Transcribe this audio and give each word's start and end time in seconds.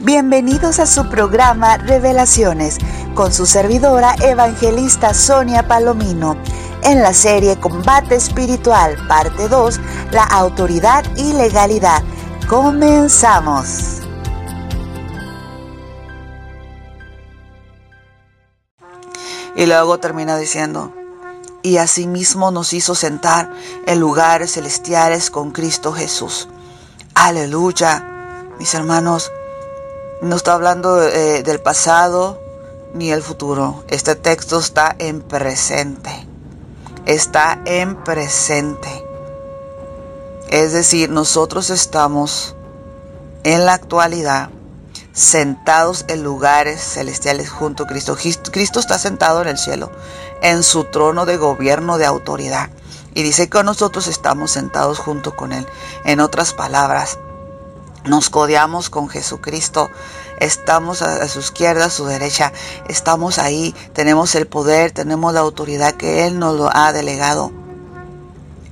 Bienvenidos 0.00 0.78
a 0.78 0.86
su 0.86 1.08
programa 1.08 1.76
Revelaciones 1.76 2.78
con 3.14 3.32
su 3.32 3.46
servidora 3.46 4.14
evangelista 4.22 5.12
Sonia 5.12 5.66
Palomino. 5.66 6.36
En 6.84 7.02
la 7.02 7.12
serie 7.12 7.58
Combate 7.58 8.14
Espiritual, 8.14 8.96
parte 9.08 9.48
2, 9.48 9.80
la 10.12 10.22
autoridad 10.22 11.04
y 11.16 11.32
legalidad. 11.32 12.04
Comenzamos. 12.48 14.02
Y 19.56 19.66
luego 19.66 19.98
termina 19.98 20.36
diciendo, 20.36 20.94
y 21.62 21.78
asimismo 21.78 22.52
nos 22.52 22.72
hizo 22.72 22.94
sentar 22.94 23.50
en 23.84 23.98
lugares 23.98 24.52
celestiales 24.52 25.28
con 25.28 25.50
Cristo 25.50 25.92
Jesús. 25.92 26.48
Aleluya, 27.14 28.04
mis 28.60 28.72
hermanos, 28.74 29.32
no 30.20 30.36
está 30.36 30.54
hablando 30.54 31.02
eh, 31.02 31.42
del 31.42 31.60
pasado 31.60 32.40
ni 32.94 33.10
el 33.10 33.22
futuro. 33.22 33.84
Este 33.88 34.14
texto 34.14 34.58
está 34.58 34.94
en 34.98 35.20
presente. 35.20 36.10
Está 37.06 37.60
en 37.64 37.96
presente. 38.04 39.04
Es 40.48 40.72
decir, 40.72 41.10
nosotros 41.10 41.70
estamos 41.70 42.56
en 43.44 43.66
la 43.66 43.74
actualidad 43.74 44.50
sentados 45.12 46.04
en 46.08 46.22
lugares 46.22 46.80
celestiales 46.80 47.50
junto 47.50 47.84
a 47.84 47.86
Cristo. 47.86 48.16
Cristo 48.50 48.80
está 48.80 48.98
sentado 48.98 49.42
en 49.42 49.48
el 49.48 49.58
cielo, 49.58 49.90
en 50.42 50.62
su 50.62 50.84
trono 50.84 51.26
de 51.26 51.36
gobierno 51.36 51.98
de 51.98 52.06
autoridad. 52.06 52.70
Y 53.14 53.22
dice 53.22 53.48
que 53.48 53.62
nosotros 53.64 54.06
estamos 54.06 54.52
sentados 54.52 54.98
junto 54.98 55.34
con 55.34 55.52
Él. 55.52 55.66
En 56.04 56.20
otras 56.20 56.54
palabras, 56.54 57.18
nos 58.08 58.30
codeamos 58.30 58.90
con 58.90 59.08
Jesucristo, 59.08 59.90
estamos 60.40 61.02
a, 61.02 61.26
su 61.28 61.40
izquierda, 61.40 61.86
a 61.86 61.90
su 61.90 62.06
derecha, 62.06 62.52
estamos 62.88 63.38
ahí, 63.38 63.74
tenemos 63.92 64.34
el 64.34 64.46
poder, 64.46 64.92
tenemos 64.92 65.34
la 65.34 65.40
autoridad 65.40 65.94
que 65.94 66.26
Él 66.26 66.38
nos 66.38 66.56
lo 66.56 66.74
ha 66.74 66.92
delegado. 66.92 67.52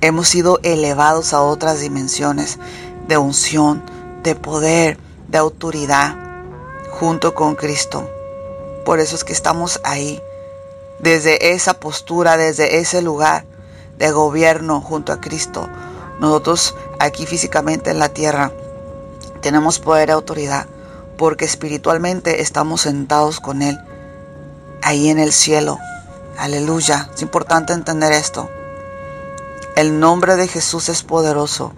Hemos 0.01 0.27
sido 0.27 0.59
elevados 0.63 1.33
a 1.33 1.41
otras 1.41 1.79
dimensiones 1.79 2.59
de 3.07 3.17
unción, 3.17 3.83
de 4.23 4.35
poder, 4.35 4.97
de 5.27 5.37
autoridad, 5.37 6.15
junto 6.91 7.33
con 7.33 7.55
Cristo. 7.55 8.09
Por 8.85 8.99
eso 8.99 9.15
es 9.15 9.23
que 9.23 9.33
estamos 9.33 9.81
ahí, 9.83 10.21
desde 10.99 11.53
esa 11.53 11.75
postura, 11.75 12.37
desde 12.37 12.79
ese 12.79 13.01
lugar 13.01 13.45
de 13.97 14.11
gobierno 14.11 14.81
junto 14.81 15.13
a 15.13 15.19
Cristo. 15.19 15.67
Nosotros 16.19 16.75
aquí 16.99 17.25
físicamente 17.25 17.91
en 17.91 17.99
la 17.99 18.09
tierra 18.09 18.51
tenemos 19.37 19.79
poder 19.79 20.09
y 20.09 20.11
autoridad 20.11 20.67
porque 21.17 21.45
espiritualmente 21.45 22.41
estamos 22.41 22.81
sentados 22.81 23.39
con 23.39 23.61
Él 23.61 23.77
ahí 24.83 25.09
en 25.09 25.19
el 25.19 25.33
cielo. 25.33 25.79
Aleluya. 26.37 27.09
Es 27.13 27.21
importante 27.21 27.73
entender 27.73 28.13
esto. 28.13 28.49
El 29.75 29.99
nombre 29.99 30.35
de 30.35 30.47
Jesús 30.47 30.89
es 30.89 31.03
poderoso 31.03 31.73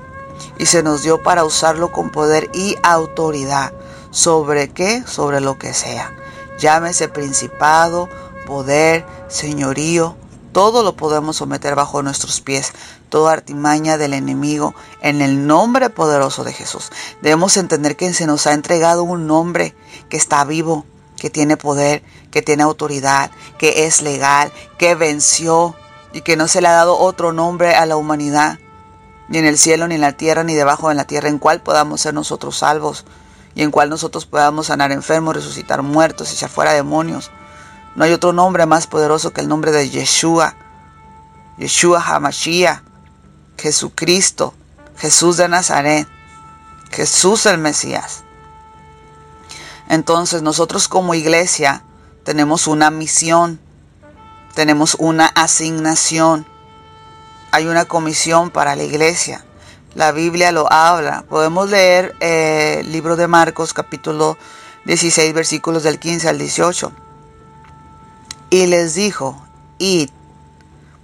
y 0.57 0.65
se 0.65 0.83
nos 0.83 1.03
dio 1.03 1.23
para 1.23 1.43
usarlo 1.43 1.91
con 1.91 2.11
poder 2.11 2.49
y 2.53 2.75
autoridad. 2.83 3.73
¿Sobre 4.11 4.69
qué? 4.69 5.03
Sobre 5.05 5.39
lo 5.39 5.57
que 5.57 5.73
sea. 5.73 6.13
Llámese 6.59 7.07
principado, 7.07 8.09
poder, 8.45 9.05
señorío, 9.29 10.15
todo 10.51 10.83
lo 10.83 10.95
podemos 10.95 11.37
someter 11.37 11.75
bajo 11.75 12.01
nuestros 12.01 12.41
pies, 12.41 12.73
toda 13.09 13.33
artimaña 13.33 13.97
del 13.97 14.13
enemigo, 14.13 14.73
en 15.01 15.21
el 15.21 15.47
nombre 15.47 15.89
poderoso 15.89 16.43
de 16.43 16.53
Jesús. 16.53 16.91
Debemos 17.21 17.57
entender 17.57 17.95
que 17.95 18.13
se 18.13 18.27
nos 18.27 18.47
ha 18.47 18.53
entregado 18.53 19.03
un 19.03 19.27
nombre 19.27 19.75
que 20.09 20.17
está 20.17 20.43
vivo, 20.45 20.85
que 21.17 21.29
tiene 21.29 21.57
poder, 21.57 22.03
que 22.31 22.41
tiene 22.41 22.63
autoridad, 22.63 23.31
que 23.57 23.85
es 23.85 24.01
legal, 24.01 24.51
que 24.77 24.95
venció 24.95 25.75
y 26.13 26.21
que 26.21 26.35
no 26.35 26.47
se 26.47 26.61
le 26.61 26.67
ha 26.67 26.73
dado 26.73 26.97
otro 26.97 27.33
nombre 27.33 27.75
a 27.75 27.85
la 27.85 27.97
humanidad, 27.97 28.59
ni 29.27 29.37
en 29.37 29.45
el 29.45 29.57
cielo, 29.57 29.87
ni 29.87 29.95
en 29.95 30.01
la 30.01 30.13
tierra, 30.13 30.43
ni 30.43 30.55
debajo 30.55 30.89
de 30.89 30.95
la 30.95 31.05
tierra, 31.05 31.29
en 31.29 31.37
cual 31.37 31.61
podamos 31.61 32.01
ser 32.01 32.13
nosotros 32.13 32.57
salvos 32.57 33.05
y 33.53 33.61
en 33.61 33.71
cual 33.71 33.89
nosotros 33.89 34.25
podamos 34.25 34.67
sanar 34.67 34.91
enfermos, 34.91 35.35
resucitar 35.35 35.83
muertos, 35.83 36.31
echar 36.31 36.49
fuera 36.49 36.73
demonios. 36.73 37.31
No 37.95 38.03
hay 38.03 38.13
otro 38.13 38.33
nombre 38.33 38.65
más 38.65 38.87
poderoso 38.87 39.31
que 39.31 39.41
el 39.41 39.47
nombre 39.47 39.71
de 39.71 39.89
Yeshua. 39.89 40.55
Yeshua 41.57 42.01
Hamashiach. 42.01 42.81
Jesucristo. 43.57 44.53
Jesús 44.97 45.37
de 45.37 45.49
Nazaret. 45.49 46.07
Jesús 46.91 47.45
el 47.45 47.57
Mesías. 47.57 48.23
Entonces 49.87 50.41
nosotros 50.41 50.87
como 50.87 51.15
iglesia 51.15 51.83
tenemos 52.23 52.67
una 52.67 52.91
misión. 52.91 53.59
Tenemos 54.53 54.95
una 54.99 55.25
asignación. 55.25 56.45
Hay 57.51 57.65
una 57.67 57.85
comisión 57.85 58.51
para 58.51 58.75
la 58.75 58.83
iglesia. 58.83 59.43
La 59.95 60.11
Biblia 60.11 60.51
lo 60.51 60.71
habla. 60.71 61.23
Podemos 61.27 61.69
leer 61.69 62.15
eh, 62.19 62.77
el 62.81 62.91
libro 62.91 63.15
de 63.15 63.27
Marcos 63.27 63.73
capítulo 63.73 64.37
16 64.85 65.33
versículos 65.33 65.83
del 65.83 65.99
15 65.99 66.29
al 66.29 66.37
18 66.37 67.08
y 68.49 68.65
les 68.67 68.95
dijo, 68.95 69.41
id 69.77 70.09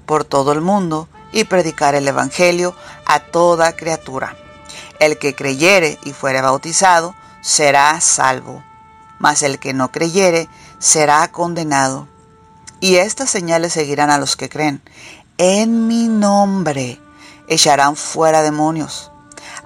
por 0.06 0.24
todo 0.24 0.52
el 0.52 0.62
mundo 0.62 1.08
y 1.32 1.44
predicar 1.44 1.96
el 1.96 2.08
Evangelio 2.08 2.76
a 3.06 3.20
toda 3.20 3.76
criatura. 3.76 4.36
El 5.00 5.18
que 5.18 5.36
creyere 5.36 6.00
y 6.04 6.14
fuere 6.14 6.42
bautizado 6.42 7.16
será 7.42 8.00
salvo, 8.02 8.64
mas 9.20 9.44
el 9.44 9.60
que 9.60 9.74
no 9.74 9.92
creyere 9.92 10.48
será 10.80 11.28
condenado. 11.32 12.08
Y 12.80 12.96
estas 12.96 13.30
señales 13.30 13.74
seguirán 13.74 14.10
a 14.10 14.18
los 14.18 14.36
que 14.36 14.50
creen. 14.50 14.82
En 15.38 15.88
mi 15.88 16.08
nombre 16.08 17.00
echarán 17.48 17.96
fuera 17.96 18.42
demonios, 18.42 19.12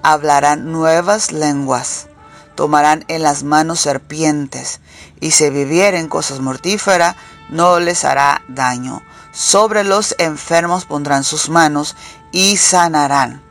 hablarán 0.01 0.71
nuevas 0.71 1.31
lenguas, 1.31 2.07
tomarán 2.55 3.05
en 3.07 3.23
las 3.23 3.43
manos 3.43 3.79
serpientes, 3.79 4.79
y 5.19 5.31
si 5.31 5.49
vivieren 5.49 6.07
cosas 6.07 6.39
mortíferas, 6.39 7.15
no 7.49 7.79
les 7.79 8.05
hará 8.05 8.41
daño. 8.47 9.01
Sobre 9.31 9.83
los 9.83 10.15
enfermos 10.17 10.85
pondrán 10.85 11.23
sus 11.23 11.49
manos 11.49 11.95
y 12.31 12.57
sanarán. 12.57 13.41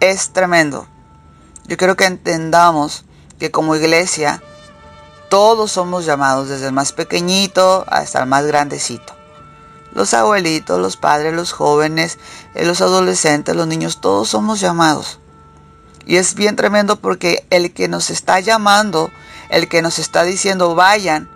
Es 0.00 0.30
tremendo. 0.30 0.86
Yo 1.66 1.76
quiero 1.76 1.96
que 1.96 2.04
entendamos 2.06 3.04
que 3.38 3.50
como 3.50 3.76
iglesia 3.76 4.42
todos 5.28 5.72
somos 5.72 6.06
llamados, 6.06 6.48
desde 6.48 6.66
el 6.66 6.72
más 6.72 6.92
pequeñito 6.92 7.84
hasta 7.88 8.20
el 8.20 8.26
más 8.26 8.46
grandecito. 8.46 9.14
Los 9.92 10.14
abuelitos, 10.14 10.80
los 10.80 10.96
padres, 10.96 11.34
los 11.34 11.52
jóvenes, 11.52 12.18
eh, 12.54 12.64
los 12.64 12.80
adolescentes, 12.80 13.56
los 13.56 13.66
niños, 13.66 14.00
todos 14.00 14.28
somos 14.28 14.60
llamados. 14.60 15.18
Y 16.06 16.16
es 16.16 16.34
bien 16.34 16.56
tremendo 16.56 16.96
porque 16.96 17.46
el 17.50 17.74
que 17.74 17.88
nos 17.88 18.10
está 18.10 18.40
llamando, 18.40 19.10
el 19.50 19.68
que 19.68 19.82
nos 19.82 19.98
está 19.98 20.22
diciendo 20.22 20.74
vayan, 20.74 21.28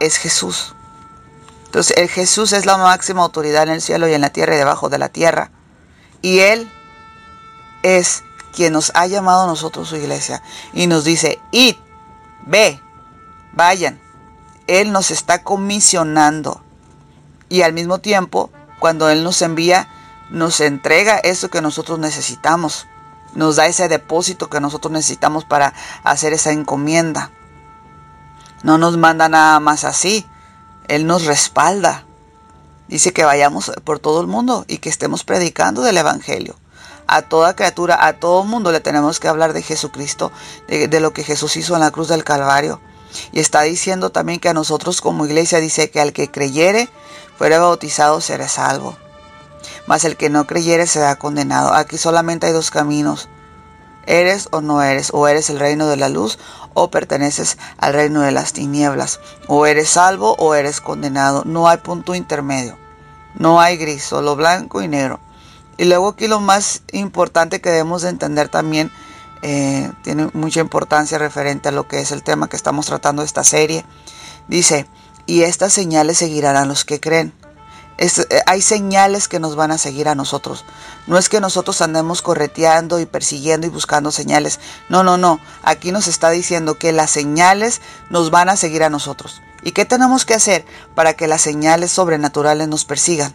es 0.00 0.16
Jesús. 0.16 0.74
Entonces, 1.66 1.96
el 1.96 2.08
Jesús 2.08 2.52
es 2.52 2.64
la 2.64 2.76
máxima 2.76 3.22
autoridad 3.22 3.64
en 3.64 3.70
el 3.70 3.82
cielo 3.82 4.08
y 4.08 4.14
en 4.14 4.20
la 4.20 4.30
tierra 4.30 4.54
y 4.54 4.58
debajo 4.58 4.88
de 4.88 4.98
la 4.98 5.08
tierra. 5.08 5.50
Y 6.22 6.38
Él 6.38 6.70
es 7.82 8.24
quien 8.54 8.72
nos 8.72 8.90
ha 8.94 9.06
llamado 9.06 9.44
a 9.44 9.46
nosotros 9.46 9.88
su 9.88 9.96
iglesia 9.96 10.42
y 10.72 10.86
nos 10.86 11.04
dice, 11.04 11.38
id, 11.50 11.76
ve, 12.46 12.80
vayan. 13.52 14.00
Él 14.66 14.90
nos 14.92 15.10
está 15.10 15.42
comisionando. 15.42 16.62
Y 17.48 17.62
al 17.62 17.72
mismo 17.72 17.98
tiempo, 17.98 18.50
cuando 18.80 19.08
Él 19.10 19.22
nos 19.22 19.42
envía, 19.42 19.88
nos 20.30 20.60
entrega 20.60 21.18
eso 21.18 21.50
que 21.50 21.60
nosotros 21.60 21.98
necesitamos. 21.98 22.86
Nos 23.34 23.56
da 23.56 23.66
ese 23.66 23.88
depósito 23.88 24.48
que 24.48 24.60
nosotros 24.60 24.92
necesitamos 24.92 25.44
para 25.44 25.74
hacer 26.02 26.32
esa 26.32 26.52
encomienda. 26.52 27.30
No 28.66 28.78
nos 28.78 28.96
manda 28.96 29.28
nada 29.28 29.60
más 29.60 29.84
así. 29.84 30.26
Él 30.88 31.06
nos 31.06 31.24
respalda. 31.24 32.04
Dice 32.88 33.12
que 33.12 33.24
vayamos 33.24 33.70
por 33.84 34.00
todo 34.00 34.20
el 34.20 34.26
mundo 34.26 34.64
y 34.66 34.78
que 34.78 34.88
estemos 34.88 35.22
predicando 35.22 35.82
del 35.82 35.98
Evangelio. 35.98 36.56
A 37.06 37.22
toda 37.22 37.54
criatura, 37.54 38.04
a 38.04 38.14
todo 38.14 38.42
mundo 38.42 38.72
le 38.72 38.80
tenemos 38.80 39.20
que 39.20 39.28
hablar 39.28 39.52
de 39.52 39.62
Jesucristo, 39.62 40.32
de, 40.66 40.98
lo 40.98 41.12
que 41.12 41.22
Jesús 41.22 41.56
hizo 41.56 41.74
en 41.74 41.80
la 41.80 41.92
cruz 41.92 42.08
del 42.08 42.24
Calvario. 42.24 42.80
Y 43.30 43.38
está 43.38 43.62
diciendo 43.62 44.10
también 44.10 44.40
que 44.40 44.48
a 44.48 44.54
nosotros 44.54 45.00
como 45.00 45.26
iglesia 45.26 45.60
dice 45.60 45.88
que 45.88 46.00
al 46.00 46.12
que 46.12 46.32
creyere, 46.32 46.88
fuere 47.38 47.58
bautizado, 47.58 48.20
será 48.20 48.48
salvo. 48.48 48.96
Mas 49.86 50.04
el 50.04 50.16
que 50.16 50.28
no 50.28 50.44
creyere 50.48 50.88
será 50.88 51.14
condenado. 51.14 51.72
Aquí 51.72 51.98
solamente 51.98 52.48
hay 52.48 52.52
dos 52.52 52.72
caminos. 52.72 53.28
Eres 54.06 54.48
o 54.52 54.60
no 54.60 54.82
eres, 54.82 55.10
o 55.12 55.26
eres 55.28 55.50
el 55.50 55.58
reino 55.58 55.86
de 55.88 55.96
la 55.96 56.08
luz 56.08 56.38
o 56.74 56.90
perteneces 56.90 57.58
al 57.78 57.92
reino 57.92 58.20
de 58.22 58.32
las 58.32 58.52
tinieblas. 58.52 59.20
O 59.48 59.66
eres 59.66 59.90
salvo 59.90 60.36
o 60.38 60.54
eres 60.54 60.80
condenado. 60.80 61.42
No 61.44 61.68
hay 61.68 61.78
punto 61.78 62.14
intermedio. 62.14 62.78
No 63.34 63.60
hay 63.60 63.76
gris, 63.76 64.04
solo 64.04 64.36
blanco 64.36 64.80
y 64.80 64.88
negro. 64.88 65.20
Y 65.76 65.84
luego 65.84 66.08
aquí 66.08 66.26
lo 66.26 66.40
más 66.40 66.82
importante 66.92 67.60
que 67.60 67.70
debemos 67.70 68.02
de 68.02 68.08
entender 68.08 68.48
también 68.48 68.90
eh, 69.42 69.90
tiene 70.02 70.30
mucha 70.32 70.60
importancia 70.60 71.18
referente 71.18 71.68
a 71.68 71.72
lo 71.72 71.86
que 71.86 72.00
es 72.00 72.12
el 72.12 72.22
tema 72.22 72.48
que 72.48 72.56
estamos 72.56 72.86
tratando 72.86 73.22
de 73.22 73.26
esta 73.26 73.44
serie. 73.44 73.84
Dice, 74.48 74.86
y 75.26 75.42
estas 75.42 75.72
señales 75.72 76.18
seguirán 76.18 76.56
a 76.56 76.64
los 76.64 76.84
que 76.84 77.00
creen. 77.00 77.32
Eh, 77.98 78.10
hay 78.46 78.60
señales 78.60 79.26
que 79.26 79.40
nos 79.40 79.56
van 79.56 79.70
a 79.70 79.78
seguir 79.78 80.08
a 80.08 80.14
nosotros. 80.14 80.64
No 81.06 81.16
es 81.18 81.28
que 81.28 81.40
nosotros 81.40 81.80
andemos 81.80 82.20
correteando 82.20 83.00
y 83.00 83.06
persiguiendo 83.06 83.66
y 83.66 83.70
buscando 83.70 84.10
señales. 84.10 84.60
No, 84.88 85.02
no, 85.02 85.16
no. 85.16 85.40
Aquí 85.62 85.92
nos 85.92 86.06
está 86.06 86.30
diciendo 86.30 86.78
que 86.78 86.92
las 86.92 87.10
señales 87.10 87.80
nos 88.10 88.30
van 88.30 88.48
a 88.48 88.56
seguir 88.56 88.82
a 88.82 88.90
nosotros. 88.90 89.40
¿Y 89.62 89.72
qué 89.72 89.84
tenemos 89.84 90.24
que 90.24 90.34
hacer 90.34 90.64
para 90.94 91.14
que 91.14 91.26
las 91.26 91.42
señales 91.42 91.90
sobrenaturales 91.90 92.68
nos 92.68 92.84
persigan? 92.84 93.34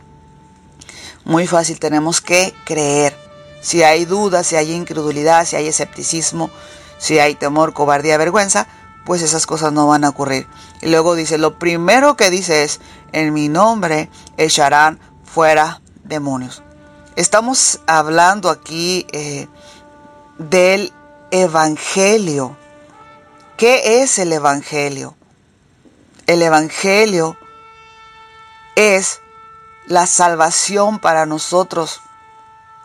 Muy 1.25 1.47
fácil, 1.47 1.79
tenemos 1.79 2.21
que 2.21 2.53
creer. 2.63 3.17
Si 3.61 3.83
hay 3.83 4.05
dudas, 4.05 4.47
si 4.47 4.55
hay 4.55 4.71
incredulidad, 4.71 5.45
si 5.45 5.55
hay 5.55 5.67
escepticismo, 5.67 6.49
si 6.97 7.19
hay 7.19 7.35
temor, 7.35 7.73
cobardía, 7.73 8.17
vergüenza, 8.17 8.67
pues 9.05 9.21
esas 9.21 9.45
cosas 9.45 9.73
no 9.73 9.87
van 9.87 10.03
a 10.03 10.09
ocurrir. 10.09 10.47
Y 10.81 10.89
luego 10.89 11.15
dice, 11.15 11.37
lo 11.37 11.57
primero 11.57 12.15
que 12.15 12.29
dice 12.29 12.63
es, 12.63 12.79
en 13.11 13.33
mi 13.33 13.49
nombre 13.49 14.09
echarán 14.37 14.99
fuera 15.23 15.81
demonios. 16.03 16.61
Estamos 17.15 17.79
hablando 17.87 18.49
aquí 18.49 19.05
eh, 19.11 19.47
del 20.37 20.93
Evangelio. 21.31 22.55
¿Qué 23.57 24.01
es 24.01 24.17
el 24.19 24.33
Evangelio? 24.33 25.15
El 26.27 26.41
Evangelio 26.41 27.37
es 28.75 29.21
la 29.87 30.07
salvación 30.07 30.99
para 30.99 31.25
nosotros, 31.25 32.01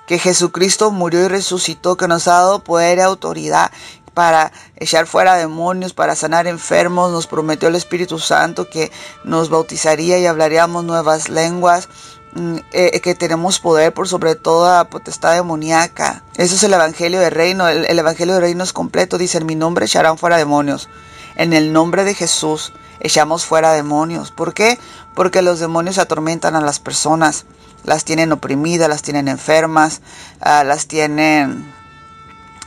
que 0.06 0.18
Jesucristo 0.18 0.90
murió 0.90 1.24
y 1.24 1.28
resucitó, 1.28 1.96
que 1.96 2.08
nos 2.08 2.28
ha 2.28 2.32
dado 2.32 2.64
poder 2.64 2.98
y 2.98 3.02
autoridad, 3.02 3.70
para 4.16 4.50
echar 4.76 5.06
fuera 5.06 5.34
demonios, 5.34 5.92
para 5.92 6.16
sanar 6.16 6.46
enfermos. 6.46 7.12
Nos 7.12 7.26
prometió 7.26 7.68
el 7.68 7.74
Espíritu 7.74 8.18
Santo 8.18 8.70
que 8.70 8.90
nos 9.24 9.50
bautizaría 9.50 10.18
y 10.18 10.24
hablaríamos 10.24 10.84
nuevas 10.84 11.28
lenguas. 11.28 11.90
Mm, 12.32 12.56
eh, 12.72 13.00
que 13.00 13.14
tenemos 13.14 13.60
poder 13.60 13.92
por 13.92 14.08
sobre 14.08 14.34
toda 14.34 14.88
potestad 14.88 15.34
demoníaca. 15.34 16.22
Eso 16.36 16.54
es 16.54 16.62
el 16.62 16.72
Evangelio 16.72 17.20
del 17.20 17.30
Reino. 17.30 17.68
El, 17.68 17.84
el 17.84 17.98
Evangelio 17.98 18.32
del 18.32 18.42
Reino 18.42 18.64
es 18.64 18.72
completo. 18.72 19.18
Dice, 19.18 19.36
en 19.36 19.44
mi 19.44 19.54
nombre 19.54 19.84
echarán 19.84 20.16
fuera 20.16 20.38
demonios. 20.38 20.88
En 21.36 21.52
el 21.52 21.74
nombre 21.74 22.04
de 22.04 22.14
Jesús 22.14 22.72
echamos 23.00 23.44
fuera 23.44 23.72
demonios. 23.72 24.30
¿Por 24.30 24.54
qué? 24.54 24.78
Porque 25.14 25.42
los 25.42 25.60
demonios 25.60 25.98
atormentan 25.98 26.56
a 26.56 26.62
las 26.62 26.80
personas. 26.80 27.44
Las 27.84 28.06
tienen 28.06 28.32
oprimidas, 28.32 28.88
las 28.88 29.02
tienen 29.02 29.28
enfermas, 29.28 30.00
ah, 30.40 30.64
las 30.64 30.86
tienen 30.86 31.70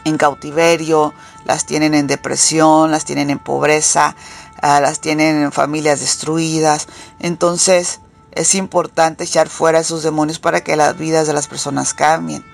en 0.06 0.18
cautiverio, 0.18 1.14
las 1.46 1.66
tienen 1.66 1.96
en 1.96 2.08
depresión, 2.08 2.92
las 2.92 3.06
tienen 3.06 3.30
en 3.30 3.40
pobreza, 3.40 4.16
ah, 4.62 4.80
las 4.80 5.00
tienen 5.00 5.42
en 5.42 5.52
familias 5.52 6.00
destruidas. 6.00 6.88
Entonces 7.20 8.02
es 8.32 8.56
importante 8.56 9.24
echar 9.24 9.50
fuera 9.50 9.80
esos 9.80 10.04
demonios 10.04 10.40
para 10.40 10.62
que 10.62 10.76
las 10.76 10.98
vidas 10.98 11.28
de 11.28 11.34
las 11.34 11.48
personas 11.48 11.94
cambien. 11.94 12.46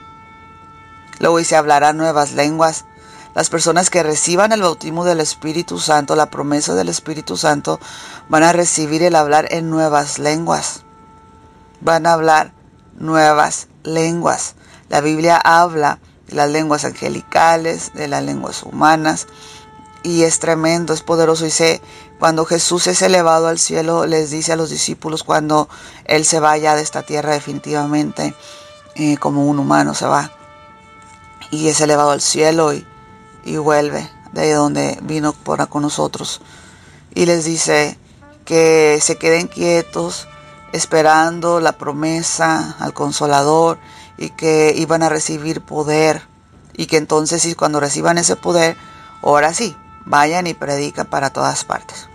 Luego 1.19 1.37
dice, 1.37 1.55
hablará 1.55 1.93
nuevas 1.93 2.33
lenguas. 2.33 2.85
Las 3.33 3.49
personas 3.49 3.89
que 3.89 4.03
reciban 4.03 4.53
el 4.53 4.61
bautismo 4.61 5.03
del 5.03 5.19
Espíritu 5.19 5.79
Santo, 5.79 6.15
la 6.15 6.29
promesa 6.29 6.73
del 6.73 6.87
Espíritu 6.87 7.35
Santo, 7.35 7.79
van 8.29 8.43
a 8.43 8.53
recibir 8.53 9.03
el 9.03 9.15
hablar 9.15 9.47
en 9.51 9.69
nuevas 9.69 10.19
lenguas. 10.19 10.83
Van 11.81 12.07
a 12.07 12.13
hablar 12.13 12.53
nuevas 12.97 13.67
lenguas. 13.83 14.55
La 14.87 15.01
Biblia 15.01 15.37
habla 15.37 15.99
las 16.29 16.49
lenguas 16.49 16.85
angelicales, 16.85 17.91
de 17.93 18.07
las 18.07 18.23
lenguas 18.23 18.63
humanas. 18.63 19.27
Y 20.03 20.23
es 20.23 20.39
tremendo, 20.39 20.93
es 20.93 21.01
poderoso. 21.01 21.45
Y 21.45 21.51
sé, 21.51 21.81
cuando 22.19 22.45
Jesús 22.45 22.87
es 22.87 23.01
elevado 23.01 23.47
al 23.47 23.59
cielo, 23.59 24.05
les 24.05 24.31
dice 24.31 24.53
a 24.53 24.55
los 24.55 24.69
discípulos 24.69 25.23
cuando 25.23 25.67
Él 26.05 26.25
se 26.25 26.39
vaya 26.39 26.75
de 26.75 26.81
esta 26.81 27.03
tierra 27.03 27.33
definitivamente, 27.33 28.35
eh, 28.95 29.17
como 29.17 29.45
un 29.45 29.59
humano 29.59 29.93
se 29.93 30.05
va. 30.05 30.31
Y 31.51 31.67
es 31.67 31.81
elevado 31.81 32.11
al 32.11 32.21
cielo 32.21 32.73
y, 32.73 32.85
y 33.43 33.57
vuelve 33.57 34.09
de 34.31 34.53
donde 34.53 34.99
vino 35.01 35.33
por 35.33 35.67
con 35.69 35.81
nosotros. 35.81 36.41
Y 37.13 37.25
les 37.25 37.45
dice 37.45 37.97
que 38.43 38.99
se 39.01 39.17
queden 39.17 39.47
quietos 39.47 40.27
esperando 40.73 41.61
la 41.61 41.77
promesa 41.77 42.75
al 42.79 42.93
consolador 42.93 43.79
y 44.17 44.29
que 44.29 44.73
iban 44.75 45.03
a 45.03 45.09
recibir 45.09 45.61
poder 45.61 46.21
y 46.73 46.87
que 46.87 46.97
entonces 46.97 47.45
y 47.45 47.55
cuando 47.55 47.79
reciban 47.79 48.17
ese 48.17 48.35
poder, 48.35 48.77
ahora 49.21 49.53
sí, 49.53 49.75
vayan 50.05 50.47
y 50.47 50.53
predican 50.53 51.07
para 51.07 51.31
todas 51.31 51.63
partes. 51.63 52.07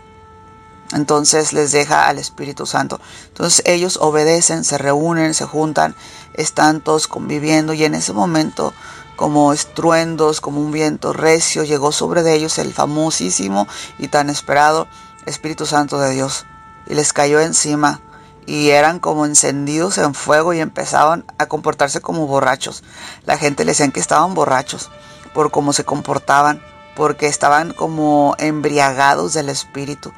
Entonces 0.93 1.53
les 1.53 1.71
deja 1.73 2.09
al 2.09 2.19
Espíritu 2.19 2.67
Santo. 2.67 3.01
Entonces 3.29 3.63
ellos 3.65 3.99
obedecen, 4.01 4.65
se 4.65 4.77
reúnen, 4.77 5.35
se 5.35 5.45
juntan, 5.45 5.95
están 6.35 6.81
todos 6.81 7.07
conviviendo 7.07 7.73
y 7.75 7.85
en 7.85 7.95
ese 7.95 8.13
momento 8.13 8.75
como 9.15 9.53
estruendos, 9.53 10.41
como 10.41 10.61
un 10.61 10.73
viento 10.73 11.13
recio, 11.13 11.63
llegó 11.65 11.93
sobre 11.93 12.23
de 12.23 12.35
ellos 12.35 12.59
el 12.59 12.73
famosísimo 12.73 13.69
y 13.99 14.09
tan 14.09 14.31
esperado 14.31 14.89
Espíritu 15.27 15.67
Santo 15.67 15.99
de 15.99 16.11
Dios 16.11 16.47
y 16.87 16.95
les 16.95 17.13
cayó 17.13 17.41
encima 17.41 18.01
y 18.47 18.71
eran 18.71 18.99
como 18.99 19.27
encendidos 19.27 19.99
en 19.99 20.15
fuego 20.15 20.53
y 20.53 20.61
empezaban 20.61 21.25
a 21.39 21.47
comportarse 21.47 22.01
como 22.01 22.27
borrachos. 22.27 22.83
La 23.27 23.39
gente 23.39 23.65
le 23.65 23.73
decían 23.73 23.93
que 23.93 24.01
estaban 24.01 24.35
borrachos 24.35 24.91
por 25.35 25.51
cómo 25.51 25.73
se 25.73 25.85
comportaban, 25.85 26.63
porque 26.97 27.27
estaban 27.27 27.73
como 27.73 28.35
embriagados 28.39 29.35
del 29.35 29.49
espíritu 29.49 30.13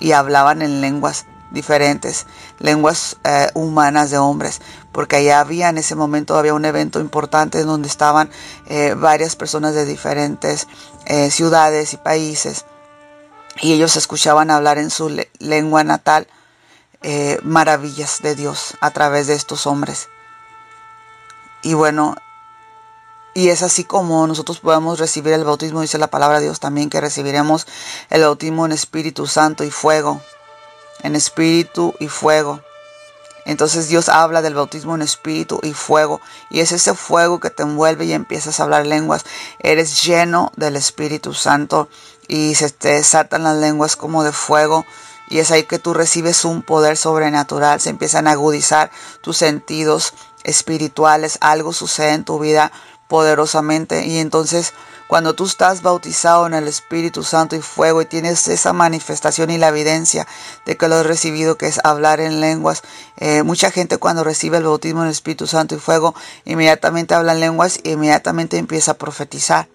y 0.00 0.12
hablaban 0.12 0.62
en 0.62 0.80
lenguas 0.80 1.26
diferentes, 1.50 2.26
lenguas 2.58 3.16
eh, 3.24 3.48
humanas 3.54 4.10
de 4.10 4.18
hombres, 4.18 4.60
porque 4.90 5.16
allá 5.16 5.40
había 5.40 5.68
en 5.68 5.78
ese 5.78 5.94
momento 5.94 6.36
había 6.36 6.54
un 6.54 6.64
evento 6.64 7.00
importante 7.00 7.60
en 7.60 7.66
donde 7.66 7.88
estaban 7.88 8.30
eh, 8.66 8.94
varias 8.94 9.36
personas 9.36 9.74
de 9.74 9.84
diferentes 9.84 10.66
eh, 11.06 11.30
ciudades 11.30 11.92
y 11.92 11.96
países 11.96 12.64
y 13.60 13.72
ellos 13.72 13.96
escuchaban 13.96 14.50
hablar 14.50 14.78
en 14.78 14.90
su 14.90 15.24
lengua 15.38 15.84
natal 15.84 16.26
eh, 17.06 17.38
maravillas 17.42 18.22
de 18.22 18.34
Dios 18.34 18.78
a 18.80 18.90
través 18.90 19.26
de 19.26 19.34
estos 19.34 19.66
hombres. 19.66 20.08
Y 21.60 21.74
bueno, 21.74 22.16
y 23.34 23.50
es 23.50 23.62
así 23.62 23.84
como 23.84 24.26
nosotros 24.26 24.60
podemos 24.60 24.98
recibir 24.98 25.34
el 25.34 25.44
bautismo, 25.44 25.82
dice 25.82 25.98
la 25.98 26.06
palabra 26.06 26.38
de 26.38 26.46
Dios 26.46 26.60
también, 26.60 26.88
que 26.88 27.02
recibiremos 27.02 27.66
el 28.08 28.22
bautismo 28.22 28.64
en 28.64 28.72
Espíritu 28.72 29.26
Santo 29.26 29.64
y 29.64 29.70
fuego, 29.70 30.22
en 31.02 31.14
Espíritu 31.14 31.94
y 32.00 32.08
fuego. 32.08 32.62
Entonces 33.44 33.88
Dios 33.88 34.08
habla 34.08 34.40
del 34.40 34.54
bautismo 34.54 34.94
en 34.94 35.02
espíritu 35.02 35.60
y 35.62 35.74
fuego. 35.74 36.22
Y 36.48 36.60
es 36.60 36.72
ese 36.72 36.94
fuego 36.94 37.38
que 37.38 37.50
te 37.50 37.64
envuelve 37.64 38.06
y 38.06 38.14
empiezas 38.14 38.58
a 38.58 38.62
hablar 38.62 38.86
lenguas. 38.86 39.26
Eres 39.58 40.02
lleno 40.02 40.50
del 40.56 40.76
Espíritu 40.76 41.34
Santo 41.34 41.90
y 42.28 42.54
se 42.54 42.70
te 42.70 42.92
desatan 42.92 43.42
las 43.42 43.58
lenguas 43.58 43.96
como 43.96 44.24
de 44.24 44.32
fuego. 44.32 44.86
Y 45.28 45.38
es 45.38 45.50
ahí 45.50 45.64
que 45.64 45.78
tú 45.78 45.94
recibes 45.94 46.44
un 46.44 46.62
poder 46.62 46.96
sobrenatural, 46.96 47.80
se 47.80 47.90
empiezan 47.90 48.26
a 48.26 48.32
agudizar 48.32 48.90
tus 49.22 49.36
sentidos 49.36 50.14
espirituales, 50.44 51.38
algo 51.40 51.72
sucede 51.72 52.12
en 52.12 52.24
tu 52.24 52.38
vida 52.38 52.70
poderosamente 53.08 54.06
y 54.06 54.18
entonces 54.18 54.72
cuando 55.06 55.34
tú 55.34 55.44
estás 55.44 55.82
bautizado 55.82 56.46
en 56.46 56.54
el 56.54 56.66
Espíritu 56.66 57.22
Santo 57.22 57.54
y 57.54 57.60
fuego 57.60 58.00
y 58.00 58.06
tienes 58.06 58.48
esa 58.48 58.72
manifestación 58.72 59.50
y 59.50 59.58
la 59.58 59.68
evidencia 59.68 60.26
de 60.64 60.76
que 60.76 60.88
lo 60.88 60.96
has 60.96 61.06
recibido, 61.06 61.56
que 61.56 61.66
es 61.66 61.78
hablar 61.84 62.20
en 62.20 62.40
lenguas, 62.40 62.82
eh, 63.18 63.42
mucha 63.42 63.70
gente 63.70 63.98
cuando 63.98 64.24
recibe 64.24 64.56
el 64.56 64.64
bautismo 64.64 65.02
en 65.02 65.06
el 65.06 65.12
Espíritu 65.12 65.46
Santo 65.46 65.74
y 65.74 65.78
fuego, 65.78 66.14
inmediatamente 66.46 67.14
habla 67.14 67.32
en 67.32 67.40
lenguas 67.40 67.78
y 67.82 67.90
inmediatamente 67.92 68.56
empieza 68.56 68.92
a 68.92 68.98
profetizar. 68.98 69.68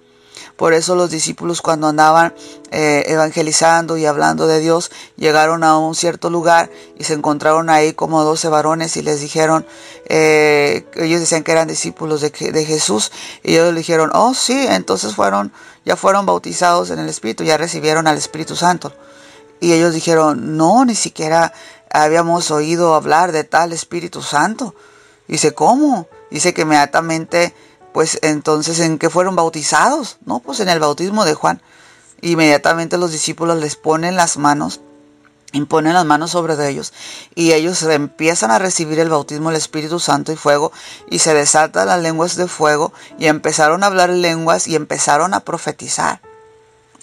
Por 0.59 0.73
eso 0.73 0.93
los 0.93 1.09
discípulos 1.09 1.61
cuando 1.61 1.87
andaban 1.87 2.33
eh, 2.71 3.05
evangelizando 3.07 3.95
y 3.95 4.05
hablando 4.05 4.45
de 4.45 4.59
Dios, 4.59 4.91
llegaron 5.15 5.63
a 5.63 5.77
un 5.77 5.95
cierto 5.95 6.29
lugar 6.29 6.69
y 6.97 7.05
se 7.05 7.13
encontraron 7.13 7.69
ahí 7.69 7.93
como 7.93 8.25
doce 8.25 8.49
varones 8.49 8.97
y 8.97 9.01
les 9.01 9.21
dijeron, 9.21 9.65
eh, 10.07 10.85
ellos 10.95 11.21
decían 11.21 11.43
que 11.43 11.53
eran 11.53 11.69
discípulos 11.69 12.19
de, 12.19 12.31
de 12.31 12.65
Jesús 12.65 13.09
y 13.41 13.53
ellos 13.53 13.71
le 13.71 13.79
dijeron, 13.79 14.11
oh 14.13 14.33
sí, 14.33 14.65
entonces 14.67 15.15
fueron, 15.15 15.53
ya 15.85 15.95
fueron 15.95 16.25
bautizados 16.25 16.89
en 16.89 16.99
el 16.99 17.07
Espíritu, 17.07 17.45
ya 17.45 17.55
recibieron 17.55 18.05
al 18.05 18.17
Espíritu 18.17 18.57
Santo. 18.57 18.91
Y 19.61 19.71
ellos 19.71 19.93
dijeron, 19.93 20.57
no, 20.57 20.83
ni 20.83 20.95
siquiera 20.95 21.53
habíamos 21.89 22.51
oído 22.51 22.95
hablar 22.95 23.31
de 23.31 23.45
tal 23.45 23.71
Espíritu 23.71 24.21
Santo. 24.21 24.75
Dice, 25.25 25.53
¿cómo? 25.53 26.09
Dice 26.29 26.53
que 26.53 26.63
inmediatamente 26.63 27.53
pues 27.99 28.17
entonces 28.21 28.79
en 28.79 28.97
qué 28.97 29.09
fueron 29.09 29.35
bautizados, 29.35 30.19
¿no? 30.23 30.39
Pues 30.39 30.61
en 30.61 30.69
el 30.69 30.79
bautismo 30.79 31.25
de 31.25 31.33
Juan. 31.33 31.61
Inmediatamente 32.21 32.97
los 32.97 33.11
discípulos 33.11 33.59
les 33.59 33.75
ponen 33.75 34.15
las 34.15 34.37
manos 34.37 34.79
imponen 35.51 35.93
las 35.93 36.05
manos 36.05 36.31
sobre 36.31 36.55
ellos 36.69 36.93
y 37.35 37.51
ellos 37.51 37.83
empiezan 37.83 38.51
a 38.51 38.59
recibir 38.59 38.99
el 38.99 39.09
bautismo 39.09 39.49
del 39.49 39.57
Espíritu 39.57 39.99
Santo 39.99 40.31
y 40.31 40.37
fuego 40.37 40.71
y 41.09 41.19
se 41.19 41.33
desatan 41.33 41.87
las 41.87 42.01
lenguas 42.01 42.37
de 42.37 42.47
fuego 42.47 42.93
y 43.17 43.25
empezaron 43.25 43.83
a 43.83 43.87
hablar 43.87 44.11
lenguas 44.11 44.69
y 44.69 44.77
empezaron 44.77 45.33
a 45.33 45.41
profetizar 45.41 46.21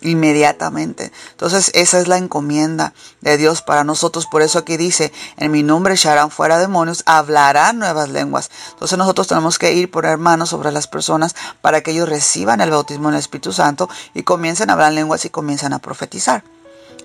inmediatamente. 0.07 1.13
Entonces 1.33 1.71
esa 1.75 1.99
es 1.99 2.09
la 2.09 2.17
encomienda 2.17 2.95
de 3.21 3.37
Dios 3.37 3.63
para 3.63 3.85
nosotros. 3.85 4.27
Por 4.27 4.43
eso 4.43 4.59
aquí 4.59 4.77
dice, 4.77 5.13
en 5.37 5.51
mi 5.51 5.63
nombre 5.63 5.95
echarán 5.95 6.31
fuera 6.31 6.59
demonios, 6.59 7.03
hablarán 7.07 7.79
nuevas 7.79 8.09
lenguas. 8.09 8.51
Entonces 8.71 8.97
nosotros 8.97 9.27
tenemos 9.27 9.59
que 9.59 9.73
ir 9.73 9.91
poner 9.91 10.19
manos 10.19 10.51
sobre 10.51 10.73
las 10.73 10.87
personas 10.87 11.35
para 11.61 11.83
que 11.83 11.91
ellos 11.91 12.09
reciban 12.09 12.61
el 12.61 12.71
bautismo 12.71 13.09
en 13.09 13.15
el 13.15 13.21
Espíritu 13.21 13.53
Santo 13.53 13.89
y 14.15 14.23
comiencen 14.23 14.71
a 14.71 14.75
hablar 14.75 14.93
lenguas 14.93 15.25
y 15.25 15.31
comiencen 15.31 15.73
a 15.73 15.79
profetizar. 15.81 16.45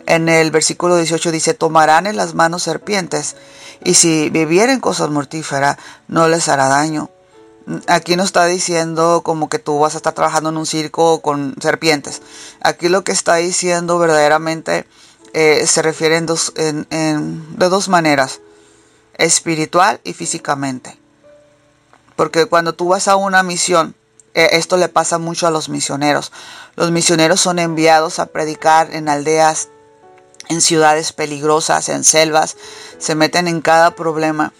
En 0.05 0.29
el 0.29 0.51
versículo 0.51 0.97
18 0.97 1.31
dice, 1.31 1.53
tomarán 1.53 2.07
en 2.07 2.17
las 2.17 2.33
manos 2.33 2.63
serpientes 2.63 3.35
y 3.83 3.95
si 3.95 4.29
bebieren 4.29 4.79
cosas 4.79 5.09
mortíferas 5.09 5.77
no 6.07 6.27
les 6.27 6.49
hará 6.49 6.67
daño. 6.67 7.09
Aquí 7.87 8.15
no 8.15 8.23
está 8.23 8.45
diciendo 8.45 9.21
como 9.23 9.49
que 9.49 9.59
tú 9.59 9.79
vas 9.79 9.93
a 9.93 9.97
estar 9.97 10.13
trabajando 10.13 10.49
en 10.49 10.57
un 10.57 10.65
circo 10.65 11.21
con 11.21 11.55
serpientes. 11.61 12.21
Aquí 12.61 12.89
lo 12.89 13.03
que 13.03 13.11
está 13.11 13.35
diciendo 13.35 13.99
verdaderamente 13.99 14.87
eh, 15.33 15.65
se 15.67 15.81
refiere 15.81 16.17
en 16.17 16.25
dos, 16.25 16.53
de 16.55 17.69
dos 17.69 17.87
maneras, 17.87 18.41
espiritual 19.13 20.01
y 20.03 20.13
físicamente. 20.13 20.97
Porque 22.15 22.45
cuando 22.45 22.73
tú 22.73 22.89
vas 22.89 23.07
a 23.07 23.15
una 23.15 23.43
misión, 23.43 23.95
eh, 24.33 24.49
esto 24.53 24.77
le 24.77 24.89
pasa 24.89 25.17
mucho 25.17 25.47
a 25.47 25.51
los 25.51 25.69
misioneros. 25.69 26.31
Los 26.75 26.91
misioneros 26.91 27.41
son 27.41 27.59
enviados 27.59 28.19
a 28.19 28.27
predicar 28.27 28.93
en 28.93 29.09
aldeas, 29.09 29.69
en 30.49 30.61
ciudades 30.61 31.13
peligrosas, 31.13 31.89
en 31.89 32.03
selvas, 32.03 32.57
se 32.97 33.15
meten 33.15 33.47
en 33.47 33.61
cada 33.61 33.91
problema. 33.91 34.53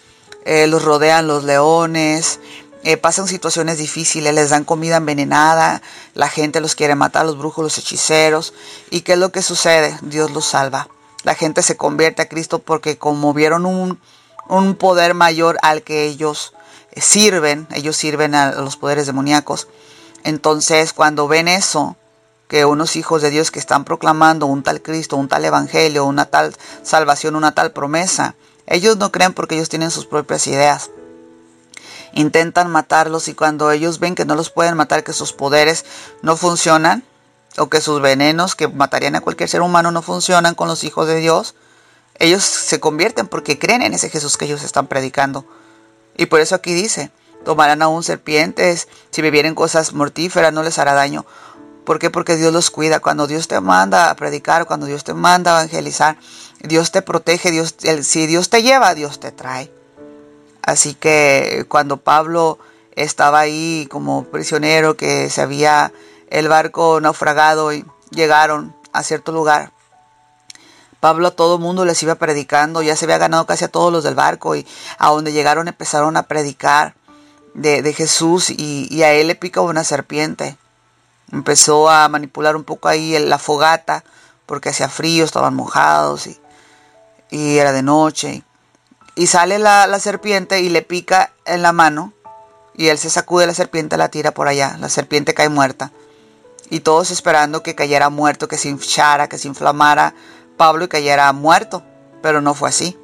Eh, 0.44 0.66
los 0.66 0.84
rodean 0.84 1.28
los 1.28 1.44
leones, 1.44 2.40
eh, 2.84 2.96
pasan 2.96 3.28
situaciones 3.28 3.78
difíciles, 3.78 4.34
les 4.34 4.50
dan 4.50 4.64
comida 4.64 4.96
envenenada, 4.96 5.82
la 6.14 6.28
gente 6.28 6.60
los 6.60 6.74
quiere 6.74 6.96
matar, 6.96 7.24
los 7.24 7.38
brujos, 7.38 7.62
los 7.62 7.78
hechiceros. 7.78 8.54
¿Y 8.90 9.02
qué 9.02 9.12
es 9.12 9.18
lo 9.18 9.30
que 9.30 9.42
sucede? 9.42 9.96
Dios 10.02 10.32
los 10.32 10.46
salva. 10.46 10.88
La 11.22 11.34
gente 11.34 11.62
se 11.62 11.76
convierte 11.76 12.22
a 12.22 12.28
Cristo 12.28 12.58
porque 12.58 12.98
como 12.98 13.32
vieron 13.34 13.66
un, 13.66 14.00
un 14.48 14.74
poder 14.74 15.14
mayor 15.14 15.58
al 15.62 15.82
que 15.82 16.06
ellos 16.06 16.54
sirven, 16.96 17.68
ellos 17.72 17.96
sirven 17.96 18.34
a 18.34 18.50
los 18.52 18.76
poderes 18.76 19.06
demoníacos. 19.06 19.68
Entonces 20.24 20.92
cuando 20.92 21.28
ven 21.28 21.46
eso, 21.46 21.96
que 22.48 22.64
unos 22.64 22.96
hijos 22.96 23.22
de 23.22 23.30
Dios 23.30 23.52
que 23.52 23.60
están 23.60 23.84
proclamando 23.84 24.46
un 24.46 24.64
tal 24.64 24.82
Cristo, 24.82 25.16
un 25.16 25.28
tal 25.28 25.44
Evangelio, 25.44 26.04
una 26.04 26.26
tal 26.26 26.54
salvación, 26.82 27.36
una 27.36 27.54
tal 27.54 27.70
promesa, 27.70 28.34
ellos 28.66 28.96
no 28.96 29.12
creen 29.12 29.32
porque 29.32 29.54
ellos 29.54 29.68
tienen 29.68 29.92
sus 29.92 30.06
propias 30.06 30.48
ideas 30.48 30.90
intentan 32.14 32.70
matarlos 32.70 33.28
y 33.28 33.34
cuando 33.34 33.70
ellos 33.70 33.98
ven 33.98 34.14
que 34.14 34.24
no 34.24 34.34
los 34.34 34.50
pueden 34.50 34.76
matar, 34.76 35.04
que 35.04 35.12
sus 35.12 35.32
poderes 35.32 35.84
no 36.22 36.36
funcionan, 36.36 37.04
o 37.58 37.68
que 37.68 37.80
sus 37.80 38.00
venenos 38.00 38.54
que 38.54 38.68
matarían 38.68 39.14
a 39.14 39.20
cualquier 39.20 39.48
ser 39.48 39.60
humano 39.60 39.90
no 39.90 40.02
funcionan 40.02 40.54
con 40.54 40.68
los 40.68 40.84
hijos 40.84 41.06
de 41.06 41.16
Dios, 41.16 41.54
ellos 42.18 42.44
se 42.44 42.80
convierten 42.80 43.26
porque 43.26 43.58
creen 43.58 43.82
en 43.82 43.94
ese 43.94 44.10
Jesús 44.10 44.36
que 44.36 44.44
ellos 44.44 44.62
están 44.62 44.86
predicando. 44.86 45.44
Y 46.16 46.26
por 46.26 46.40
eso 46.40 46.54
aquí 46.54 46.72
dice, 46.72 47.10
tomarán 47.44 47.82
aún 47.82 48.02
serpientes, 48.02 48.88
si 49.10 49.22
bebieren 49.22 49.54
cosas 49.54 49.92
mortíferas 49.92 50.52
no 50.52 50.62
les 50.62 50.78
hará 50.78 50.94
daño. 50.94 51.26
¿Por 51.84 51.98
qué? 51.98 52.10
Porque 52.10 52.36
Dios 52.36 52.52
los 52.52 52.70
cuida. 52.70 53.00
Cuando 53.00 53.26
Dios 53.26 53.48
te 53.48 53.60
manda 53.60 54.10
a 54.10 54.14
predicar, 54.14 54.66
cuando 54.66 54.86
Dios 54.86 55.02
te 55.02 55.14
manda 55.14 55.58
a 55.58 55.60
evangelizar, 55.62 56.16
Dios 56.60 56.92
te 56.92 57.02
protege, 57.02 57.50
Dios, 57.50 57.74
si 58.02 58.26
Dios 58.26 58.50
te 58.50 58.62
lleva, 58.62 58.94
Dios 58.94 59.18
te 59.18 59.32
trae. 59.32 59.72
Así 60.62 60.94
que 60.94 61.66
cuando 61.68 61.96
Pablo 61.96 62.58
estaba 62.94 63.40
ahí 63.40 63.88
como 63.90 64.24
prisionero, 64.24 64.96
que 64.96 65.28
se 65.28 65.42
había 65.42 65.92
el 66.30 66.48
barco 66.48 67.00
naufragado 67.00 67.72
y 67.72 67.84
llegaron 68.10 68.74
a 68.92 69.02
cierto 69.02 69.32
lugar, 69.32 69.72
Pablo 71.00 71.28
a 71.28 71.30
todo 71.32 71.58
mundo 71.58 71.84
les 71.84 72.00
iba 72.04 72.14
predicando, 72.14 72.80
ya 72.80 72.94
se 72.94 73.06
había 73.06 73.18
ganado 73.18 73.44
casi 73.44 73.64
a 73.64 73.68
todos 73.68 73.92
los 73.92 74.04
del 74.04 74.14
barco 74.14 74.54
y 74.54 74.64
a 74.98 75.10
donde 75.10 75.32
llegaron 75.32 75.66
empezaron 75.66 76.16
a 76.16 76.28
predicar 76.28 76.94
de, 77.54 77.92
Jesús 77.92 78.50
y, 78.50 79.02
a 79.02 79.12
él 79.12 79.26
le 79.26 79.34
pica 79.34 79.60
una 79.62 79.82
serpiente. 79.82 80.56
Empezó 81.32 81.90
a 81.90 82.08
manipular 82.08 82.54
un 82.54 82.62
poco 82.62 82.88
ahí 82.88 83.18
la 83.18 83.38
fogata 83.38 84.04
porque 84.46 84.68
hacía 84.68 84.88
frío, 84.88 85.24
estaban 85.24 85.54
mojados 85.54 86.28
y 87.30 87.58
era 87.58 87.72
de 87.72 87.82
noche 87.82 88.44
y 89.14 89.26
sale 89.26 89.58
la, 89.58 89.98
serpiente 89.98 90.60
y 90.60 90.68
le 90.68 90.82
pica 90.82 91.32
en 91.44 91.62
la 91.62 91.72
mano 91.72 92.12
y 92.74 92.88
él 92.88 92.98
se 92.98 93.10
sacude 93.10 93.46
la 93.46 93.54
serpiente, 93.54 93.96
la 93.96 94.08
tira 94.08 94.32
por 94.32 94.48
allá, 94.48 94.76
la 94.80 94.88
serpiente 94.88 95.34
cae 95.34 95.48
muerta. 95.48 95.92
Y 96.70 96.80
todos 96.80 97.10
esperando 97.10 97.62
que 97.62 97.74
cayera 97.74 98.08
muerto, 98.08 98.48
que 98.48 98.56
se 98.56 98.70
hinchara, 98.70 99.28
que 99.28 99.36
se 99.36 99.48
inflamara 99.48 100.14
Pablo 100.56 100.84
y 100.84 100.88
cayera 100.88 101.30
muerto, 101.32 101.82
pero 102.22 102.40
no 102.40 102.54
fue 102.54 102.70
así. 102.70 102.98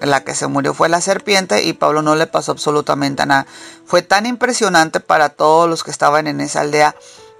La 0.00 0.24
que 0.24 0.34
se 0.34 0.46
murió 0.46 0.74
fue 0.74 0.90
la 0.90 1.00
serpiente 1.00 1.62
y 1.62 1.72
Pablo 1.72 2.02
no 2.02 2.16
le 2.16 2.26
pasó 2.26 2.52
absolutamente 2.52 3.24
nada. 3.24 3.46
Fue 3.86 4.02
tan 4.02 4.26
impresionante 4.26 5.00
para 5.00 5.30
todos 5.30 5.70
los 5.70 5.84
que 5.84 5.90
estaban 5.90 6.26
en 6.26 6.40
esa 6.40 6.60
aldea 6.60 6.94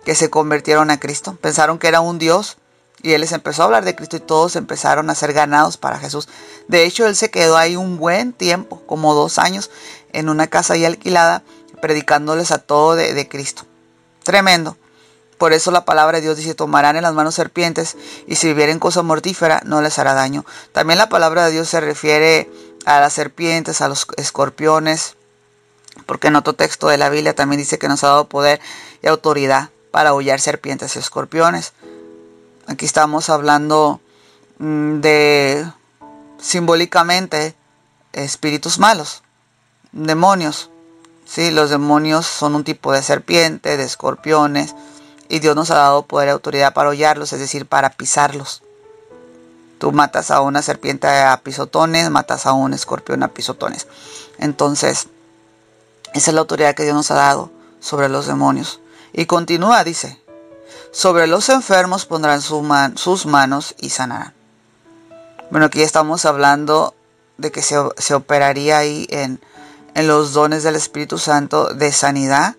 que 0.04 0.14
se 0.14 0.30
convirtieron 0.30 0.90
a 0.90 0.98
Cristo. 0.98 1.36
Pensaron 1.40 1.78
que 1.78 1.88
era 1.88 2.00
un 2.00 2.18
Dios 2.18 2.56
y 3.02 3.12
él 3.12 3.20
les 3.20 3.32
empezó 3.32 3.62
a 3.62 3.64
hablar 3.66 3.84
de 3.84 3.94
Cristo 3.94 4.16
y 4.16 4.20
todos 4.20 4.56
empezaron 4.56 5.10
a 5.10 5.14
ser 5.14 5.32
ganados 5.32 5.76
para 5.76 5.98
Jesús. 5.98 6.28
De 6.68 6.84
hecho, 6.84 7.06
él 7.06 7.16
se 7.16 7.30
quedó 7.30 7.56
ahí 7.56 7.76
un 7.76 7.98
buen 7.98 8.32
tiempo, 8.32 8.80
como 8.86 9.14
dos 9.14 9.38
años, 9.38 9.70
en 10.12 10.28
una 10.28 10.46
casa 10.46 10.74
ahí 10.74 10.84
alquilada, 10.84 11.42
predicándoles 11.80 12.52
a 12.52 12.58
todo 12.58 12.94
de, 12.94 13.28
Cristo. 13.28 13.64
Tremendo. 14.22 14.76
Por 15.36 15.52
eso 15.52 15.72
la 15.72 15.84
palabra 15.84 16.18
de 16.18 16.22
Dios 16.22 16.36
dice, 16.36 16.54
tomarán 16.54 16.94
en 16.94 17.02
las 17.02 17.14
manos 17.14 17.34
serpientes 17.34 17.96
y 18.28 18.36
si 18.36 18.46
vivieren 18.46 18.78
cosa 18.78 19.02
mortífera 19.02 19.60
no 19.64 19.82
les 19.82 19.98
hará 19.98 20.14
daño. 20.14 20.44
También 20.70 20.98
la 20.98 21.08
palabra 21.08 21.46
de 21.46 21.50
Dios 21.50 21.68
se 21.68 21.80
refiere 21.80 22.48
a 22.84 23.00
las 23.00 23.12
serpientes, 23.12 23.80
a 23.80 23.88
los 23.88 24.06
escorpiones, 24.16 25.16
porque 26.06 26.28
en 26.28 26.36
otro 26.36 26.52
texto 26.52 26.86
de 26.86 26.98
la 26.98 27.10
Biblia 27.10 27.34
también 27.34 27.58
dice 27.58 27.78
que 27.78 27.88
nos 27.88 28.04
ha 28.04 28.08
dado 28.08 28.28
poder 28.28 28.60
y 29.02 29.08
autoridad 29.08 29.70
para 29.90 30.14
hollar 30.14 30.40
serpientes 30.40 30.94
y 30.94 31.00
escorpiones. 31.00 31.72
Aquí 32.66 32.86
estamos 32.86 33.28
hablando 33.28 34.00
mm, 34.58 35.00
de 35.00 35.66
simbólicamente 36.38 37.54
espíritus 38.12 38.78
malos, 38.78 39.22
demonios. 39.92 40.70
Sí, 41.24 41.50
los 41.50 41.70
demonios 41.70 42.26
son 42.26 42.54
un 42.54 42.64
tipo 42.64 42.92
de 42.92 43.02
serpiente, 43.02 43.76
de 43.76 43.84
escorpiones, 43.84 44.74
y 45.28 45.38
Dios 45.38 45.56
nos 45.56 45.70
ha 45.70 45.76
dado 45.76 46.02
poder 46.02 46.28
y 46.28 46.32
autoridad 46.32 46.74
para 46.74 46.90
hollarlos, 46.90 47.32
es 47.32 47.40
decir, 47.40 47.66
para 47.66 47.90
pisarlos. 47.90 48.62
Tú 49.78 49.90
matas 49.90 50.30
a 50.30 50.40
una 50.40 50.62
serpiente 50.62 51.08
a 51.08 51.40
pisotones, 51.42 52.10
matas 52.10 52.46
a 52.46 52.52
un 52.52 52.74
escorpión 52.74 53.22
a 53.22 53.28
pisotones. 53.28 53.88
Entonces, 54.38 55.08
esa 56.14 56.30
es 56.30 56.34
la 56.34 56.40
autoridad 56.40 56.74
que 56.74 56.84
Dios 56.84 56.94
nos 56.94 57.10
ha 57.10 57.14
dado 57.14 57.50
sobre 57.80 58.08
los 58.08 58.26
demonios. 58.26 58.80
Y 59.12 59.26
continúa, 59.26 59.82
dice, 59.82 60.21
sobre 60.92 61.26
los 61.26 61.48
enfermos 61.48 62.06
pondrán 62.06 62.42
sus 62.42 63.26
manos 63.26 63.74
y 63.78 63.90
sanarán. 63.90 64.34
Bueno, 65.50 65.66
aquí 65.66 65.82
estamos 65.82 66.24
hablando 66.24 66.94
de 67.38 67.50
que 67.50 67.62
se, 67.62 68.14
operaría 68.14 68.78
ahí 68.78 69.06
en, 69.10 69.40
en 69.94 70.06
los 70.06 70.32
dones 70.32 70.62
del 70.62 70.76
Espíritu 70.76 71.18
Santo 71.18 71.74
de 71.74 71.92
sanidad 71.92 72.56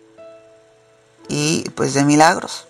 y 1.27 1.69
pues 1.75 1.93
de 1.93 2.03
milagros. 2.03 2.67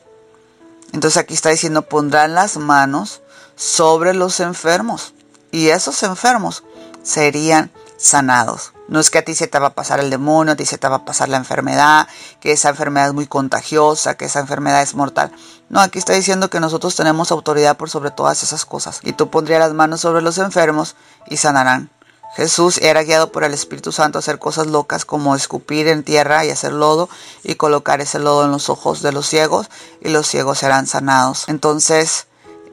Entonces 0.92 1.18
aquí 1.18 1.34
está 1.34 1.50
diciendo, 1.50 1.82
pondrán 1.82 2.36
las 2.36 2.58
manos 2.58 3.22
sobre 3.56 4.14
los 4.14 4.40
enfermos 4.40 5.14
y 5.52 5.70
esos 5.70 6.04
enfermos 6.04 6.64
serían 7.04 7.72
sanados. 8.04 8.74
No 8.90 9.00
es 9.00 9.10
que 9.10 9.20
a 9.20 9.26
ti 9.26 9.34
se 9.34 9.48
te 9.48 9.58
va 9.60 9.68
a 9.68 9.74
pasar 9.74 10.02
el 10.02 10.10
demonio, 10.10 10.54
a 10.54 10.56
ti 10.58 10.66
se 10.66 10.78
te 10.78 10.90
va 10.90 10.98
a 10.98 11.06
pasar 11.06 11.30
la 11.30 11.38
enfermedad, 11.38 12.08
que 12.42 12.52
esa 12.52 12.70
enfermedad 12.70 13.08
es 13.08 13.14
muy 13.14 13.28
contagiosa, 13.28 14.16
que 14.16 14.26
esa 14.26 14.42
enfermedad 14.42 14.82
es 14.82 14.94
mortal. 14.94 15.32
No, 15.70 15.80
aquí 15.80 16.00
está 16.00 16.12
diciendo 16.12 16.50
que 16.50 16.60
nosotros 16.60 16.96
tenemos 16.96 17.32
autoridad 17.32 17.78
por 17.78 17.90
sobre 17.90 18.12
todas 18.12 18.44
esas 18.44 18.66
cosas. 18.66 19.00
Y 19.04 19.14
tú 19.14 19.30
pondrías 19.30 19.62
las 19.62 19.74
manos 19.74 20.02
sobre 20.02 20.22
los 20.22 20.38
enfermos 20.38 20.96
y 21.28 21.38
sanarán. 21.38 21.90
Jesús 22.36 22.78
era 22.80 23.04
guiado 23.04 23.32
por 23.32 23.46
el 23.46 23.54
Espíritu 23.54 23.92
Santo 23.92 24.18
a 24.18 24.20
hacer 24.20 24.38
cosas 24.38 24.68
locas 24.68 25.06
como 25.06 25.36
escupir 25.36 25.88
en 25.88 26.04
tierra 26.04 26.44
y 26.44 26.50
hacer 26.50 26.74
lodo 26.74 27.08
y 27.44 27.56
colocar 27.56 28.02
ese 28.02 28.20
lodo 28.20 28.44
en 28.44 28.52
los 28.52 28.70
ojos 28.70 29.02
de 29.02 29.14
los 29.14 29.28
ciegos 29.28 29.70
y 30.02 30.10
los 30.10 30.28
ciegos 30.28 30.58
serán 30.58 30.88
sanados. 30.88 31.46
Entonces 31.48 32.26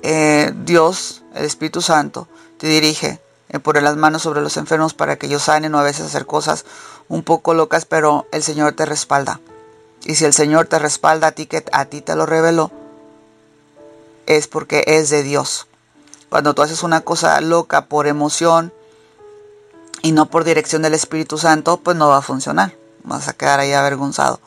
eh, 0.02 0.52
Dios, 0.64 1.22
el 1.34 1.44
Espíritu 1.44 1.82
Santo, 1.82 2.26
te 2.58 2.66
dirige 2.66 3.20
poner 3.58 3.82
las 3.82 3.96
manos 3.96 4.22
sobre 4.22 4.42
los 4.42 4.56
enfermos 4.56 4.94
para 4.94 5.16
que 5.16 5.26
ellos 5.26 5.42
sanen 5.42 5.74
o 5.74 5.78
a 5.78 5.82
veces 5.82 6.06
hacer 6.06 6.26
cosas 6.26 6.64
un 7.08 7.24
poco 7.24 7.52
locas, 7.54 7.84
pero 7.84 8.26
el 8.30 8.44
Señor 8.44 8.74
te 8.74 8.86
respalda. 8.86 9.40
Y 10.04 10.14
si 10.14 10.24
el 10.24 10.32
Señor 10.32 10.66
te 10.66 10.78
respalda 10.78 11.28
a 11.28 11.32
ti, 11.32 11.46
que 11.46 11.64
a 11.72 11.84
ti 11.86 12.00
te 12.00 12.14
lo 12.14 12.26
reveló, 12.26 12.70
es 14.26 14.46
porque 14.46 14.84
es 14.86 15.10
de 15.10 15.22
Dios. 15.24 15.66
Cuando 16.28 16.54
tú 16.54 16.62
haces 16.62 16.84
una 16.84 17.00
cosa 17.00 17.40
loca 17.40 17.86
por 17.86 18.06
emoción 18.06 18.72
y 20.02 20.12
no 20.12 20.26
por 20.26 20.44
dirección 20.44 20.82
del 20.82 20.94
Espíritu 20.94 21.36
Santo, 21.36 21.78
pues 21.78 21.96
no 21.96 22.08
va 22.08 22.18
a 22.18 22.22
funcionar. 22.22 22.72
Vas 23.02 23.26
a 23.26 23.32
quedar 23.32 23.58
ahí 23.58 23.72
avergonzado. 23.72 24.40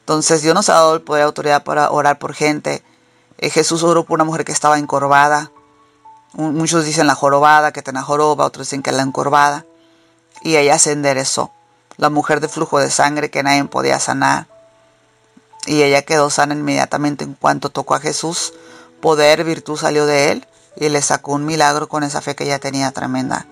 Entonces 0.00 0.42
Dios 0.42 0.54
nos 0.54 0.68
ha 0.68 0.74
dado 0.74 0.94
el 0.94 1.02
poder 1.02 1.22
y 1.22 1.24
autoridad 1.24 1.64
para 1.64 1.90
orar 1.90 2.18
por 2.18 2.34
gente. 2.34 2.82
Eh, 3.38 3.50
Jesús 3.50 3.82
oró 3.82 4.04
por 4.04 4.14
una 4.14 4.24
mujer 4.24 4.44
que 4.44 4.52
estaba 4.52 4.78
encorvada. 4.78 5.50
Muchos 6.32 6.84
dicen 6.84 7.06
la 7.06 7.14
jorobada, 7.14 7.72
que 7.72 7.82
tenía 7.82 8.02
joroba, 8.02 8.44
otros 8.44 8.68
dicen 8.68 8.82
que 8.82 8.92
la 8.92 9.02
encorvada. 9.02 9.66
Y 10.42 10.56
ella 10.56 10.78
se 10.78 10.92
enderezó. 10.92 11.52
La 11.96 12.08
mujer 12.08 12.40
de 12.40 12.48
flujo 12.48 12.78
de 12.78 12.90
sangre 12.90 13.30
que 13.30 13.42
nadie 13.42 13.64
podía 13.64 13.98
sanar. 13.98 14.46
Y 15.66 15.82
ella 15.82 16.02
quedó 16.02 16.30
sana 16.30 16.54
inmediatamente 16.54 17.24
en 17.24 17.34
cuanto 17.34 17.70
tocó 17.70 17.94
a 17.94 18.00
Jesús. 18.00 18.54
Poder, 19.00 19.44
virtud 19.44 19.76
salió 19.76 20.06
de 20.06 20.32
él 20.32 20.46
y 20.76 20.88
le 20.88 21.02
sacó 21.02 21.32
un 21.32 21.44
milagro 21.44 21.88
con 21.88 22.04
esa 22.04 22.20
fe 22.20 22.34
que 22.34 22.44
ella 22.44 22.58
tenía 22.58 22.92
tremenda. 22.92 23.46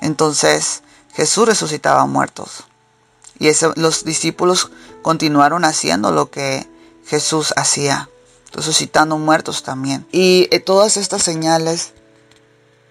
Entonces 0.00 0.82
Jesús 1.14 1.46
resucitaba 1.46 2.06
muertos. 2.06 2.64
Y 3.38 3.50
los 3.76 4.04
discípulos 4.04 4.70
continuaron 5.02 5.64
haciendo 5.64 6.12
lo 6.12 6.30
que 6.30 6.68
Jesús 7.06 7.52
hacía, 7.56 8.08
resucitando 8.54 9.18
muertos 9.18 9.62
también. 9.62 10.06
Y 10.12 10.48
eh, 10.50 10.60
todas 10.60 10.96
estas 10.96 11.22
señales 11.22 11.92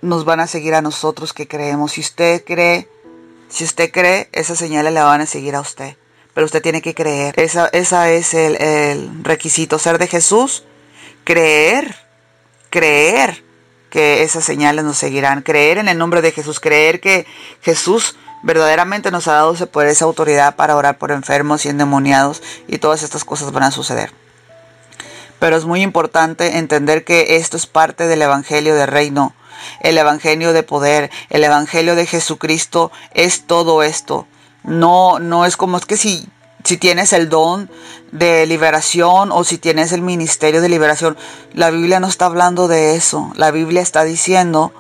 nos 0.02 0.26
van 0.26 0.40
a 0.40 0.48
seguir 0.48 0.76
a 0.76 0.82
nosotros 0.82 1.34
que 1.34 1.48
creemos. 1.48 1.94
Si 1.94 2.02
usted 2.02 2.44
cree, 2.46 2.88
si 3.50 3.64
usted 3.64 3.92
cree, 3.92 4.30
esas 4.32 4.58
señales 4.58 4.94
le 4.94 5.02
van 5.02 5.22
a 5.22 5.26
seguir 5.26 5.56
a 5.56 5.62
usted. 5.62 5.96
Pero 6.34 6.46
usted 6.46 6.62
tiene 6.62 6.82
que 6.82 6.94
creer. 6.94 7.40
Esa, 7.40 7.68
esa 7.68 8.10
es 8.12 8.34
el, 8.34 8.62
el 8.62 9.24
requisito. 9.24 9.80
Ser 9.80 9.98
de 9.98 10.08
Jesús, 10.08 10.64
creer, 11.24 11.96
creer 12.70 13.44
que 13.90 14.24
esas 14.24 14.44
señales 14.44 14.84
nos 14.84 14.98
seguirán. 14.98 15.44
Creer 15.44 15.78
en 15.78 15.88
el 15.88 15.98
nombre 15.98 16.22
de 16.22 16.32
Jesús, 16.32 16.60
creer 16.60 17.00
que 17.00 17.26
Jesús 17.62 18.16
verdaderamente 18.44 19.10
nos 19.10 19.28
ha 19.28 19.34
dado 19.34 19.54
ese 19.54 19.68
poder, 19.68 19.90
esa 19.90 20.06
autoridad 20.06 20.56
para 20.56 20.76
orar 20.76 20.98
por 20.98 21.12
enfermos 21.12 21.66
y 21.66 21.70
endemoniados 21.70 22.44
y 22.68 22.78
todas 22.78 23.02
estas 23.02 23.24
cosas 23.24 23.52
van 23.52 23.64
a 23.64 23.72
suceder. 23.72 24.12
Pero 25.44 25.58
es 25.58 25.66
muy 25.66 25.82
importante 25.82 26.58
entender 26.58 27.04
que 27.04 27.36
esto 27.36 27.58
es 27.58 27.66
parte 27.66 28.08
del 28.08 28.22
Evangelio 28.22 28.76
de 28.76 28.86
Reino, 28.86 29.36
el 29.82 29.98
Evangelio 29.98 30.54
de 30.54 30.64
poder, 30.64 31.12
el 31.30 31.44
Evangelio 31.44 31.98
de 31.98 32.06
Jesucristo 32.06 32.94
es 33.14 33.46
todo 33.46 33.84
esto. 33.84 34.26
No, 34.64 35.20
no 35.20 35.46
es 35.46 35.58
como 35.58 35.76
es 35.76 35.86
que 35.86 35.98
si, 35.98 36.30
si 36.64 36.78
tienes 36.78 37.12
el 37.12 37.28
don 37.28 37.70
de 38.14 38.46
liberación 38.46 39.34
o 39.34 39.44
si 39.44 39.58
tienes 39.58 39.92
el 39.92 40.02
ministerio 40.02 40.62
de 40.62 40.70
liberación, 40.70 41.18
la 41.52 41.72
Biblia 41.72 42.00
no 42.00 42.08
está 42.08 42.28
hablando 42.28 42.70
de 42.70 42.96
eso. 42.96 43.34
La 43.36 43.52
Biblia 43.52 43.82
está 43.82 44.06
diciendo 44.06 44.72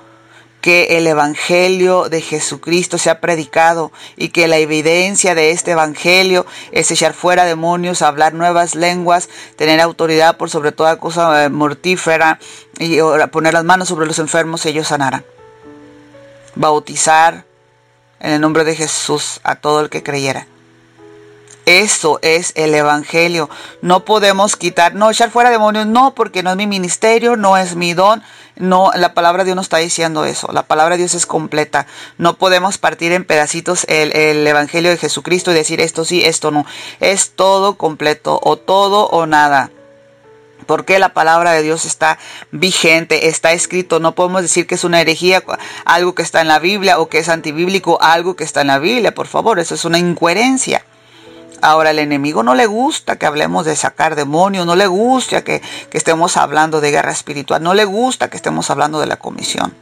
que 0.63 0.97
el 0.97 1.07
Evangelio 1.07 2.07
de 2.07 2.21
Jesucristo 2.21 2.97
sea 2.97 3.19
predicado 3.19 3.91
y 4.15 4.29
que 4.29 4.47
la 4.47 4.55
evidencia 4.59 5.35
de 5.35 5.51
este 5.51 5.71
Evangelio 5.71 6.45
es 6.71 6.89
echar 6.89 7.13
fuera 7.13 7.43
demonios, 7.43 8.01
hablar 8.01 8.33
nuevas 8.33 8.73
lenguas, 8.73 9.27
tener 9.57 9.81
autoridad 9.81 10.37
por 10.37 10.49
sobre 10.49 10.71
toda 10.71 11.01
cosa 11.01 11.43
eh, 11.43 11.49
mortífera 11.49 12.39
y 12.79 12.97
poner 13.29 13.53
las 13.53 13.65
manos 13.65 13.89
sobre 13.89 14.05
los 14.07 14.19
enfermos 14.19 14.65
y 14.65 14.69
ellos 14.69 14.87
sanarán. 14.87 15.25
Bautizar 16.55 17.43
en 18.21 18.31
el 18.31 18.39
nombre 18.39 18.63
de 18.63 18.73
Jesús 18.73 19.41
a 19.43 19.55
todo 19.55 19.81
el 19.81 19.89
que 19.89 20.01
creyera. 20.01 20.47
Eso 21.65 22.19
es 22.21 22.51
el 22.55 22.75
Evangelio. 22.75 23.49
No 23.81 24.03
podemos 24.03 24.57
quitar, 24.57 24.95
no 24.95 25.09
echar 25.09 25.31
fuera 25.31 25.49
demonios, 25.49 25.87
no, 25.87 26.13
porque 26.13 26.43
no 26.43 26.51
es 26.51 26.57
mi 26.57 26.67
ministerio, 26.67 27.37
no 27.37 27.57
es 27.57 27.75
mi 27.75 27.93
don. 27.93 28.21
No, 28.55 28.91
la 28.95 29.13
palabra 29.13 29.43
de 29.43 29.47
Dios 29.47 29.55
no 29.55 29.61
está 29.61 29.77
diciendo 29.77 30.25
eso. 30.25 30.49
La 30.51 30.63
palabra 30.63 30.95
de 30.95 30.99
Dios 30.99 31.13
es 31.13 31.25
completa. 31.25 31.87
No 32.17 32.37
podemos 32.37 32.77
partir 32.77 33.13
en 33.13 33.23
pedacitos 33.23 33.85
el, 33.87 34.13
el 34.15 34.45
Evangelio 34.45 34.91
de 34.91 34.97
Jesucristo 34.97 35.51
y 35.51 35.55
decir 35.55 35.79
esto 35.79 36.03
sí, 36.03 36.23
esto 36.23 36.51
no. 36.51 36.65
Es 36.99 37.31
todo 37.31 37.77
completo, 37.77 38.39
o 38.43 38.57
todo 38.57 39.07
o 39.07 39.25
nada. 39.25 39.71
Porque 40.65 40.99
la 40.99 41.13
palabra 41.13 41.51
de 41.51 41.61
Dios 41.61 41.85
está 41.85 42.19
vigente, 42.51 43.27
está 43.27 43.53
escrito. 43.53 43.99
No 43.99 44.15
podemos 44.15 44.41
decir 44.41 44.67
que 44.67 44.75
es 44.75 44.83
una 44.83 44.99
herejía, 44.99 45.43
algo 45.85 46.13
que 46.13 46.23
está 46.23 46.41
en 46.41 46.49
la 46.49 46.59
Biblia, 46.59 46.99
o 46.99 47.07
que 47.07 47.19
es 47.19 47.29
antibíblico, 47.29 48.01
algo 48.01 48.35
que 48.35 48.43
está 48.43 48.61
en 48.61 48.67
la 48.67 48.79
Biblia. 48.79 49.13
Por 49.13 49.27
favor, 49.27 49.59
eso 49.59 49.75
es 49.75 49.85
una 49.85 49.97
incoherencia. 49.97 50.85
Ahora, 51.63 51.91
al 51.91 51.99
enemigo 51.99 52.43
no 52.43 52.55
le 52.55 52.65
gusta 52.65 53.15
que 53.15 53.25
hablemos 53.25 53.65
de 53.65 53.77
sacar 53.77 54.15
demonios, 54.15 54.65
no 54.65 54.75
le 54.75 54.85
gusta 54.85 55.45
que, 55.45 55.61
estemos 55.93 56.35
hablando 56.35 56.81
de 56.81 56.91
guerra 56.91 57.13
espiritual, 57.13 57.63
no 57.63 57.73
le 57.73 57.85
gusta 57.85 58.29
que 58.29 58.35
estemos 58.35 58.69
hablando 58.69 58.99
de 58.99 59.05
la 59.05 59.15
comisión, 59.15 59.73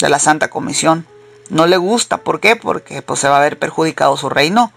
de 0.00 0.08
la 0.08 0.18
Santa 0.18 0.50
Comisión. 0.50 1.06
No 1.48 1.68
le 1.68 1.76
gusta, 1.76 2.16
¿por 2.16 2.40
qué? 2.40 2.56
Porque 2.56 3.00
pues, 3.02 3.20
se 3.20 3.28
va 3.28 3.36
a 3.36 3.40
ver 3.40 3.60
perjudicado 3.60 4.16
su 4.16 4.28
reino. 4.28 4.72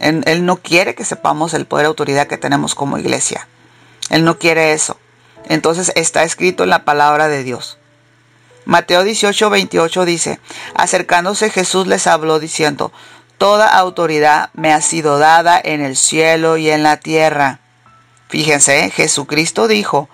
Él, 0.00 0.24
él 0.26 0.44
no 0.44 0.56
quiere 0.56 0.96
que 0.96 1.04
sepamos 1.04 1.54
el 1.54 1.66
poder 1.66 1.84
y 1.84 1.86
autoridad 1.86 2.26
que 2.26 2.36
tenemos 2.36 2.74
como 2.74 2.98
iglesia. 2.98 3.46
Él 4.10 4.24
no 4.24 4.40
quiere 4.40 4.72
eso. 4.72 4.96
Entonces 5.44 5.92
está 5.94 6.24
escrito 6.24 6.64
en 6.64 6.70
la 6.70 6.84
palabra 6.84 7.28
de 7.28 7.44
Dios. 7.44 7.78
Mateo 8.64 9.02
18, 9.04 9.50
28 9.50 10.04
dice, 10.04 10.40
acercándose 10.74 11.50
Jesús 11.50 11.86
les 11.86 12.06
habló 12.06 12.38
diciendo, 12.38 12.92
Toda 13.42 13.66
autoridad 13.66 14.50
me 14.52 14.72
ha 14.72 14.80
sido 14.80 15.18
dada 15.18 15.60
en 15.60 15.80
el 15.80 15.96
cielo 15.96 16.58
y 16.58 16.70
en 16.70 16.84
la 16.84 16.98
tierra. 16.98 17.58
Fíjense, 18.28 18.88
Jesucristo 18.90 19.66
dijo, 19.66 20.08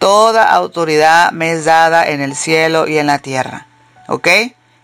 Toda 0.00 0.42
autoridad 0.52 1.30
me 1.30 1.52
es 1.52 1.66
dada 1.66 2.08
en 2.08 2.20
el 2.20 2.34
cielo 2.34 2.88
y 2.88 2.98
en 2.98 3.06
la 3.06 3.20
tierra. 3.20 3.68
¿Ok? 4.08 4.26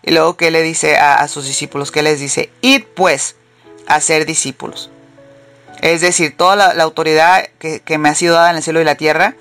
Y 0.04 0.12
luego, 0.12 0.36
¿qué 0.36 0.52
le 0.52 0.62
dice 0.62 0.98
a, 0.98 1.26
sus 1.26 1.46
discípulos? 1.46 1.90
¿Qué 1.90 2.02
les 2.02 2.20
dice? 2.20 2.52
Id 2.60 2.84
pues 2.94 3.34
a 3.88 4.00
ser 4.00 4.24
discípulos. 4.24 4.88
Es 5.80 6.00
decir, 6.00 6.36
toda 6.36 6.54
la, 6.54 6.84
autoridad 6.84 7.48
que, 7.58 7.98
me 7.98 8.08
ha 8.08 8.14
sido 8.14 8.36
dada 8.36 8.50
en 8.50 8.56
el 8.58 8.62
cielo 8.62 8.80
y 8.80 8.84
la 8.84 8.94
tierra, 8.94 9.34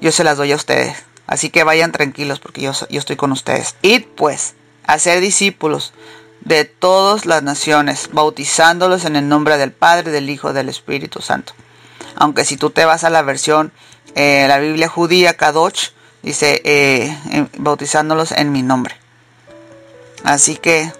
yo 0.00 0.10
se 0.10 0.24
las 0.24 0.38
doy 0.38 0.52
a 0.52 0.56
ustedes. 0.56 0.96
Así 1.26 1.50
que 1.50 1.64
vayan 1.64 1.92
tranquilos 1.92 2.40
porque 2.40 2.62
yo, 2.62 2.72
yo 2.88 2.98
estoy 2.98 3.16
con 3.16 3.30
ustedes. 3.30 3.76
Id 3.82 4.04
pues 4.16 4.54
a 4.86 4.98
ser 4.98 5.20
discípulos 5.20 5.92
de 6.40 6.64
todas 6.64 7.26
las 7.26 7.42
naciones, 7.42 8.10
bautizándolos 8.12 9.04
en 9.04 9.16
el 9.16 9.28
nombre 9.28 9.56
del 9.56 9.72
Padre, 9.72 10.10
del 10.10 10.28
Hijo, 10.28 10.52
del 10.52 10.68
Espíritu 10.68 11.20
Santo. 11.22 11.54
Aunque 12.16 12.44
si 12.44 12.56
tú 12.56 12.70
te 12.70 12.84
vas 12.84 13.04
a 13.04 13.10
la 13.10 13.22
versión, 13.22 13.72
eh, 14.14 14.46
la 14.48 14.58
Biblia 14.58 14.88
judía, 14.88 15.36
Kadosh, 15.36 15.90
dice, 16.22 16.60
eh, 16.64 17.48
bautizándolos 17.58 18.32
en 18.32 18.52
mi 18.52 18.62
nombre. 18.62 18.96
Así 20.22 20.56
que 20.56 20.92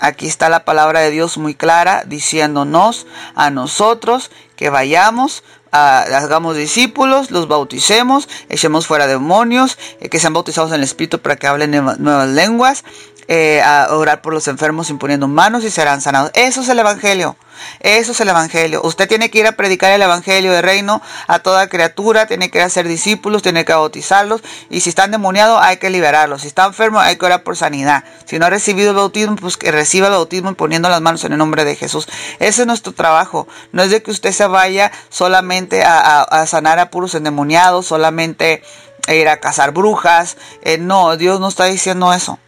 aquí 0.00 0.26
está 0.26 0.48
la 0.48 0.64
palabra 0.64 1.00
de 1.00 1.10
Dios 1.10 1.38
muy 1.38 1.54
clara, 1.54 2.04
diciéndonos 2.06 3.06
a 3.34 3.50
nosotros 3.50 4.30
que 4.56 4.70
vayamos, 4.70 5.42
hagamos 5.72 6.56
discípulos, 6.56 7.30
los 7.30 7.48
bauticemos, 7.48 8.28
echemos 8.48 8.86
fuera 8.86 9.06
demonios, 9.06 9.78
eh, 10.00 10.08
que 10.08 10.18
sean 10.18 10.32
bautizados 10.32 10.70
en 10.70 10.76
el 10.76 10.84
Espíritu 10.84 11.20
para 11.20 11.36
que 11.36 11.46
hablen 11.46 11.70
nuevas 11.70 12.28
lenguas, 12.28 12.84
eh, 13.28 13.62
a 13.62 13.88
orar 13.90 14.22
por 14.22 14.32
los 14.32 14.48
enfermos 14.48 14.90
imponiendo 14.90 15.28
manos 15.28 15.64
y 15.64 15.70
serán 15.70 16.00
sanados. 16.00 16.30
Eso 16.34 16.60
es 16.60 16.68
el 16.68 16.78
Evangelio. 16.78 17.36
Eso 17.80 18.12
es 18.12 18.20
el 18.20 18.28
Evangelio. 18.28 18.80
Usted 18.82 19.08
tiene 19.08 19.30
que 19.30 19.38
ir 19.38 19.46
a 19.46 19.52
predicar 19.52 19.92
el 19.92 20.02
Evangelio 20.02 20.52
de 20.52 20.62
reino 20.62 21.02
a 21.26 21.40
toda 21.40 21.68
criatura, 21.68 22.26
tiene 22.26 22.50
que 22.50 22.58
ir 22.58 22.64
a 22.64 22.68
ser 22.68 22.88
discípulos, 22.88 23.42
tiene 23.42 23.64
que 23.64 23.72
bautizarlos 23.72 24.42
y 24.68 24.80
si 24.80 24.88
están 24.90 25.10
demoniados 25.10 25.60
hay 25.62 25.76
que 25.76 25.90
liberarlos. 25.90 26.42
Si 26.42 26.48
está 26.48 26.66
enfermo 26.66 27.00
hay 27.00 27.16
que 27.16 27.26
orar 27.26 27.42
por 27.42 27.56
sanidad. 27.56 28.04
Si 28.24 28.38
no 28.38 28.46
ha 28.46 28.50
recibido 28.50 28.90
el 28.90 28.96
bautismo, 28.96 29.36
pues 29.36 29.56
que 29.56 29.70
reciba 29.72 30.08
el 30.08 30.14
bautismo 30.14 30.54
poniendo 30.54 30.88
las 30.88 31.00
manos 31.00 31.24
en 31.24 31.32
el 31.32 31.38
nombre 31.38 31.64
de 31.64 31.76
Jesús. 31.76 32.06
Ese 32.38 32.62
es 32.62 32.66
nuestro 32.66 32.92
trabajo. 32.92 33.46
No 33.72 33.82
es 33.82 33.90
de 33.90 34.02
que 34.02 34.10
usted 34.10 34.32
se 34.32 34.46
vaya 34.46 34.90
solamente 35.08 35.82
a, 35.84 36.46
sanar 36.46 36.78
a 36.78 36.90
puros 36.90 37.14
endemoniados, 37.14 37.86
solamente 37.86 38.62
a 39.06 39.14
ir 39.14 39.28
a 39.28 39.38
cazar 39.38 39.72
brujas. 39.72 40.36
Eh, 40.62 40.78
no, 40.78 41.16
Dios 41.16 41.40
no 41.40 41.48
está 41.48 41.66
diciendo 41.66 42.12
eso. 42.12 42.38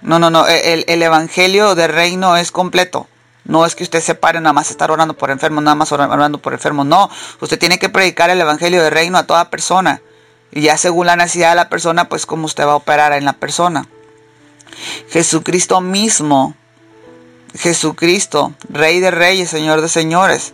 No, 0.00 0.18
no, 0.18 0.30
no. 0.30 0.46
El, 0.46 1.02
evangelio 1.02 1.74
del 1.74 1.92
reino 1.92 2.36
es 2.36 2.50
completo. 2.50 3.08
No 3.44 3.64
es 3.64 3.74
que 3.74 3.82
usted 3.82 4.00
se 4.00 4.14
pare 4.14 4.40
nada 4.40 4.52
más 4.52 4.70
estar 4.70 4.90
orando 4.90 5.14
por 5.14 5.30
enfermos, 5.30 5.64
nada 5.64 5.74
más 5.74 5.90
orando 5.92 6.38
por 6.38 6.52
enfermos. 6.52 6.86
No, 6.86 7.10
usted 7.40 7.58
tiene 7.58 7.78
que 7.78 7.88
predicar 7.88 8.30
el 8.30 8.40
evangelio 8.40 8.82
del 8.82 8.92
reino 8.92 9.18
a 9.18 9.26
toda 9.26 9.50
persona. 9.50 10.02
Y 10.50 10.62
ya 10.62 10.76
según 10.76 11.06
la 11.06 11.16
necesidad 11.16 11.50
de 11.50 11.56
la 11.56 11.68
persona, 11.68 12.08
pues 12.08 12.26
cómo 12.26 12.46
usted 12.46 12.64
va 12.64 12.72
a 12.72 12.76
operar 12.76 13.12
en 13.12 13.24
la 13.24 13.32
persona. 13.32 13.86
Jesucristo 15.08 15.80
mismo, 15.80 16.54
Jesucristo, 17.54 18.52
Rey 18.68 19.00
de 19.00 19.10
Reyes, 19.10 19.50
Señor 19.50 19.80
de 19.80 19.88
Señores, 19.88 20.52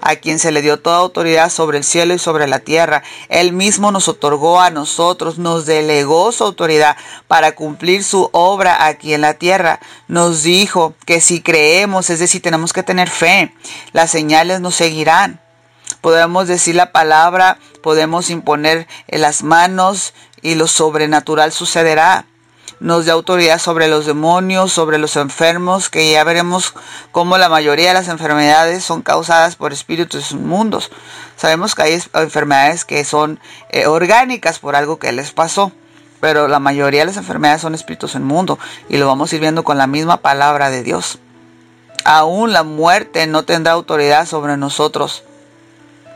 a 0.00 0.16
quien 0.16 0.38
se 0.38 0.52
le 0.52 0.62
dio 0.62 0.78
toda 0.78 0.98
autoridad 0.98 1.50
sobre 1.50 1.78
el 1.78 1.84
cielo 1.84 2.14
y 2.14 2.18
sobre 2.18 2.46
la 2.46 2.60
tierra. 2.60 3.02
Él 3.28 3.52
mismo 3.52 3.90
nos 3.90 4.08
otorgó 4.08 4.60
a 4.60 4.70
nosotros, 4.70 5.38
nos 5.38 5.66
delegó 5.66 6.32
su 6.32 6.44
autoridad 6.44 6.96
para 7.28 7.54
cumplir 7.54 8.04
su 8.04 8.28
obra 8.32 8.86
aquí 8.86 9.14
en 9.14 9.20
la 9.20 9.34
tierra. 9.34 9.80
Nos 10.08 10.42
dijo 10.42 10.94
que 11.06 11.20
si 11.20 11.40
creemos, 11.40 12.10
es 12.10 12.18
decir, 12.18 12.42
tenemos 12.42 12.72
que 12.72 12.82
tener 12.82 13.08
fe, 13.08 13.54
las 13.92 14.10
señales 14.10 14.60
nos 14.60 14.74
seguirán. 14.74 15.40
Podemos 16.00 16.48
decir 16.48 16.74
la 16.74 16.92
palabra, 16.92 17.58
podemos 17.82 18.30
imponer 18.30 18.86
en 19.08 19.22
las 19.22 19.42
manos 19.42 20.14
y 20.42 20.54
lo 20.54 20.66
sobrenatural 20.66 21.52
sucederá. 21.52 22.26
Nos 22.80 23.06
da 23.06 23.12
autoridad 23.12 23.58
sobre 23.58 23.88
los 23.88 24.04
demonios, 24.04 24.72
sobre 24.72 24.98
los 24.98 25.16
enfermos, 25.16 25.88
que 25.88 26.10
ya 26.10 26.24
veremos 26.24 26.74
cómo 27.12 27.38
la 27.38 27.48
mayoría 27.48 27.88
de 27.88 27.94
las 27.94 28.08
enfermedades 28.08 28.84
son 28.84 29.02
causadas 29.02 29.56
por 29.56 29.72
espíritus 29.72 30.32
inmundos. 30.32 30.90
Sabemos 31.36 31.74
que 31.74 31.82
hay 31.82 32.02
enfermedades 32.14 32.84
que 32.84 33.04
son 33.04 33.40
eh, 33.70 33.86
orgánicas 33.86 34.58
por 34.58 34.76
algo 34.76 34.98
que 34.98 35.12
les 35.12 35.32
pasó, 35.32 35.72
pero 36.20 36.48
la 36.48 36.58
mayoría 36.58 37.00
de 37.00 37.06
las 37.06 37.16
enfermedades 37.16 37.62
son 37.62 37.74
espíritus 37.74 38.14
inmundos 38.14 38.58
y 38.88 38.96
lo 38.96 39.06
vamos 39.06 39.32
a 39.32 39.34
ir 39.36 39.40
viendo 39.40 39.62
con 39.62 39.78
la 39.78 39.86
misma 39.86 40.18
palabra 40.18 40.70
de 40.70 40.82
Dios. 40.82 41.18
Aún 42.04 42.52
la 42.52 42.64
muerte 42.64 43.26
no 43.26 43.44
tendrá 43.44 43.72
autoridad 43.72 44.26
sobre 44.26 44.56
nosotros. 44.56 45.22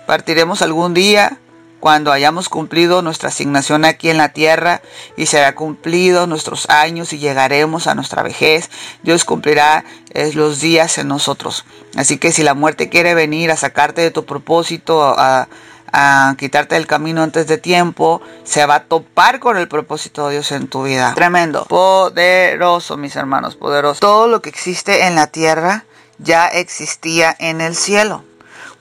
Partiremos 0.06 0.60
algún 0.62 0.92
día 0.92 1.38
cuando 1.80 2.12
hayamos 2.12 2.48
cumplido 2.48 3.02
nuestra 3.02 3.28
asignación 3.28 3.84
aquí 3.84 4.10
en 4.10 4.18
la 4.18 4.30
tierra 4.30 4.82
y 5.16 5.26
será 5.26 5.54
cumplido 5.54 6.26
nuestros 6.26 6.68
años 6.68 7.12
y 7.12 7.18
llegaremos 7.18 7.86
a 7.86 7.94
nuestra 7.94 8.22
vejez, 8.22 8.70
Dios 9.02 9.24
cumplirá 9.24 9.84
eh, 10.10 10.32
los 10.34 10.60
días 10.60 10.98
en 10.98 11.08
nosotros. 11.08 11.64
Así 11.96 12.18
que 12.18 12.32
si 12.32 12.42
la 12.42 12.54
muerte 12.54 12.88
quiere 12.88 13.14
venir 13.14 13.50
a 13.50 13.56
sacarte 13.56 14.00
de 14.00 14.10
tu 14.10 14.24
propósito, 14.24 15.02
a, 15.02 15.48
a 15.92 16.34
quitarte 16.36 16.74
del 16.74 16.86
camino 16.86 17.22
antes 17.22 17.46
de 17.46 17.58
tiempo, 17.58 18.20
se 18.44 18.66
va 18.66 18.76
a 18.76 18.84
topar 18.84 19.38
con 19.38 19.56
el 19.56 19.68
propósito 19.68 20.26
de 20.26 20.34
Dios 20.34 20.52
en 20.52 20.68
tu 20.68 20.82
vida. 20.82 21.14
Tremendo, 21.14 21.64
poderoso, 21.66 22.96
mis 22.96 23.16
hermanos, 23.16 23.56
poderoso. 23.56 24.00
Todo 24.00 24.28
lo 24.28 24.42
que 24.42 24.50
existe 24.50 25.06
en 25.06 25.14
la 25.14 25.28
tierra 25.28 25.84
ya 26.18 26.48
existía 26.48 27.34
en 27.38 27.60
el 27.60 27.76
cielo. 27.76 28.24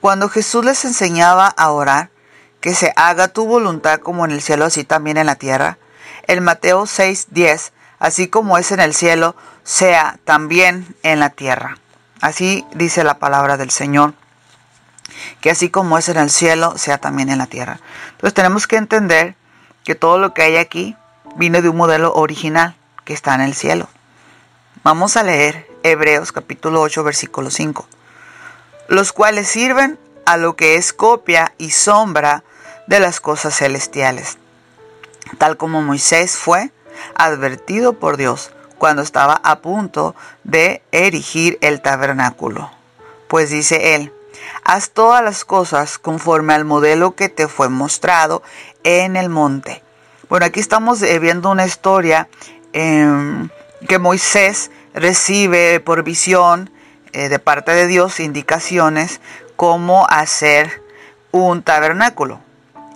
Cuando 0.00 0.28
Jesús 0.28 0.64
les 0.64 0.84
enseñaba 0.84 1.46
a 1.46 1.72
orar, 1.72 2.10
que 2.60 2.74
se 2.74 2.92
haga 2.96 3.28
tu 3.28 3.46
voluntad 3.46 4.00
como 4.00 4.24
en 4.24 4.30
el 4.30 4.42
cielo, 4.42 4.64
así 4.64 4.84
también 4.84 5.16
en 5.16 5.26
la 5.26 5.36
tierra. 5.36 5.78
El 6.26 6.40
Mateo 6.40 6.86
6:10, 6.86 7.72
así 7.98 8.28
como 8.28 8.58
es 8.58 8.72
en 8.72 8.80
el 8.80 8.94
cielo, 8.94 9.36
sea 9.62 10.18
también 10.24 10.96
en 11.02 11.20
la 11.20 11.30
tierra. 11.30 11.78
Así 12.20 12.66
dice 12.74 13.04
la 13.04 13.18
palabra 13.18 13.56
del 13.56 13.70
Señor, 13.70 14.14
que 15.40 15.50
así 15.50 15.70
como 15.70 15.98
es 15.98 16.08
en 16.08 16.16
el 16.16 16.30
cielo, 16.30 16.76
sea 16.76 16.98
también 16.98 17.28
en 17.28 17.38
la 17.38 17.46
tierra. 17.46 17.80
Entonces 18.10 18.34
tenemos 18.34 18.66
que 18.66 18.76
entender 18.76 19.36
que 19.84 19.94
todo 19.94 20.18
lo 20.18 20.34
que 20.34 20.42
hay 20.42 20.56
aquí 20.56 20.96
viene 21.36 21.62
de 21.62 21.68
un 21.68 21.76
modelo 21.76 22.12
original 22.14 22.76
que 23.04 23.14
está 23.14 23.34
en 23.34 23.40
el 23.40 23.54
cielo. 23.54 23.88
Vamos 24.82 25.16
a 25.16 25.22
leer 25.22 25.68
Hebreos 25.82 26.32
capítulo 26.32 26.80
8, 26.80 27.04
versículo 27.04 27.50
5, 27.50 27.88
los 28.88 29.12
cuales 29.12 29.48
sirven 29.48 29.98
a 30.28 30.36
lo 30.36 30.56
que 30.56 30.74
es 30.74 30.92
copia 30.92 31.54
y 31.56 31.70
sombra 31.70 32.44
de 32.86 33.00
las 33.00 33.18
cosas 33.18 33.56
celestiales, 33.56 34.36
tal 35.38 35.56
como 35.56 35.80
Moisés 35.80 36.36
fue 36.36 36.70
advertido 37.14 37.94
por 37.94 38.18
Dios 38.18 38.50
cuando 38.76 39.00
estaba 39.00 39.40
a 39.42 39.60
punto 39.60 40.14
de 40.44 40.82
erigir 40.92 41.56
el 41.62 41.80
tabernáculo. 41.80 42.70
Pues 43.26 43.48
dice 43.48 43.94
él, 43.94 44.12
haz 44.64 44.90
todas 44.90 45.24
las 45.24 45.46
cosas 45.46 45.98
conforme 45.98 46.52
al 46.52 46.66
modelo 46.66 47.14
que 47.14 47.30
te 47.30 47.48
fue 47.48 47.70
mostrado 47.70 48.42
en 48.84 49.16
el 49.16 49.30
monte. 49.30 49.82
Bueno, 50.28 50.44
aquí 50.44 50.60
estamos 50.60 51.00
eh, 51.00 51.18
viendo 51.20 51.50
una 51.50 51.64
historia 51.64 52.28
em, 52.74 53.48
que 53.88 53.98
Moisés 53.98 54.70
recibe 54.92 55.80
por 55.80 56.02
visión 56.02 56.70
eh, 57.14 57.30
de 57.30 57.38
parte 57.38 57.72
de 57.72 57.86
Dios 57.86 58.20
indicaciones 58.20 59.22
cómo 59.58 60.06
hacer 60.08 60.84
un 61.32 61.64
tabernáculo. 61.64 62.38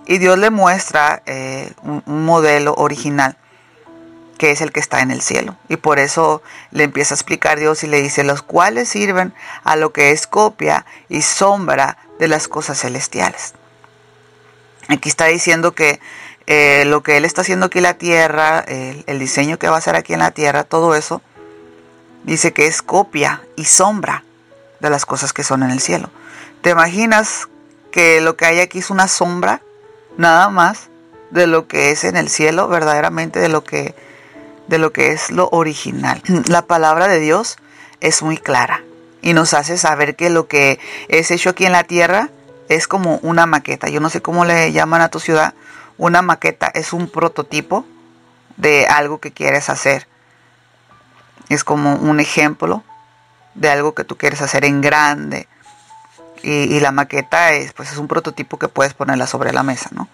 Y 0.06 0.18
Dios 0.18 0.38
le 0.38 0.50
muestra 0.50 1.20
eh, 1.26 1.72
un, 1.82 2.04
modelo 2.06 2.74
original, 2.74 3.36
que 4.38 4.52
es 4.52 4.60
el 4.60 4.70
que 4.70 4.78
está 4.78 5.00
en 5.00 5.10
el 5.10 5.22
cielo. 5.22 5.56
Y 5.68 5.76
por 5.76 5.98
eso 5.98 6.40
le 6.70 6.84
empieza 6.84 7.14
a 7.14 7.16
explicar 7.16 7.58
Dios 7.58 7.82
y 7.82 7.88
le 7.88 8.00
dice, 8.00 8.22
los 8.22 8.42
cuales 8.42 8.88
sirven 8.88 9.34
a 9.64 9.74
lo 9.74 9.92
que 9.92 10.12
es 10.12 10.28
copia 10.28 10.86
y 11.08 11.22
sombra 11.22 11.98
de 12.20 12.28
las 12.28 12.46
cosas 12.46 12.78
celestiales. 12.78 13.54
Aquí 14.86 15.08
está 15.08 15.26
diciendo 15.26 15.72
que 15.72 15.98
eh, 16.46 16.84
lo 16.86 17.02
que 17.02 17.16
Él 17.16 17.24
está 17.24 17.40
haciendo 17.40 17.66
aquí 17.66 17.78
en 17.78 17.84
la 17.84 17.94
tierra, 17.94 18.60
el 18.60 19.18
diseño 19.18 19.58
que 19.58 19.68
va 19.68 19.74
a 19.74 19.78
hacer 19.78 19.96
aquí 19.96 20.12
en 20.12 20.20
la 20.20 20.30
tierra, 20.30 20.62
todo 20.62 20.94
eso, 20.94 21.22
dice 22.22 22.52
que 22.52 22.68
es 22.68 22.82
copia 22.82 23.42
y 23.56 23.64
sombra 23.64 24.22
de 24.78 24.90
las 24.90 25.06
cosas 25.06 25.32
que 25.32 25.42
son 25.42 25.64
en 25.64 25.72
el 25.72 25.80
cielo. 25.80 26.08
¿Te 26.62 26.70
imaginas 26.70 27.48
que 27.90 28.20
lo 28.20 28.36
que 28.36 28.46
hay 28.46 28.60
aquí 28.60 28.78
es 28.78 28.90
una 28.90 29.08
sombra, 29.08 29.62
nada 30.16 30.48
más, 30.48 30.90
de 31.30 31.48
lo 31.48 31.66
que 31.66 31.90
es 31.90 32.04
en 32.04 32.16
el 32.16 32.28
cielo, 32.28 32.68
verdaderamente 32.68 33.40
de 33.40 33.48
lo 33.48 33.64
que, 33.64 33.96
de 34.68 34.78
lo 34.78 34.92
que 34.92 35.10
es 35.10 35.32
lo 35.32 35.48
original? 35.50 36.22
La 36.46 36.62
palabra 36.62 37.08
de 37.08 37.18
Dios 37.18 37.56
es 38.00 38.22
muy 38.22 38.38
clara 38.38 38.84
y 39.22 39.32
nos 39.32 39.54
hace 39.54 39.76
saber 39.76 40.14
que 40.14 40.30
lo 40.30 40.46
que 40.46 40.78
es 41.08 41.32
hecho 41.32 41.50
aquí 41.50 41.66
en 41.66 41.72
la 41.72 41.82
tierra 41.82 42.30
es 42.68 42.86
como 42.86 43.16
una 43.22 43.44
maqueta. 43.46 43.88
Yo 43.88 43.98
no 43.98 44.08
sé 44.08 44.22
cómo 44.22 44.44
le 44.44 44.70
llaman 44.70 45.00
a 45.00 45.08
tu 45.08 45.18
ciudad. 45.18 45.54
Una 45.98 46.22
maqueta 46.22 46.70
es 46.72 46.92
un 46.92 47.08
prototipo 47.08 47.84
de 48.56 48.86
algo 48.86 49.18
que 49.18 49.32
quieres 49.32 49.68
hacer. 49.68 50.06
Es 51.48 51.64
como 51.64 51.96
un 51.96 52.20
ejemplo 52.20 52.84
de 53.54 53.68
algo 53.68 53.94
que 53.94 54.04
tú 54.04 54.16
quieres 54.16 54.42
hacer 54.42 54.64
en 54.64 54.80
grande 54.80 55.48
y, 56.42 56.80
la 56.80 56.92
maqueta 56.92 57.52
es, 57.52 57.72
pues 57.72 57.92
es 57.92 57.98
un 57.98 58.08
prototipo 58.08 58.58
que 58.58 58.68
puedes 58.68 58.94
ponerla 58.94 59.26
sobre 59.26 59.52
la 59.52 59.62
mesa, 59.62 59.90
¿no? 59.92 60.08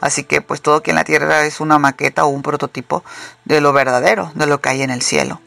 Así 0.00 0.24
que 0.24 0.40
pues 0.40 0.60
todo 0.60 0.76
aquí 0.76 0.90
en 0.90 0.96
la 0.96 1.04
tierra 1.04 1.44
es 1.44 1.60
una 1.60 1.78
maqueta 1.78 2.24
o 2.24 2.28
un 2.28 2.42
prototipo 2.42 3.04
de 3.44 3.60
lo 3.60 3.72
verdadero, 3.72 4.32
de 4.34 4.46
lo 4.46 4.60
que 4.60 4.68
hay 4.68 4.82
en 4.82 4.90
el 4.90 5.02
cielo. 5.02 5.40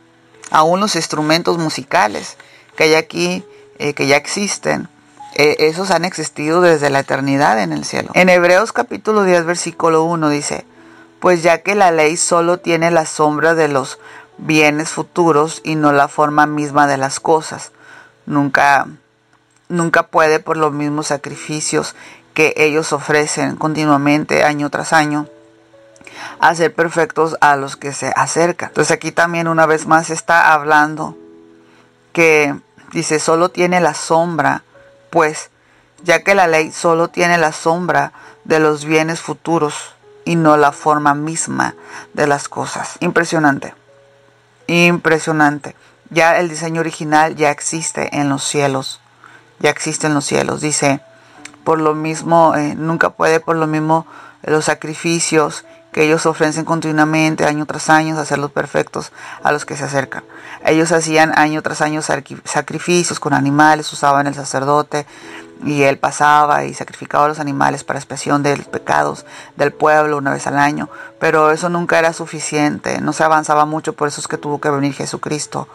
Aún 0.52 0.80
los 0.80 0.96
instrumentos 0.96 1.58
musicales 1.58 2.38
que 2.76 2.84
hay 2.84 2.96
aquí, 2.96 3.46
eh, 3.80 3.94
que 3.94 4.08
ya 4.08 4.16
existen, 4.16 4.88
eh, 5.36 5.58
esos 5.60 5.92
han 5.92 6.06
existido 6.06 6.62
desde 6.62 6.90
la 6.90 7.00
eternidad 7.00 7.62
en 7.62 7.74
el 7.74 7.84
cielo. 7.84 8.12
En 8.14 8.30
Hebreos 8.30 8.72
capítulo 8.72 9.24
10 9.24 9.46
versículo 9.46 10.04
1 10.04 10.30
dice, 10.30 10.66
pues 11.20 11.44
ya 11.44 11.62
que 11.62 11.76
la 11.76 11.92
ley 11.92 12.16
solo 12.16 12.58
tiene 12.60 12.92
la 12.92 13.06
sombra 13.06 13.56
de 13.56 13.68
los 13.68 14.00
bienes 14.38 14.90
futuros 14.90 15.62
y 15.64 15.76
no 15.76 15.92
la 15.92 16.08
forma 16.08 16.46
misma 16.46 16.88
de 16.88 16.98
las 16.98 17.20
cosas, 17.20 17.72
nunca 18.26 18.88
nunca 19.70 20.08
puede 20.08 20.40
por 20.40 20.58
los 20.58 20.72
mismos 20.72 21.08
sacrificios 21.08 21.96
que 22.34 22.54
ellos 22.58 22.94
ofrecen 22.94 23.56
continuamente 23.56 24.44
año 24.44 24.70
tras 24.70 24.94
año 24.94 25.28
hacer 26.40 26.74
perfectos 26.74 27.38
a 27.42 27.56
los 27.56 27.76
que 27.76 27.94
se 27.94 28.12
acercan. 28.16 28.70
Entonces 28.70 28.92
aquí 28.92 29.12
también 29.12 29.48
una 29.48 29.66
vez 29.66 29.88
más 29.88 30.10
está 30.10 30.54
hablando 30.54 31.18
que 32.14 32.56
dice 32.92 33.20
solo 33.20 33.50
tiene 33.50 33.80
la 33.80 33.94
sombra, 33.94 34.64
pues 35.10 35.50
ya 36.04 36.24
que 36.24 36.36
la 36.36 36.48
ley 36.48 36.72
solo 36.72 37.08
tiene 37.08 37.38
la 37.38 37.52
sombra 37.52 38.12
de 38.44 38.60
los 38.60 38.86
bienes 38.86 39.22
futuros 39.22 39.96
y 40.26 40.36
no 40.36 40.58
la 40.58 40.72
forma 40.72 41.14
misma 41.14 41.76
de 42.14 42.28
las 42.28 42.50
cosas. 42.50 42.98
Impresionante. 43.00 43.74
Impresionante. 44.68 45.76
Ya 46.10 46.38
el 46.38 46.50
diseño 46.50 46.82
original 46.82 47.36
ya 47.36 47.52
existe 47.52 48.16
en 48.18 48.30
los 48.30 48.44
cielos 48.44 49.02
ya 49.60 49.70
existen 49.70 50.14
los 50.14 50.26
cielos. 50.26 50.62
Dice, 50.62 51.02
por 51.64 51.80
lo 51.80 51.96
mismo, 51.96 52.56
eh, 52.56 52.76
nunca 52.76 53.10
puede 53.12 53.40
por 53.40 53.56
lo 53.56 53.68
mismo 53.68 54.06
los 54.44 54.66
sacrificios 54.66 55.66
que 55.96 56.04
ellos 56.04 56.26
ofrecen 56.26 56.66
continuamente, 56.66 57.46
año 57.46 57.66
tras 57.66 57.90
año, 57.90 58.20
hacerlos 58.20 58.52
perfectos 58.52 59.14
a 59.44 59.54
los 59.54 59.64
que 59.64 59.78
se 59.78 59.86
acercan. 59.86 60.26
Ellos 60.66 60.92
hacían 60.92 61.32
año 61.40 61.62
tras 61.62 61.82
año 61.82 62.02
sacrificios 62.02 63.20
con 63.22 63.34
animales, 63.34 63.94
usaban 63.94 64.28
el 64.28 64.36
sacerdote 64.36 65.06
y 65.64 65.84
él 65.84 65.98
pasaba 65.98 66.66
y 66.66 66.74
sacrificaba 66.74 67.26
a 67.26 67.28
los 67.30 67.40
animales 67.40 67.86
para 67.86 67.98
expiación 67.98 68.44
de 68.44 68.58
los 68.58 68.68
pecados 68.68 69.26
del 69.56 69.72
pueblo 69.72 70.18
una 70.18 70.34
vez 70.34 70.46
al 70.48 70.60
año, 70.60 70.90
pero 71.18 71.52
eso 71.52 71.70
nunca 71.70 71.98
era 71.98 72.12
suficiente, 72.12 73.00
no 73.00 73.14
se 73.14 73.24
avanzaba 73.24 73.64
mucho, 73.64 73.94
por 73.94 74.10
eso 74.10 74.20
es 74.20 74.28
que 74.28 74.38
tuvo 74.38 74.60
que 74.60 74.70
venir 74.70 74.94
Jesucristo, 74.94 75.70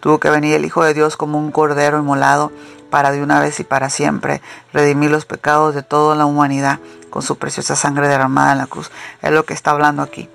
tuvo 0.00 0.18
que 0.20 0.30
venir 0.30 0.54
el 0.54 0.64
Hijo 0.64 0.84
de 0.84 0.94
Dios 0.94 1.18
como 1.18 1.38
un 1.38 1.52
cordero 1.52 1.98
inmolado 1.98 2.50
para 2.90 3.10
de 3.12 3.22
una 3.22 3.40
vez 3.40 3.60
y 3.60 3.64
para 3.64 3.90
siempre 3.90 4.40
redimir 4.72 5.10
los 5.10 5.26
pecados 5.26 5.74
de 5.74 5.82
toda 5.82 6.14
la 6.14 6.26
humanidad 6.26 6.80
con 7.10 7.22
su 7.22 7.36
preciosa 7.38 7.76
sangre 7.76 8.08
derramada 8.08 8.52
en 8.52 8.58
la 8.58 8.66
cruz. 8.66 8.90
Es 9.22 9.30
lo 9.30 9.44
que 9.44 9.54
está 9.54 9.70
hablando 9.70 10.02
aquí. 10.02 10.28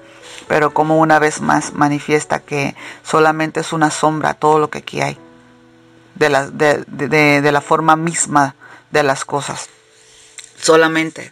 Pero 0.48 0.74
como 0.74 1.00
una 1.00 1.20
vez 1.20 1.42
más 1.42 1.74
manifiesta 1.74 2.40
que 2.40 2.76
solamente 3.04 3.60
es 3.60 3.74
una 3.74 3.92
sombra 3.92 4.34
todo 4.34 4.60
lo 4.60 4.70
que 4.70 4.80
aquí 4.80 5.02
hay, 5.02 5.18
de 6.16 6.30
la, 6.30 6.48
de, 6.50 7.52
la 7.52 7.62
forma 7.62 7.96
misma 7.96 8.56
de 8.90 9.04
las 9.04 9.26
cosas. 9.26 9.70
Solamente, 10.60 11.32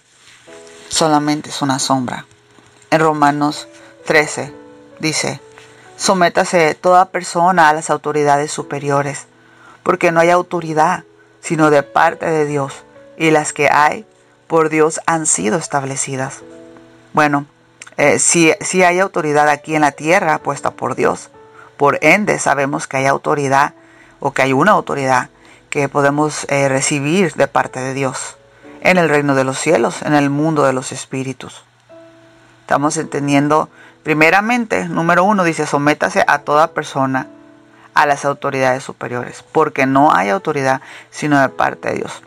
solamente 0.88 1.50
es 1.50 1.62
una 1.62 1.80
sombra. 1.80 2.26
En 2.92 3.02
Romanos 3.02 3.68
13 4.06 4.54
dice, 5.00 5.42
sométase 5.98 6.76
toda 6.76 7.10
persona 7.10 7.70
a 7.70 7.74
las 7.74 7.90
autoridades 7.90 8.52
superiores, 8.52 9.28
porque 9.84 10.12
no 10.12 10.20
hay 10.20 10.30
autoridad 10.30 11.04
sino 11.42 11.70
de 11.70 11.84
parte 11.84 12.26
de 12.26 12.46
Dios. 12.46 12.84
y 13.18 13.32
las 13.32 13.52
que 13.52 13.68
hay 13.70 14.06
por 14.48 14.70
Dios 14.70 15.02
han 15.06 15.26
sido 15.26 15.58
establecidas. 15.58 16.40
Bueno, 17.12 17.46
eh, 17.98 18.18
si, 18.18 18.54
si 18.62 18.82
hay 18.82 19.00
autoridad 19.00 19.50
aquí 19.50 19.76
en 19.76 19.82
la 19.82 19.92
tierra 19.92 20.38
puesta 20.38 20.72
por 20.72 20.96
Dios, 20.96 21.30
por 21.76 22.00
ende 22.02 22.40
sabemos 22.40 22.88
que 22.88 22.96
hay 22.96 23.08
autoridad 23.08 23.74
o 24.22 24.32
que 24.32 24.42
hay 24.42 24.54
una 24.54 24.72
autoridad 24.72 25.30
que 25.70 25.90
podemos 25.90 26.46
eh, 26.50 26.70
recibir 26.70 27.34
de 27.34 27.48
parte 27.48 27.80
de 27.80 27.94
Dios 27.94 28.38
en 28.82 28.98
el 28.98 29.10
reino 29.10 29.36
de 29.36 29.44
los 29.44 29.60
cielos, 29.60 30.02
en 30.02 30.14
el 30.14 30.30
mundo 30.30 30.64
de 30.64 30.74
los 30.74 30.92
espíritus. 30.92 31.64
Estamos 32.62 32.98
entendiendo, 32.98 33.70
primeramente, 34.04 34.88
número 34.88 35.24
uno, 35.24 35.44
dice, 35.44 35.66
sométase 35.66 36.24
a 36.28 36.40
toda 36.40 36.72
persona 36.72 37.28
a 38.00 38.06
las 38.06 38.24
autoridades 38.24 38.82
superiores, 38.82 39.44
porque 39.52 39.86
no 39.86 40.14
hay 40.14 40.30
autoridad 40.30 40.80
sino 41.10 41.38
de 41.42 41.50
parte 41.50 41.90
de 41.90 41.96
Dios. 41.96 42.22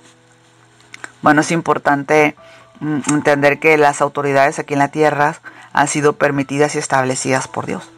Bueno, 1.23 1.41
es 1.41 1.51
importante 1.51 2.37
mm, 2.81 2.99
entender 3.09 3.59
que 3.59 3.79
las 3.79 4.03
autoridades 4.03 4.59
aquí 4.59 4.75
en 4.75 4.81
la 4.81 4.89
tierra 4.89 5.37
han 5.73 5.89
sido 5.89 6.13
permitidas 6.13 6.75
y 6.75 6.79
establecidas 6.79 7.49
por 7.49 7.65
Dios. 7.65 7.89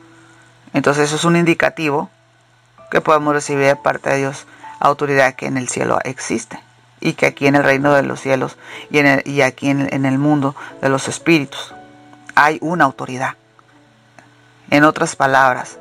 Entonces 0.73 1.07
eso 1.09 1.17
es 1.17 1.25
un 1.25 1.35
indicativo 1.35 2.11
que 2.93 3.01
podemos 3.01 3.35
recibir 3.35 3.67
de 3.67 3.75
parte 3.75 4.11
de 4.11 4.19
Dios 4.19 4.47
autoridad 4.79 5.35
que 5.35 5.47
en 5.47 5.57
el 5.57 5.69
cielo 5.69 5.99
existe 6.05 6.61
y 7.01 7.15
que 7.15 7.27
aquí 7.27 7.49
en 7.49 7.57
el 7.57 7.65
reino 7.65 7.93
de 7.93 8.05
los 8.05 8.21
cielos 8.21 8.57
y, 8.89 9.41
aquí 9.41 9.69
en 9.69 10.05
el 10.05 10.19
mundo 10.19 10.55
de 10.81 10.91
los 10.91 11.09
espíritus 11.09 11.75
hay 12.37 12.59
una 12.61 12.85
autoridad. 12.85 13.35
En 14.71 14.85
otras 14.85 15.17
palabras, 15.17 15.79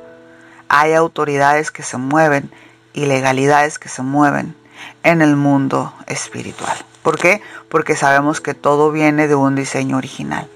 hay 0.68 0.94
autoridades 0.94 1.70
que 1.70 1.82
se 1.82 1.96
mueven 1.96 2.50
y 2.92 3.06
legalidades 3.06 3.78
que 3.78 3.88
se 3.88 4.02
mueven 4.02 4.56
en 5.02 5.22
el 5.22 5.36
mundo 5.36 5.92
espiritual. 6.06 6.76
¿Por 7.02 7.18
qué? 7.18 7.42
Porque 7.68 7.96
sabemos 7.96 8.40
que 8.40 8.54
todo 8.54 8.90
viene 8.90 9.28
de 9.28 9.34
un 9.34 9.54
diseño 9.54 9.96
original. 9.96 10.48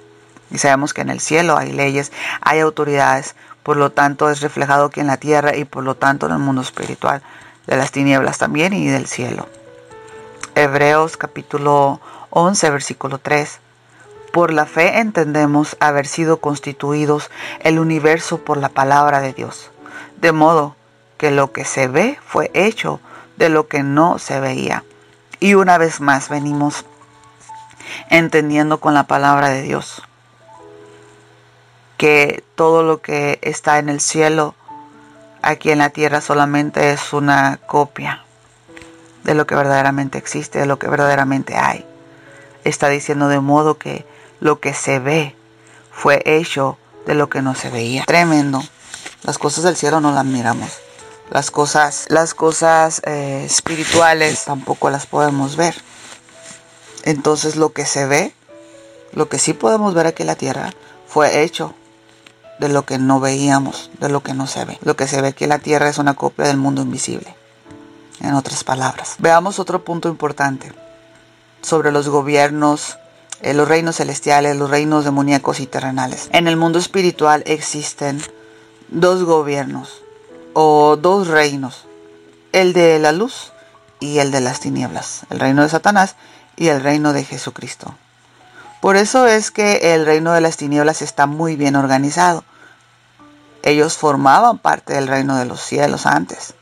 Y 0.51 0.59
sabemos 0.59 0.94
que 0.94 1.03
en 1.03 1.11
el 1.11 1.21
cielo 1.21 1.59
hay 1.59 1.73
leyes, 1.73 2.11
hay 2.40 2.61
autoridades, 2.61 3.35
por 3.62 3.77
lo 3.77 3.90
tanto 3.90 4.31
es 4.31 4.40
reflejado 4.40 4.87
aquí 4.87 5.01
en 5.01 5.09
la 5.09 5.18
tierra 5.18 5.55
y 5.55 5.64
por 5.64 5.85
lo 5.85 5.94
tanto 5.94 6.27
en 6.27 6.33
el 6.33 6.38
mundo 6.38 6.62
espiritual, 6.62 7.23
de 7.66 7.77
las 7.77 7.92
tinieblas 7.92 8.38
también 8.38 8.73
y 8.73 8.88
del 8.88 9.07
cielo. 9.07 9.47
Hebreos 10.55 11.18
capítulo 11.18 12.01
11, 12.31 12.71
versículo 12.71 13.18
3. 13.18 13.61
Por 14.33 14.53
la 14.53 14.64
fe 14.64 15.01
entendemos 15.01 15.77
haber 15.81 16.07
sido 16.07 16.38
constituidos 16.38 17.31
el 17.61 17.79
universo 17.79 18.38
por 18.38 18.57
la 18.57 18.71
palabra 18.71 19.21
de 19.21 19.35
Dios, 19.35 19.71
de 20.20 20.33
modo 20.33 20.76
que 21.16 21.31
lo 21.31 21.52
que 21.52 21.64
se 21.64 21.88
ve 21.88 22.18
fue 22.26 22.50
hecho 22.54 23.00
de 23.37 23.48
lo 23.48 23.68
que 23.68 23.83
no 23.83 24.18
se 24.18 24.40
veía. 24.40 24.85
Y 25.40 25.54
una 25.54 25.78
vez 25.78 26.00
más 26.00 26.28
venimos 26.28 26.85
entendiendo 28.11 28.81
con 28.81 28.94
la 28.94 29.04
palabra 29.04 29.48
de 29.48 29.62
Dios 29.62 30.02
que 31.96 32.44
todo 32.54 32.83
lo 32.83 33.02
que 33.02 33.38
está 33.42 33.78
en 33.78 33.88
el 33.88 34.00
cielo, 34.00 34.54
aquí 35.42 35.70
en 35.70 35.78
la 35.78 35.90
tierra 35.90 36.20
solamente 36.20 36.92
es 36.92 37.12
una 37.12 37.59
copia 37.66 38.24
de 39.24 39.35
lo 39.35 39.46
que 39.46 39.57
verdaderamente 39.57 40.16
existe, 40.16 40.61
de 40.61 40.66
lo 40.66 40.78
que 40.78 40.88
verdaderamente 40.88 41.57
hay. 41.57 41.85
Está 42.64 42.88
diciendo 42.88 43.28
de 43.28 43.40
modo 43.40 43.78
que 43.78 44.07
lo 44.40 44.61
que 44.61 44.74
se 44.74 45.00
ve 45.00 45.35
fue 45.90 46.22
hecho 46.24 46.78
de 47.04 47.14
lo 47.14 47.28
que 47.28 47.42
no 47.42 47.54
se 47.57 47.68
veía. 47.68 48.04
Tremendo. 48.07 48.62
Las 49.22 49.38
cosas 49.38 49.64
del 49.64 49.76
cielo 49.76 50.00
no 50.00 50.12
las 50.12 50.24
miramos. 50.24 50.70
Las 51.31 51.50
cosas, 51.50 52.07
las 52.09 52.35
cosas 52.35 53.02
eh, 53.04 53.44
espirituales 53.44 54.44
tampoco 54.44 54.88
las 54.90 55.07
podemos 55.07 55.57
ver. 55.57 55.74
Entonces 57.04 57.57
lo 57.57 57.72
que 57.72 57.85
se 57.85 58.07
ve, 58.07 58.35
lo 59.12 59.28
que 59.28 59.38
sí 59.38 59.52
podemos 59.52 59.94
ver 59.94 60.07
aquí 60.07 60.22
en 60.22 60.28
la 60.28 60.37
tierra, 60.37 60.72
fue 61.07 61.42
hecho 61.42 61.74
de 62.59 62.68
lo 62.68 62.85
que 62.85 62.98
no 62.98 63.20
veíamos, 63.20 63.90
de 64.00 64.09
lo 64.09 64.22
que 64.22 64.35
no 64.35 64.46
se 64.46 64.64
ve. 64.64 64.78
Lo 64.83 64.96
que 64.96 65.07
se 65.07 65.20
ve 65.20 65.28
aquí 65.28 65.44
en 65.44 65.50
la 65.50 65.59
tierra 65.59 65.88
es 65.88 65.98
una 65.98 66.14
copia 66.14 66.46
del 66.46 66.57
mundo 66.57 66.83
invisible 66.83 67.35
en 68.20 68.35
otras 68.35 68.64
palabras. 68.64 69.16
Veamos 69.18 69.59
otro 69.59 69.85
punto 69.85 70.09
importante 70.09 70.72
sobre 71.62 71.92
los 71.92 72.09
gobiernos, 72.09 72.98
eh, 73.42 73.54
los 73.54 73.68
reinos 73.68 73.96
celestiales, 73.96 74.57
los 74.57 74.70
reinos 74.70 75.04
demoníacos 75.04 75.61
y 75.61 75.66
terrenales. 75.66 76.28
En 76.33 76.48
el 76.48 76.57
mundo 76.57 76.78
espiritual 76.78 77.42
existen 77.46 78.22
dos 78.88 79.24
gobiernos 79.24 80.03
o 80.55 80.96
dos 80.96 81.29
reinos, 81.29 81.87
el 82.53 82.72
de 82.72 82.98
la 82.98 83.12
luz 83.12 83.53
y 84.01 84.18
el 84.18 84.31
de 84.31 84.40
las 84.40 84.61
tinieblas, 84.61 85.22
el 85.31 85.40
reino 85.40 85.62
de 85.62 85.68
Satanás 85.68 86.16
y 86.57 86.68
el 86.68 86.83
reino 86.83 87.12
de 87.12 87.24
Jesucristo. 87.24 87.94
Por 88.81 88.96
eso 88.96 89.27
es 89.27 89.51
que 89.51 89.94
el 89.94 90.07
reino 90.07 90.33
de 90.33 90.40
las 90.40 90.57
tinieblas 90.57 91.03
está 91.03 91.27
muy 91.27 91.57
bien 91.57 91.77
organizado. 91.77 92.44
Ellos 93.62 93.98
formaban 93.98 94.59
parte 94.59 94.94
del 94.94 95.09
reino 95.09 95.37
de 95.37 95.44
los 95.44 95.61
cielos 95.61 96.07
antes. 96.07 96.55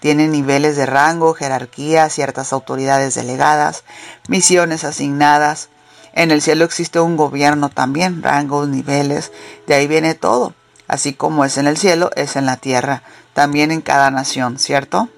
Tienen 0.00 0.32
niveles 0.32 0.76
de 0.76 0.86
rango, 0.86 1.34
jerarquía, 1.34 2.08
ciertas 2.08 2.52
autoridades 2.52 3.14
delegadas, 3.14 3.84
misiones 4.28 4.84
asignadas. 4.84 5.68
En 6.12 6.30
el 6.30 6.42
cielo 6.42 6.64
existe 6.64 6.98
un 6.98 7.16
gobierno 7.16 7.68
también, 7.68 8.22
rangos, 8.22 8.68
niveles, 8.68 9.30
de 9.66 9.74
ahí 9.74 9.86
viene 9.86 10.14
todo. 10.14 10.54
Así 10.90 11.14
como 11.14 11.44
es 11.44 11.56
en 11.56 11.68
el 11.68 11.76
cielo, 11.76 12.10
es 12.16 12.34
en 12.34 12.46
la 12.46 12.56
tierra, 12.56 13.04
también 13.32 13.70
en 13.70 13.80
cada 13.80 14.10
nación, 14.10 14.58
¿cierto? 14.58 15.08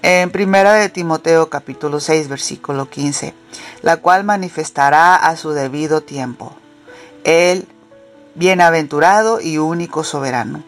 En 0.00 0.30
primera 0.30 0.72
de 0.72 0.88
Timoteo 0.88 1.50
capítulo 1.50 2.00
6 2.00 2.28
versículo 2.28 2.88
15, 2.88 3.34
la 3.82 3.98
cual 3.98 4.24
manifestará 4.24 5.14
a 5.14 5.36
su 5.36 5.50
debido 5.50 6.00
tiempo. 6.00 6.56
El 7.22 7.68
bienaventurado 8.34 9.42
y 9.42 9.58
único 9.58 10.04
soberano, 10.04 10.64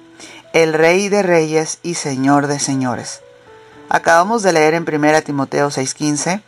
el 0.52 0.74
rey 0.74 1.08
de 1.08 1.22
reyes 1.22 1.78
y 1.82 1.94
señor 1.94 2.46
de 2.46 2.58
señores 2.58 3.22
Acabamos 3.88 4.42
de 4.42 4.52
leer 4.52 4.74
en 4.74 4.82
1 4.82 5.22
Timoteo 5.22 5.70
6:15 5.70 6.42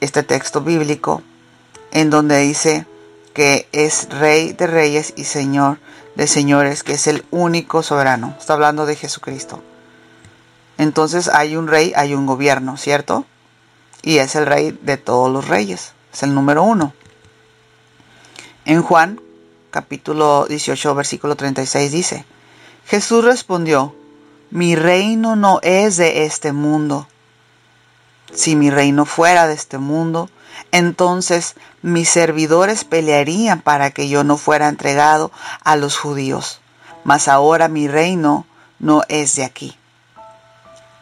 este 0.00 0.24
texto 0.24 0.62
bíblico 0.62 1.22
en 1.92 2.10
donde 2.10 2.38
dice 2.38 2.86
que 3.34 3.68
es 3.70 4.08
rey 4.08 4.52
de 4.52 4.66
reyes 4.66 5.12
y 5.14 5.24
señor 5.24 5.78
de 6.14 6.26
señores, 6.26 6.82
que 6.82 6.92
es 6.92 7.06
el 7.06 7.24
único 7.30 7.82
soberano. 7.82 8.34
Está 8.38 8.54
hablando 8.54 8.86
de 8.86 8.96
Jesucristo. 8.96 9.62
Entonces 10.78 11.28
hay 11.28 11.56
un 11.56 11.68
rey, 11.68 11.92
hay 11.96 12.14
un 12.14 12.26
gobierno, 12.26 12.76
¿cierto? 12.76 13.24
Y 14.02 14.18
es 14.18 14.34
el 14.34 14.46
rey 14.46 14.78
de 14.82 14.96
todos 14.96 15.32
los 15.32 15.48
reyes. 15.48 15.92
Es 16.12 16.22
el 16.22 16.34
número 16.34 16.62
uno. 16.62 16.92
En 18.64 18.82
Juan 18.82 19.20
capítulo 19.70 20.46
18 20.46 20.94
versículo 20.94 21.34
36 21.34 21.90
dice, 21.90 22.24
Jesús 22.86 23.24
respondió, 23.24 23.94
mi 24.50 24.76
reino 24.76 25.34
no 25.34 25.58
es 25.62 25.96
de 25.96 26.26
este 26.26 26.52
mundo. 26.52 27.08
Si 28.32 28.54
mi 28.54 28.70
reino 28.70 29.04
fuera 29.04 29.48
de 29.48 29.54
este 29.54 29.78
mundo, 29.78 30.30
entonces 30.72 31.54
mis 31.82 32.08
servidores 32.08 32.84
pelearían 32.84 33.60
para 33.60 33.90
que 33.90 34.08
yo 34.08 34.24
no 34.24 34.36
fuera 34.36 34.68
entregado 34.68 35.30
a 35.62 35.76
los 35.76 35.96
judíos. 35.96 36.60
Mas 37.04 37.28
ahora 37.28 37.68
mi 37.68 37.88
reino 37.88 38.46
no 38.78 39.02
es 39.08 39.36
de 39.36 39.44
aquí. 39.44 39.76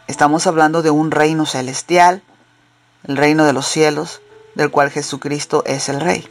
Estamos 0.07 0.47
hablando 0.47 0.81
de 0.81 0.89
un 0.89 1.11
reino 1.11 1.45
celestial, 1.45 2.23
el 3.07 3.17
reino 3.17 3.45
de 3.45 3.53
los 3.53 3.67
cielos, 3.67 4.21
del 4.55 4.69
cual 4.69 4.91
Jesucristo 4.91 5.63
es 5.65 5.89
el 5.89 6.01
rey. 6.01 6.27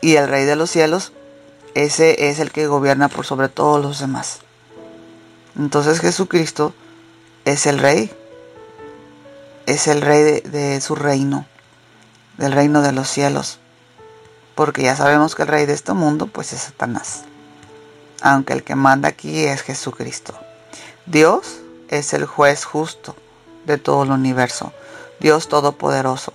Y 0.00 0.16
el 0.16 0.28
rey 0.28 0.44
de 0.44 0.56
los 0.56 0.70
cielos, 0.70 1.12
ese 1.74 2.28
es 2.28 2.38
el 2.38 2.52
que 2.52 2.66
gobierna 2.66 3.08
por 3.08 3.26
sobre 3.26 3.48
todos 3.48 3.82
los 3.82 3.98
demás. 3.98 4.40
Entonces 5.58 6.00
Jesucristo 6.00 6.74
es 7.44 7.66
el 7.66 7.78
rey, 7.78 8.10
es 9.66 9.86
el 9.86 10.00
rey 10.00 10.40
de, 10.40 10.80
su 10.80 10.94
reino, 10.94 11.46
del 12.38 12.52
reino 12.52 12.82
de 12.82 12.92
los 12.92 13.08
cielos, 13.08 13.58
porque 14.54 14.82
ya 14.82 14.96
sabemos 14.96 15.34
que 15.34 15.42
el 15.42 15.48
rey 15.48 15.66
de 15.66 15.72
este 15.72 15.92
mundo 15.92 16.26
pues 16.26 16.52
es 16.52 16.60
Satanás, 16.60 17.24
aunque 18.22 18.52
el 18.52 18.62
que 18.62 18.74
manda 18.74 19.08
aquí 19.08 19.44
es 19.44 19.62
Jesucristo. 19.62 20.34
Dios 21.06 21.60
es 21.88 22.12
el 22.14 22.26
juez 22.26 22.64
justo 22.64 23.14
de 23.66 23.78
todo 23.78 24.04
el 24.04 24.10
universo, 24.10 24.72
Dios 25.20 25.48
todopoderoso. 25.48 26.32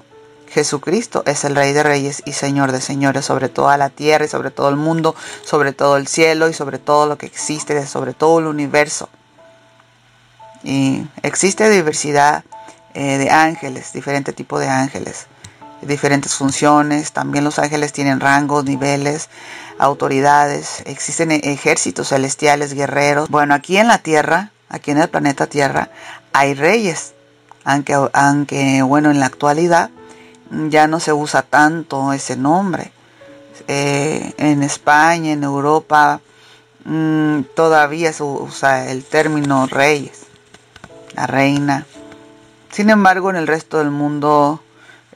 Jesucristo 0.50 1.22
es 1.28 1.46
el 1.46 1.56
Rey 1.56 1.74
de 1.74 1.84
Reyes 1.84 2.24
y 2.26 2.34
Señor 2.34 2.72
de 2.72 2.82
Señores 2.82 3.26
sobre 3.26 3.50
toda 3.50 3.78
la 3.78 3.90
tierra 3.90 4.26
y 4.26 4.28
sobre 4.28 4.50
todo 4.50 4.70
el 4.70 4.78
mundo, 4.78 5.16
sobre 5.46 5.74
todo 5.74 5.96
el 5.96 6.08
cielo 6.08 6.50
y 6.50 6.54
sobre 6.54 6.80
todo 6.80 7.06
lo 7.06 7.20
que 7.20 7.28
existe, 7.28 7.86
sobre 7.86 8.14
todo 8.14 8.40
el 8.40 8.48
universo. 8.48 9.10
Y 10.64 11.08
existe 11.22 11.70
diversidad 11.70 12.44
eh, 12.96 13.18
de 13.18 13.30
ángeles, 13.30 13.94
diferente 13.94 14.34
tipo 14.34 14.60
de 14.60 14.68
ángeles, 14.68 15.28
diferentes 15.82 16.36
funciones. 16.36 17.12
También 17.12 17.44
los 17.44 17.60
ángeles 17.60 17.94
tienen 17.94 18.20
rangos, 18.20 18.65
niveles, 18.65 19.30
autoridades. 19.78 20.84
Existen 20.86 21.32
ejércitos 21.32 22.10
celestiales, 22.10 22.74
guerreros. 22.74 23.30
Bueno, 23.30 23.54
aquí 23.54 23.78
en 23.78 23.88
la 23.88 24.00
Tierra, 24.00 24.52
aquí 24.70 24.92
en 24.92 25.00
el 25.00 25.10
planeta 25.10 25.48
Tierra, 25.48 25.89
hay 26.34 26.54
reyes. 26.54 27.13
Aunque, 27.63 27.94
aunque 28.13 28.82
bueno, 28.82 29.12
en 29.12 29.20
la 29.20 29.26
actualidad 29.26 29.89
ya 30.70 30.88
no 30.88 31.00
se 31.00 31.13
usa 31.13 31.44
tanto 31.44 32.13
ese 32.13 32.36
nombre. 32.36 32.92
Eh, 33.68 34.34
en 34.38 34.63
España, 34.63 35.32
en 35.32 35.44
Europa, 35.44 36.22
mm, 36.86 37.42
todavía 37.56 38.12
se 38.13 38.24
usa 38.24 38.89
el 38.89 39.04
término 39.04 39.68
reyes, 39.68 40.24
la 41.13 41.28
reina. 41.28 41.86
Sin 42.72 42.89
embargo, 42.89 43.30
en 43.30 43.36
el 43.36 43.48
resto 43.48 43.78
del 43.80 43.92
mundo 43.92 44.62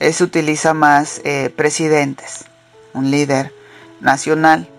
eh, 0.04 0.14
se 0.14 0.24
utiliza 0.24 0.74
más 0.74 1.22
eh, 1.24 1.52
presidentes, 1.56 2.46
un 2.94 3.12
líder 3.12 3.54
nacional, 4.00 4.70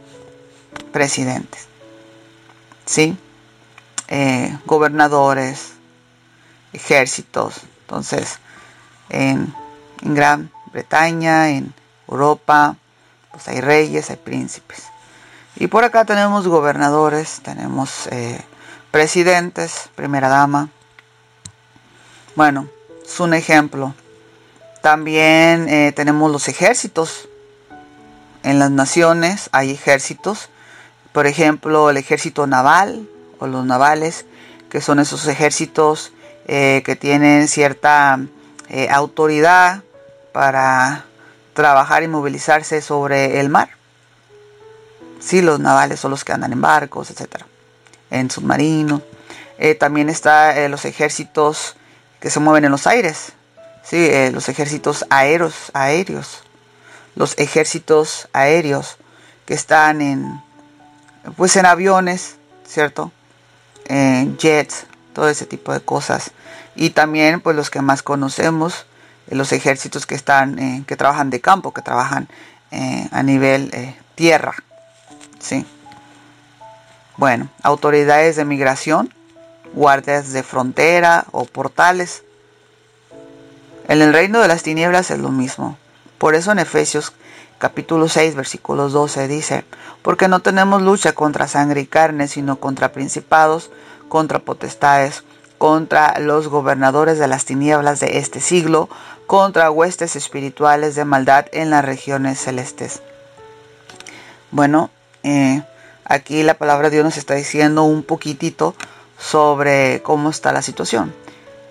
presidentes. 0.92 1.66
¿Sí? 2.86 3.16
gobernadores, 4.66 5.72
ejércitos. 6.72 7.62
Entonces, 7.80 8.38
en 9.08 9.52
en 10.04 10.14
Gran 10.14 10.50
Bretaña, 10.72 11.50
en 11.50 11.72
Europa, 12.08 12.76
pues 13.30 13.48
hay 13.48 13.60
reyes, 13.60 14.10
hay 14.10 14.16
príncipes. 14.16 14.84
Y 15.56 15.68
por 15.68 15.84
acá 15.84 16.04
tenemos 16.04 16.46
gobernadores, 16.46 17.40
tenemos 17.42 18.06
eh, 18.08 18.40
presidentes, 18.90 19.88
primera 19.94 20.28
dama. 20.28 20.68
Bueno, 22.36 22.68
es 23.04 23.18
un 23.20 23.34
ejemplo. 23.34 23.94
También 24.84 25.66
eh, 25.70 25.92
tenemos 25.92 26.30
los 26.30 26.46
ejércitos. 26.46 27.30
En 28.42 28.58
las 28.58 28.70
naciones 28.70 29.48
hay 29.50 29.70
ejércitos. 29.70 30.50
Por 31.12 31.26
ejemplo, 31.26 31.88
el 31.88 31.96
ejército 31.96 32.46
naval 32.46 33.08
o 33.38 33.46
los 33.46 33.64
navales, 33.64 34.26
que 34.68 34.82
son 34.82 34.98
esos 34.98 35.26
ejércitos 35.26 36.12
eh, 36.46 36.82
que 36.84 36.96
tienen 36.96 37.48
cierta 37.48 38.20
autoridad 38.90 39.82
para 40.34 41.06
trabajar 41.54 42.02
y 42.02 42.08
movilizarse 42.08 42.82
sobre 42.82 43.40
el 43.40 43.48
mar. 43.48 43.70
Sí, 45.18 45.40
los 45.40 45.60
navales 45.60 45.98
son 45.98 46.10
los 46.10 46.24
que 46.24 46.32
andan 46.32 46.52
en 46.52 46.60
barcos, 46.60 47.10
etcétera, 47.10 47.46
en 48.10 48.30
submarinos. 48.30 49.00
Eh, 49.56 49.74
también 49.74 50.10
está 50.10 50.58
eh, 50.58 50.68
los 50.68 50.84
ejércitos 50.84 51.74
que 52.20 52.28
se 52.28 52.38
mueven 52.38 52.66
en 52.66 52.72
los 52.72 52.86
aires, 52.86 53.32
sí, 53.84 53.96
eh, 53.96 54.30
los 54.32 54.48
ejércitos 54.48 55.06
aéreos, 55.10 55.70
aéreos, 55.74 56.42
los 57.14 57.38
ejércitos 57.38 58.28
aéreos 58.32 58.96
que 59.46 59.54
están 59.54 60.00
en, 60.00 60.42
pues 61.36 61.54
en 61.56 61.66
aviones, 61.66 62.36
cierto, 62.66 63.12
en 63.86 64.36
jets, 64.38 64.86
todo 65.12 65.28
ese 65.28 65.46
tipo 65.46 65.72
de 65.72 65.80
cosas. 65.80 66.32
Y 66.74 66.90
también, 66.90 67.40
pues 67.40 67.54
los 67.56 67.70
que 67.70 67.80
más 67.80 68.02
conocemos, 68.02 68.86
los 69.28 69.52
ejércitos 69.52 70.06
que 70.06 70.14
están, 70.14 70.58
eh, 70.58 70.84
que 70.86 70.96
trabajan 70.96 71.30
de 71.30 71.40
campo, 71.40 71.72
que 71.72 71.82
trabajan 71.82 72.28
eh, 72.70 73.08
a 73.12 73.22
nivel 73.22 73.70
eh, 73.72 73.96
tierra. 74.14 74.54
¿sí? 75.38 75.64
Bueno, 77.16 77.48
autoridades 77.62 78.36
de 78.36 78.44
migración, 78.44 79.14
guardias 79.72 80.32
de 80.32 80.42
frontera 80.42 81.26
o 81.30 81.44
portales. 81.44 82.24
En 83.86 84.00
el 84.00 84.12
reino 84.12 84.40
de 84.40 84.48
las 84.48 84.62
tinieblas 84.62 85.10
es 85.10 85.18
lo 85.18 85.30
mismo. 85.30 85.76
Por 86.18 86.34
eso 86.34 86.52
en 86.52 86.58
Efesios 86.58 87.12
capítulo 87.58 88.08
6 88.08 88.34
versículos 88.34 88.92
12 88.92 89.28
dice, 89.28 89.64
porque 90.02 90.28
no 90.28 90.40
tenemos 90.40 90.82
lucha 90.82 91.12
contra 91.12 91.48
sangre 91.48 91.82
y 91.82 91.86
carne, 91.86 92.28
sino 92.28 92.56
contra 92.56 92.92
principados, 92.92 93.70
contra 94.08 94.38
potestades, 94.38 95.24
contra 95.58 96.18
los 96.18 96.48
gobernadores 96.48 97.18
de 97.18 97.28
las 97.28 97.44
tinieblas 97.44 98.00
de 98.00 98.18
este 98.18 98.40
siglo, 98.40 98.88
contra 99.26 99.70
huestes 99.70 100.16
espirituales 100.16 100.94
de 100.94 101.04
maldad 101.04 101.46
en 101.52 101.70
las 101.70 101.84
regiones 101.84 102.38
celestes. 102.38 103.02
Bueno, 104.50 104.90
eh, 105.22 105.62
aquí 106.04 106.42
la 106.42 106.54
palabra 106.54 106.88
de 106.88 106.96
Dios 106.96 107.04
nos 107.04 107.16
está 107.16 107.34
diciendo 107.34 107.84
un 107.84 108.02
poquitito 108.02 108.74
sobre 109.18 110.02
cómo 110.02 110.30
está 110.30 110.52
la 110.52 110.62
situación. 110.62 111.14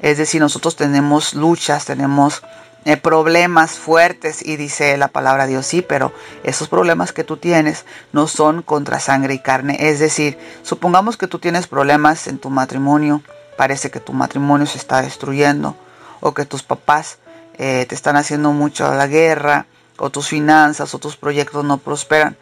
Es 0.03 0.17
decir, 0.17 0.41
nosotros 0.41 0.75
tenemos 0.75 1.33
luchas, 1.33 1.85
tenemos 1.85 2.43
eh, 2.83 2.97
problemas 2.97 3.71
fuertes 3.71 4.45
y 4.45 4.57
dice 4.57 4.97
la 4.97 5.07
palabra 5.07 5.45
de 5.45 5.51
Dios, 5.51 5.65
sí, 5.65 5.81
pero 5.81 6.11
esos 6.43 6.67
problemas 6.67 7.13
que 7.13 7.23
tú 7.23 7.37
tienes 7.37 7.85
no 8.11 8.27
son 8.27 8.63
contra 8.63 8.99
sangre 8.99 9.33
y 9.33 9.39
carne. 9.39 9.77
Es 9.79 9.99
decir, 9.99 10.37
supongamos 10.61 11.15
que 11.15 11.27
tú 11.27 11.39
tienes 11.39 11.67
problemas 11.67 12.27
en 12.27 12.37
tu 12.37 12.49
matrimonio, 12.49 13.23
parece 13.55 13.89
que 13.89 14.01
tu 14.01 14.11
matrimonio 14.11 14.67
se 14.67 14.77
está 14.77 15.01
destruyendo 15.01 15.77
o 16.19 16.33
que 16.33 16.43
tus 16.43 16.63
papás 16.63 17.19
eh, 17.57 17.85
te 17.87 17.95
están 17.95 18.17
haciendo 18.17 18.51
mucho 18.51 18.93
la 18.93 19.07
guerra, 19.07 19.67
o 19.97 20.09
tus 20.09 20.27
finanzas, 20.27 20.93
o 20.93 20.99
tus 20.99 21.15
proyectos 21.15 21.63
no 21.63 21.77
prosperan. 21.77 22.35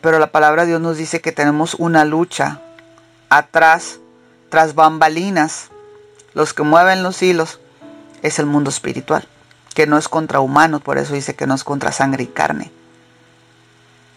Pero 0.00 0.18
la 0.18 0.32
palabra 0.32 0.62
de 0.62 0.68
Dios 0.68 0.80
nos 0.80 0.96
dice 0.96 1.20
que 1.20 1.32
tenemos 1.32 1.74
una 1.74 2.06
lucha 2.06 2.62
atrás, 3.28 3.98
tras 4.48 4.74
bambalinas. 4.74 5.70
Los 6.34 6.54
que 6.54 6.62
mueven 6.62 7.02
los 7.02 7.22
hilos 7.22 7.60
es 8.22 8.38
el 8.38 8.46
mundo 8.46 8.70
espiritual, 8.70 9.26
que 9.74 9.86
no 9.86 9.98
es 9.98 10.08
contra 10.08 10.40
humanos, 10.40 10.82
por 10.82 10.98
eso 10.98 11.14
dice 11.14 11.34
que 11.34 11.46
no 11.46 11.54
es 11.54 11.64
contra 11.64 11.92
sangre 11.92 12.24
y 12.24 12.26
carne. 12.26 12.70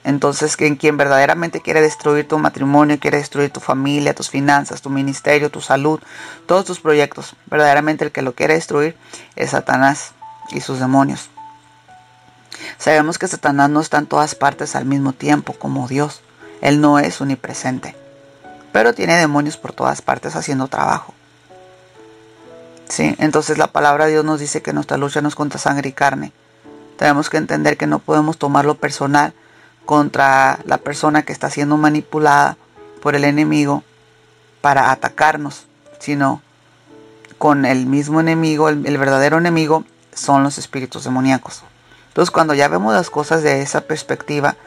Entonces, 0.03 0.55
en 0.59 0.77
quien 0.77 0.97
verdaderamente 0.97 1.61
quiere 1.61 1.81
destruir 1.81 2.27
tu 2.27 2.39
matrimonio, 2.39 2.99
quiere 2.99 3.17
destruir 3.17 3.51
tu 3.51 3.59
familia, 3.59 4.15
tus 4.15 4.29
finanzas, 4.29 4.81
tu 4.81 4.89
ministerio, 4.89 5.51
tu 5.51 5.61
salud, 5.61 5.99
todos 6.47 6.65
tus 6.65 6.79
proyectos, 6.79 7.35
verdaderamente 7.45 8.05
el 8.05 8.11
que 8.11 8.23
lo 8.23 8.33
quiere 8.33 8.55
destruir 8.55 8.97
es 9.35 9.51
Satanás 9.51 10.13
y 10.49 10.61
sus 10.61 10.79
demonios. 10.79 11.29
Sabemos 12.77 13.19
que 13.19 13.27
Satanás 13.27 13.69
no 13.69 13.79
está 13.79 13.99
en 13.99 14.07
todas 14.07 14.33
partes 14.33 14.75
al 14.75 14.85
mismo 14.85 15.13
tiempo 15.13 15.53
como 15.53 15.87
Dios. 15.87 16.21
Él 16.61 16.81
no 16.81 16.99
es 16.99 17.21
unipresente, 17.21 17.95
pero 18.71 18.93
tiene 18.93 19.17
demonios 19.17 19.57
por 19.57 19.73
todas 19.73 20.01
partes 20.01 20.35
haciendo 20.35 20.67
trabajo. 20.67 21.13
Sí, 22.91 23.15
entonces 23.19 23.57
la 23.57 23.67
palabra 23.67 24.03
de 24.03 24.11
Dios 24.11 24.25
nos 24.25 24.41
dice 24.41 24.61
que 24.61 24.73
nuestra 24.73 24.97
lucha 24.97 25.21
no 25.21 25.29
es 25.29 25.35
contra 25.35 25.57
sangre 25.57 25.87
y 25.87 25.93
carne. 25.93 26.33
Tenemos 26.97 27.29
que 27.29 27.37
entender 27.37 27.77
que 27.77 27.87
no 27.87 27.99
podemos 27.99 28.37
tomarlo 28.37 28.75
personal 28.75 29.33
contra 29.85 30.59
la 30.65 30.77
persona 30.77 31.23
que 31.23 31.31
está 31.31 31.49
siendo 31.49 31.77
manipulada 31.77 32.57
por 33.01 33.15
el 33.15 33.23
enemigo 33.23 33.85
para 34.59 34.91
atacarnos, 34.91 35.67
sino 35.99 36.41
con 37.37 37.63
el 37.63 37.85
mismo 37.85 38.19
enemigo, 38.19 38.67
el, 38.67 38.97
verdadero 38.97 39.37
enemigo 39.37 39.85
son 40.13 40.43
los 40.43 40.57
espíritus 40.57 41.05
demoníacos. 41.05 41.63
Entonces 42.09 42.29
cuando 42.29 42.55
ya 42.55 42.67
vemos 42.67 42.93
las 42.93 43.09
cosas 43.09 43.41
de 43.41 43.61
esa 43.61 43.79
perspectiva, 43.79 44.57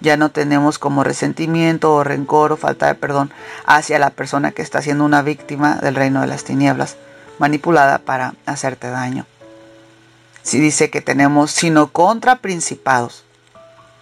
ya 0.00 0.16
no 0.16 0.32
tenemos 0.32 0.80
como 0.80 1.04
resentimiento 1.04 1.94
o 1.94 2.02
rencor 2.02 2.50
o 2.50 2.56
falta 2.56 2.88
de 2.88 2.96
perdón 2.96 3.30
hacia 3.66 4.00
la 4.00 4.10
persona 4.10 4.50
que 4.50 4.62
está 4.62 4.82
siendo 4.82 5.04
una 5.04 5.22
víctima 5.22 5.76
del 5.76 5.94
reino 5.94 6.20
de 6.22 6.26
las 6.26 6.42
tinieblas, 6.42 6.96
manipulada 7.38 7.98
para 7.98 8.34
hacerte 8.46 8.88
daño. 8.88 9.26
Si 10.42 10.60
dice 10.60 10.90
que 10.90 11.00
tenemos 11.00 11.50
sino 11.50 11.92
contra 11.92 12.36
principados, 12.36 13.24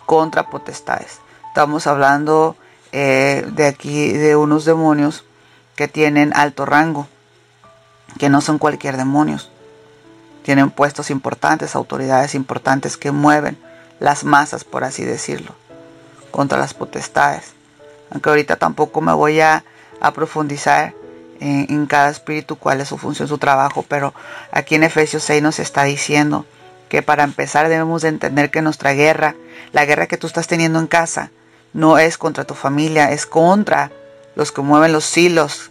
contra 0.07 0.49
potestades. 0.49 1.20
Estamos 1.49 1.87
hablando 1.87 2.57
eh, 2.92 3.46
de 3.53 3.66
aquí 3.66 4.12
de 4.12 4.37
unos 4.37 4.64
demonios 4.64 5.25
que 5.75 5.88
tienen 5.88 6.33
alto 6.35 6.64
rango, 6.64 7.07
que 8.18 8.29
no 8.29 8.40
son 8.40 8.59
cualquier 8.59 8.96
demonios. 8.96 9.51
Tienen 10.42 10.70
puestos 10.70 11.11
importantes, 11.11 11.75
autoridades 11.75 12.35
importantes 12.35 12.96
que 12.96 13.11
mueven 13.11 13.59
las 13.99 14.25
masas, 14.25 14.64
por 14.64 14.85
así 14.85 15.05
decirlo, 15.05 15.55
contra 16.31 16.59
las 16.59 16.75
potestades. 16.75 17.55
Aunque 18.11 18.29
ahorita 18.29 18.57
tampoco 18.57 19.01
me 19.01 19.12
voy 19.12 19.40
a, 19.40 19.64
profundizar 20.14 20.94
en, 21.40 21.87
cada 21.87 22.11
espíritu 22.11 22.57
cuál 22.57 22.81
es 22.81 22.88
su 22.88 22.99
función, 22.99 23.29
su 23.29 23.38
trabajo, 23.38 23.85
pero 23.87 24.14
aquí 24.51 24.75
en 24.75 24.85
Efesios 24.85 25.22
6 25.25 25.42
nos 25.42 25.59
está 25.59 25.85
diciendo 25.85 26.46
que 26.88 27.03
para 27.03 27.25
empezar 27.25 27.68
debemos 27.68 28.03
de 28.03 28.09
entender 28.09 28.51
que 28.51 28.62
nuestra 28.62 28.92
guerra, 28.92 29.35
la 29.72 29.85
guerra 29.85 30.07
que 30.07 30.16
tú 30.16 30.27
estás 30.27 30.46
teniendo 30.46 30.79
en 30.79 30.87
casa, 30.87 31.31
no 31.72 31.99
es 31.99 32.18
contra 32.18 32.44
tu 32.44 32.55
familia, 32.55 33.12
es 33.12 33.27
contra 33.27 33.90
los 34.35 34.53
que 34.53 34.62
mueven 34.62 34.92
los 34.92 35.16
hilos. 35.16 35.70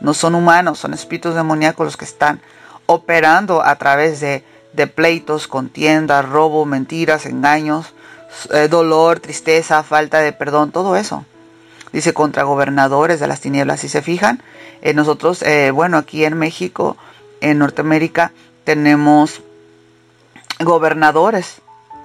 No 0.00 0.14
son 0.14 0.34
humanos, 0.34 0.78
son 0.78 0.94
espíritus 0.94 1.34
demoníacos 1.34 1.84
los 1.84 1.96
que 1.96 2.04
están 2.04 2.40
operando 2.86 3.62
a 3.62 3.76
través 3.76 4.20
de, 4.20 4.44
de 4.72 4.86
pleitos, 4.86 5.46
contiendas, 5.46 6.28
robo, 6.28 6.64
mentiras, 6.64 7.26
engaños, 7.26 7.94
eh, 8.50 8.68
dolor, 8.68 9.20
tristeza, 9.20 9.82
falta 9.82 10.18
de 10.18 10.32
perdón, 10.32 10.72
todo 10.72 10.96
eso. 10.96 11.24
Dice 11.92 12.14
contra 12.14 12.42
gobernadores 12.44 13.20
de 13.20 13.26
las 13.26 13.40
tinieblas. 13.40 13.80
Si 13.80 13.88
se 13.88 14.02
fijan, 14.02 14.42
eh, 14.80 14.94
nosotros, 14.94 15.42
eh, 15.42 15.70
bueno, 15.70 15.98
aquí 15.98 16.24
en 16.24 16.38
México, 16.38 16.96
en 17.40 17.58
Norteamérica, 17.58 18.32
tenemos 18.64 19.42
gobernadores. 20.60 21.60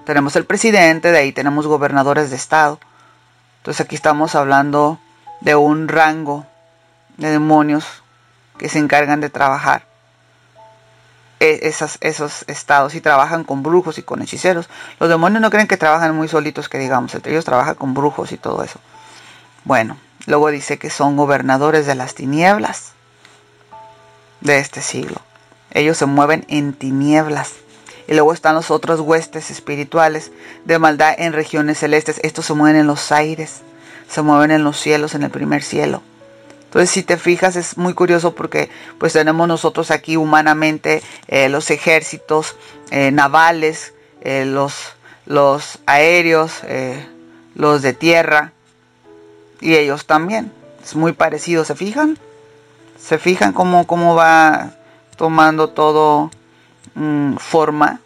Tenemos 0.06 0.36
el 0.36 0.46
presidente, 0.46 1.12
de 1.12 1.18
ahí 1.18 1.32
tenemos 1.32 1.68
gobernadores 1.68 2.30
de 2.30 2.36
estado. 2.36 2.80
Entonces 3.60 3.86
aquí 3.86 3.96
estamos 3.96 4.36
hablando 4.36 5.00
de 5.42 5.56
un 5.56 5.88
rango 5.88 6.46
de 7.18 7.32
demonios 7.32 7.86
que 8.58 8.70
se 8.70 8.80
encargan 8.80 9.22
de 9.22 9.30
trabajar 9.30 9.86
e, 11.40 11.60
esas, 11.64 11.98
esos 12.02 12.46
estados 12.48 12.96
y 12.96 13.02
trabajan 13.02 13.44
con 13.44 13.64
brujos 13.64 13.98
y 13.98 14.04
con 14.04 14.22
hechiceros. 14.22 14.70
Los 15.00 15.10
demonios 15.10 15.42
no 15.42 15.50
creen 15.50 15.68
que 15.68 15.78
trabajan 15.78 16.16
muy 16.16 16.28
solitos, 16.28 16.70
que 16.70 16.80
digamos, 16.80 17.14
entre 17.14 17.32
ellos 17.32 17.46
trabajan 17.46 17.76
con 17.76 17.94
brujos 17.94 18.32
y 18.32 18.38
todo 18.38 18.64
eso. 18.64 18.80
Bueno, 19.68 19.97
luego 20.28 20.49
dice 20.49 20.78
que 20.78 20.89
son 20.89 21.18
gobernadores 21.18 21.86
de 21.86 21.93
las 21.93 22.15
tinieblas 22.15 22.93
de 24.39 24.59
este 24.59 24.82
siglo. 24.82 25.18
Ellos 25.72 25.97
se 25.97 26.05
mueven 26.05 26.45
en 26.47 26.72
tinieblas. 26.72 27.51
Y 28.07 28.13
luego 28.13 28.32
están 28.32 28.55
los 28.55 28.72
otros 28.72 29.01
huestes 29.01 29.51
espirituales 29.51 30.32
de 30.63 30.80
maldad 30.80 31.15
en 31.18 31.34
regiones 31.34 31.80
celestes. 31.80 32.22
Estos 32.24 32.45
se 32.45 32.53
mueven 32.53 32.80
en 32.80 32.88
los 32.88 33.11
aires, 33.11 33.57
se 34.07 34.22
mueven 34.22 34.51
en 34.51 34.63
los 34.63 34.80
cielos, 34.80 35.15
en 35.15 35.24
el 35.24 35.32
primer 35.32 35.61
cielo. 35.61 36.01
Entonces, 36.63 36.89
si 36.89 37.03
te 37.03 37.18
fijas, 37.18 37.57
es 37.57 37.76
muy 37.76 37.93
curioso 37.93 38.36
porque 38.36 38.70
pues 38.97 39.11
tenemos 39.11 39.49
nosotros 39.49 39.91
aquí 39.91 40.15
humanamente 40.15 41.03
eh, 41.28 41.49
los 41.49 41.72
ejércitos 41.72 42.55
eh, 42.89 43.11
navales, 43.11 43.93
eh, 44.22 44.45
los, 44.45 44.93
los 45.26 45.80
aéreos, 45.86 46.53
los 47.53 47.82
de 47.82 47.91
tierra, 47.91 48.53
y 49.62 49.76
ellos 49.76 50.05
también. 50.05 50.51
Es 50.84 50.95
muy 50.95 51.14
parecido, 51.14 51.66
¿se 51.66 51.76
fijan? 51.76 52.18
¿Se 52.99 53.18
fijan 53.18 53.53
cómo, 53.53 53.86
cómo 53.88 54.16
va 54.16 54.72
tomando 55.16 55.70
todo 55.70 56.32
mm, 56.95 57.36
forma? 57.36 58.01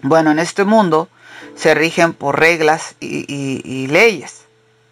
Bueno, 0.00 0.30
en 0.30 0.38
este 0.38 0.64
mundo 0.64 1.08
se 1.54 1.74
rigen 1.74 2.12
por 2.12 2.38
reglas 2.38 2.94
y, 3.00 3.86
leyes. 3.88 4.42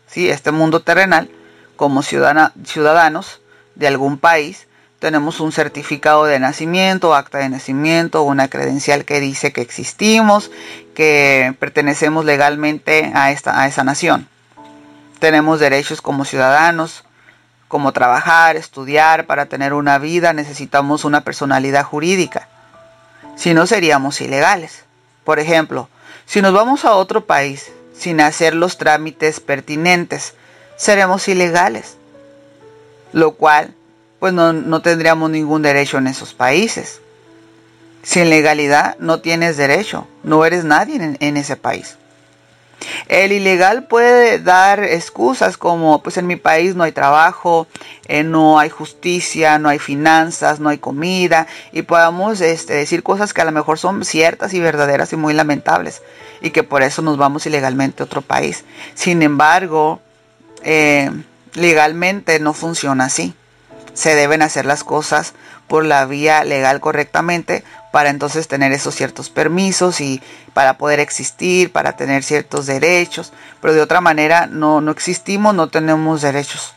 ¿sí? 0.06 0.28
Este 0.28 0.50
mundo 0.50 0.80
terrenal, 0.82 1.30
como 1.76 2.02
ciudadanos 2.02 3.40
de 3.74 3.86
algún 3.86 4.18
país, 4.18 4.66
tenemos 4.98 5.40
un 5.40 5.52
certificado 5.52 6.24
de 6.24 6.40
nacimiento, 6.40 7.14
acta 7.14 7.38
de 7.38 7.48
nacimiento, 7.48 8.22
una 8.22 8.48
credencial 8.48 9.04
que 9.04 9.20
dice 9.20 9.52
que 9.52 9.60
existimos, 9.60 10.50
que 10.94 11.54
pertenecemos 11.60 12.24
legalmente 12.24 13.12
a, 13.14 13.30
esta, 13.30 13.60
a 13.60 13.68
esa 13.68 13.84
nación. 13.84 14.28
Tenemos 15.18 15.60
derechos 15.60 16.00
como 16.00 16.24
ciudadanos, 16.24 17.04
como 17.68 17.92
trabajar, 17.92 18.56
estudiar, 18.56 19.26
para 19.26 19.46
tener 19.46 19.72
una 19.72 19.98
vida 19.98 20.32
necesitamos 20.32 21.04
una 21.04 21.22
personalidad 21.22 21.84
jurídica. 21.84 22.48
Si 23.34 23.54
no 23.54 23.66
seríamos 23.66 24.20
ilegales. 24.20 24.84
Por 25.24 25.38
ejemplo, 25.38 25.88
si 26.26 26.42
nos 26.42 26.52
vamos 26.52 26.84
a 26.84 26.94
otro 26.94 27.26
país 27.26 27.72
sin 27.92 28.20
hacer 28.20 28.54
los 28.54 28.78
trámites 28.78 29.40
pertinentes, 29.40 30.34
seremos 30.76 31.26
ilegales. 31.28 31.96
Lo 33.12 33.32
cual, 33.32 33.74
pues 34.20 34.32
no, 34.32 34.52
no 34.52 34.82
tendríamos 34.82 35.30
ningún 35.30 35.62
derecho 35.62 35.98
en 35.98 36.06
esos 36.06 36.34
países. 36.34 37.00
Sin 38.02 38.30
legalidad 38.30 38.96
no 39.00 39.20
tienes 39.20 39.56
derecho, 39.56 40.06
no 40.22 40.44
eres 40.44 40.64
nadie 40.64 40.96
en, 40.96 41.16
en 41.20 41.36
ese 41.36 41.56
país. 41.56 41.96
El 43.08 43.32
ilegal 43.32 43.84
puede 43.84 44.38
dar 44.38 44.82
excusas 44.82 45.56
como, 45.56 46.02
pues 46.02 46.16
en 46.16 46.26
mi 46.26 46.36
país 46.36 46.74
no 46.74 46.84
hay 46.84 46.92
trabajo, 46.92 47.66
eh, 48.06 48.22
no 48.22 48.58
hay 48.58 48.68
justicia, 48.68 49.58
no 49.58 49.68
hay 49.68 49.78
finanzas, 49.78 50.60
no 50.60 50.68
hay 50.68 50.78
comida, 50.78 51.46
y 51.72 51.82
podamos 51.82 52.40
este, 52.40 52.74
decir 52.74 53.02
cosas 53.02 53.32
que 53.32 53.40
a 53.40 53.44
lo 53.44 53.52
mejor 53.52 53.78
son 53.78 54.04
ciertas 54.04 54.54
y 54.54 54.60
verdaderas 54.60 55.12
y 55.12 55.16
muy 55.16 55.34
lamentables, 55.34 56.02
y 56.40 56.50
que 56.50 56.62
por 56.62 56.82
eso 56.82 57.02
nos 57.02 57.16
vamos 57.16 57.46
ilegalmente 57.46 58.02
a 58.02 58.06
otro 58.06 58.22
país. 58.22 58.64
Sin 58.94 59.22
embargo, 59.22 60.00
eh, 60.62 61.10
legalmente 61.54 62.38
no 62.40 62.52
funciona 62.52 63.06
así. 63.06 63.34
Se 63.94 64.14
deben 64.14 64.42
hacer 64.42 64.66
las 64.66 64.84
cosas 64.84 65.32
por 65.68 65.84
la 65.84 66.04
vía 66.04 66.44
legal 66.44 66.80
correctamente 66.80 67.64
para 67.96 68.10
entonces 68.10 68.46
tener 68.46 68.72
esos 68.72 68.94
ciertos 68.94 69.30
permisos 69.30 70.02
y 70.02 70.20
para 70.52 70.76
poder 70.76 71.00
existir, 71.00 71.72
para 71.72 71.96
tener 71.96 72.22
ciertos 72.24 72.66
derechos, 72.66 73.32
pero 73.62 73.72
de 73.72 73.80
otra 73.80 74.02
manera 74.02 74.44
no, 74.44 74.82
no 74.82 74.90
existimos, 74.90 75.54
no 75.54 75.68
tenemos 75.68 76.20
derechos. 76.20 76.74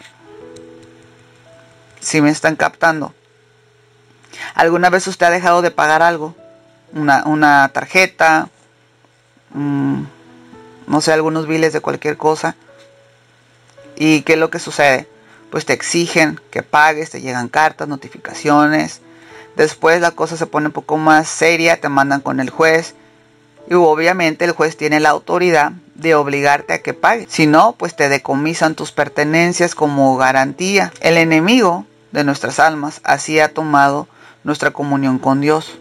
Si 2.00 2.22
me 2.22 2.30
están 2.30 2.56
captando. 2.56 3.14
¿Alguna 4.56 4.90
vez 4.90 5.08
usted 5.08 5.26
ha 5.26 5.30
dejado 5.30 5.62
de 5.62 5.72
pagar 5.72 6.02
algo? 6.04 6.36
Una, 6.94 7.68
tarjeta, 7.74 8.48
mm, 9.54 10.04
no 10.88 11.02
sé, 11.02 11.12
algunos 11.12 11.48
biles 11.48 11.74
de 11.74 11.82
cualquier 11.82 12.16
cosa. 12.16 12.56
¿Y 13.98 14.22
qué 14.22 14.34
es 14.36 14.40
lo 14.40 14.50
que 14.50 14.60
sucede? 14.60 15.10
Pues 15.52 15.66
te 15.66 15.74
exigen 15.74 16.40
que 16.50 16.64
pagues, 16.64 17.10
te 17.10 17.20
llegan 17.20 17.50
cartas, 17.50 17.90
notificaciones, 17.90 19.02
Después 19.60 20.00
la 20.00 20.12
cosa 20.12 20.38
se 20.38 20.46
pone 20.46 20.68
un 20.68 20.72
poco 20.72 20.96
más 20.96 21.28
seria, 21.28 21.82
te 21.82 21.90
mandan 21.90 22.22
con 22.22 22.40
el 22.40 22.50
juez 22.50 22.96
y 23.70 23.74
obviamente 23.74 24.46
el 24.46 24.54
juez 24.54 24.78
tiene 24.78 25.02
la 25.02 25.10
autoridad 25.10 25.74
de 25.96 26.16
obligarte 26.16 26.72
a 26.72 26.82
que 26.82 26.94
pagues. 26.94 27.28
Si 27.30 27.46
no, 27.46 27.74
pues 27.74 27.94
te 27.94 28.08
decomisan 28.08 28.74
tus 28.74 28.94
pertenencias 28.94 29.76
como 29.76 30.16
garantía. 30.16 30.94
El 31.02 31.18
enemigo 31.18 31.86
de 32.14 32.24
nuestras 32.24 32.62
almas 32.62 33.02
así 33.04 33.42
ha 33.42 33.54
tomado 33.54 34.08
nuestra 34.46 34.72
comunión 34.72 35.20
con 35.20 35.42
Dios. 35.42 35.78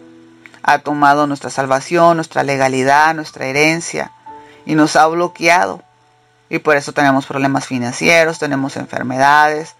Ha 0.61 0.79
tomado 0.79 1.25
nuestra 1.25 1.49
salvación, 1.49 2.17
nuestra 2.17 2.43
legalidad, 2.43 3.15
nuestra 3.15 3.45
herencia 3.45 4.11
y 4.65 4.75
nos 4.75 4.97
ha 4.97 5.07
bloqueado. 5.07 5.81
Y 6.49 6.59
por 6.59 6.75
eso 6.75 6.91
tenemos 6.91 7.25
problemas 7.25 7.65
financieros, 7.65 8.39
tenemos 8.39 8.75
enfermedades, 8.75 9.77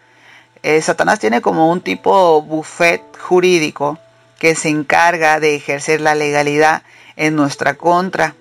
eh, 0.63 0.81
Satanás 0.81 1.19
tiene 1.19 1.41
como 1.41 1.71
un 1.71 1.81
tipo 1.81 2.41
buffet 2.41 3.01
jurídico 3.17 3.97
que 4.39 4.55
se 4.55 4.69
encarga 4.69 5.39
de 5.39 5.55
ejercer 5.55 6.01
la 6.01 6.15
legalidad 6.15 6.83
en 7.15 7.35
nuestra 7.35 7.75
contra. 7.75 8.35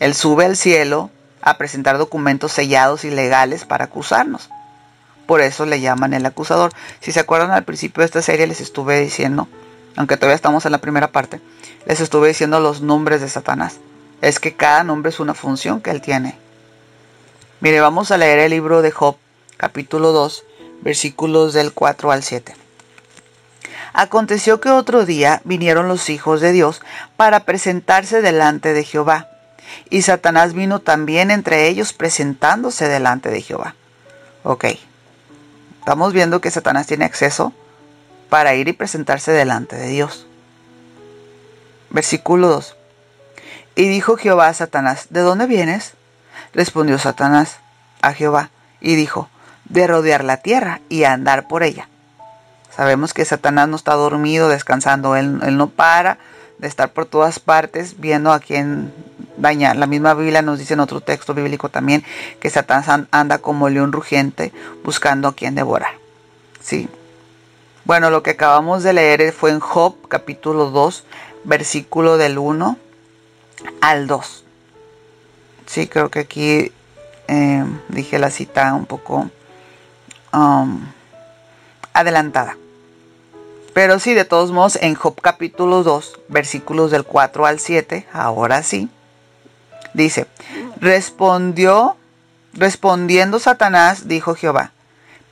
Él 0.00 0.14
sube 0.14 0.44
al 0.44 0.56
cielo 0.56 1.10
a 1.40 1.58
presentar 1.58 1.98
documentos 1.98 2.52
sellados 2.52 3.04
y 3.04 3.10
legales 3.10 3.64
para 3.64 3.86
acusarnos. 3.86 4.50
Por 5.26 5.40
eso 5.40 5.66
le 5.66 5.80
llaman 5.80 6.14
el 6.14 6.26
acusador. 6.26 6.72
Si 7.00 7.12
se 7.12 7.20
acuerdan 7.20 7.50
al 7.50 7.64
principio 7.64 8.00
de 8.00 8.06
esta 8.06 8.22
serie 8.22 8.46
les 8.46 8.60
estuve 8.60 9.00
diciendo, 9.00 9.48
aunque 9.96 10.16
todavía 10.16 10.36
estamos 10.36 10.66
en 10.66 10.72
la 10.72 10.78
primera 10.78 11.10
parte, 11.10 11.40
les 11.86 12.00
estuve 12.00 12.28
diciendo 12.28 12.60
los 12.60 12.80
nombres 12.80 13.20
de 13.20 13.28
Satanás. 13.28 13.78
Es 14.20 14.38
que 14.38 14.54
cada 14.54 14.84
nombre 14.84 15.10
es 15.10 15.20
una 15.20 15.34
función 15.34 15.80
que 15.80 15.90
él 15.90 16.00
tiene. 16.00 16.36
Mire, 17.60 17.80
vamos 17.80 18.10
a 18.10 18.18
leer 18.18 18.38
el 18.38 18.50
libro 18.50 18.82
de 18.82 18.90
Job, 18.90 19.16
capítulo 19.56 20.12
2, 20.12 20.44
versículos 20.82 21.52
del 21.52 21.72
4 21.72 22.10
al 22.10 22.22
7. 22.22 22.54
Aconteció 23.92 24.60
que 24.60 24.70
otro 24.70 25.06
día 25.06 25.40
vinieron 25.44 25.88
los 25.88 26.10
hijos 26.10 26.40
de 26.40 26.52
Dios 26.52 26.82
para 27.16 27.40
presentarse 27.40 28.20
delante 28.20 28.72
de 28.72 28.84
Jehová, 28.84 29.28
y 29.90 30.02
Satanás 30.02 30.52
vino 30.52 30.80
también 30.80 31.30
entre 31.30 31.68
ellos 31.68 31.92
presentándose 31.92 32.88
delante 32.88 33.30
de 33.30 33.42
Jehová. 33.42 33.74
Ok, 34.42 34.66
estamos 35.78 36.12
viendo 36.12 36.40
que 36.40 36.50
Satanás 36.50 36.86
tiene 36.86 37.04
acceso 37.04 37.52
para 38.28 38.54
ir 38.54 38.68
y 38.68 38.72
presentarse 38.72 39.32
delante 39.32 39.76
de 39.76 39.88
Dios. 39.88 40.26
Versículo 41.90 42.48
2. 42.48 42.76
Y 43.76 43.88
dijo 43.88 44.16
Jehová 44.16 44.48
a 44.48 44.54
Satanás, 44.54 45.06
¿de 45.10 45.20
dónde 45.20 45.46
vienes? 45.46 45.94
Respondió 46.52 46.98
Satanás 46.98 47.58
a 48.02 48.12
Jehová 48.12 48.50
y 48.80 48.94
dijo, 48.96 49.28
de 49.68 49.86
rodear 49.86 50.24
la 50.24 50.38
tierra 50.38 50.80
y 50.88 51.04
andar 51.04 51.48
por 51.48 51.62
ella. 51.62 51.88
Sabemos 52.74 53.14
que 53.14 53.24
Satanás 53.24 53.68
no 53.68 53.76
está 53.76 53.94
dormido, 53.94 54.48
descansando, 54.48 55.16
él, 55.16 55.56
no 55.56 55.68
para 55.68 56.18
de 56.58 56.68
estar 56.68 56.92
por 56.92 57.06
todas 57.06 57.38
partes 57.38 57.98
viendo 57.98 58.32
a 58.32 58.40
quién 58.40 58.92
daña. 59.38 59.74
La 59.74 59.86
misma 59.86 60.14
Biblia 60.14 60.42
nos 60.42 60.58
dice 60.58 60.74
en 60.74 60.80
otro 60.80 61.00
texto 61.00 61.32
bíblico 61.34 61.68
también 61.68 62.04
que 62.40 62.50
Satanás 62.50 63.06
anda 63.10 63.38
como 63.38 63.68
león 63.68 63.92
rugiente 63.92 64.52
buscando 64.84 65.28
a 65.28 65.34
quien 65.34 65.54
devorar. 65.54 65.94
Sí. 66.60 66.88
Bueno, 67.84 68.10
lo 68.10 68.22
que 68.22 68.32
acabamos 68.32 68.82
de 68.82 68.92
leer 68.92 69.32
fue 69.32 69.52
en 69.52 69.60
Job 69.60 70.08
capítulo 70.08 70.70
2, 70.70 71.04
versículo 71.44 72.18
del 72.18 72.36
1 72.36 72.76
al 73.80 74.06
2. 74.06 74.44
Sí, 75.66 75.86
creo 75.86 76.10
que 76.10 76.20
aquí 76.20 76.72
eh, 77.28 77.64
dije 77.88 78.18
la 78.18 78.30
cita 78.30 78.74
un 78.74 78.86
poco 78.86 79.30
Um, 80.36 80.84
adelantada. 81.94 82.58
Pero 83.72 83.98
sí, 83.98 84.12
de 84.12 84.26
todos 84.26 84.52
modos, 84.52 84.76
en 84.82 84.94
Job 84.94 85.18
capítulo 85.22 85.82
2, 85.82 86.20
versículos 86.28 86.90
del 86.90 87.04
4 87.04 87.46
al 87.46 87.58
7, 87.58 88.06
ahora 88.12 88.62
sí, 88.62 88.90
dice, 89.94 90.26
respondió, 90.78 91.96
respondiendo 92.52 93.38
Satanás, 93.38 94.08
dijo 94.08 94.34
Jehová, 94.34 94.72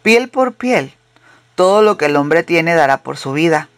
piel 0.02 0.30
por 0.30 0.54
piel, 0.54 0.94
todo 1.54 1.82
lo 1.82 1.98
que 1.98 2.06
el 2.06 2.16
hombre 2.16 2.42
tiene 2.42 2.74
dará 2.74 3.02
por 3.02 3.18
su 3.18 3.34
vida. 3.34 3.68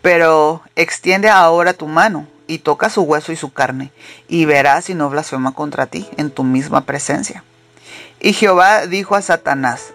Pero 0.00 0.62
extiende 0.74 1.28
ahora 1.28 1.74
tu 1.74 1.86
mano 1.86 2.26
y 2.46 2.60
toca 2.60 2.88
su 2.88 3.02
hueso 3.02 3.30
y 3.30 3.36
su 3.36 3.52
carne, 3.52 3.92
y 4.26 4.46
verás 4.46 4.86
si 4.86 4.94
no 4.94 5.10
blasfema 5.10 5.52
contra 5.52 5.86
ti 5.86 6.08
en 6.16 6.30
tu 6.30 6.44
misma 6.44 6.86
presencia. 6.86 7.44
Y 8.20 8.32
Jehová 8.32 8.86
dijo 8.86 9.16
a 9.16 9.20
Satanás, 9.20 9.92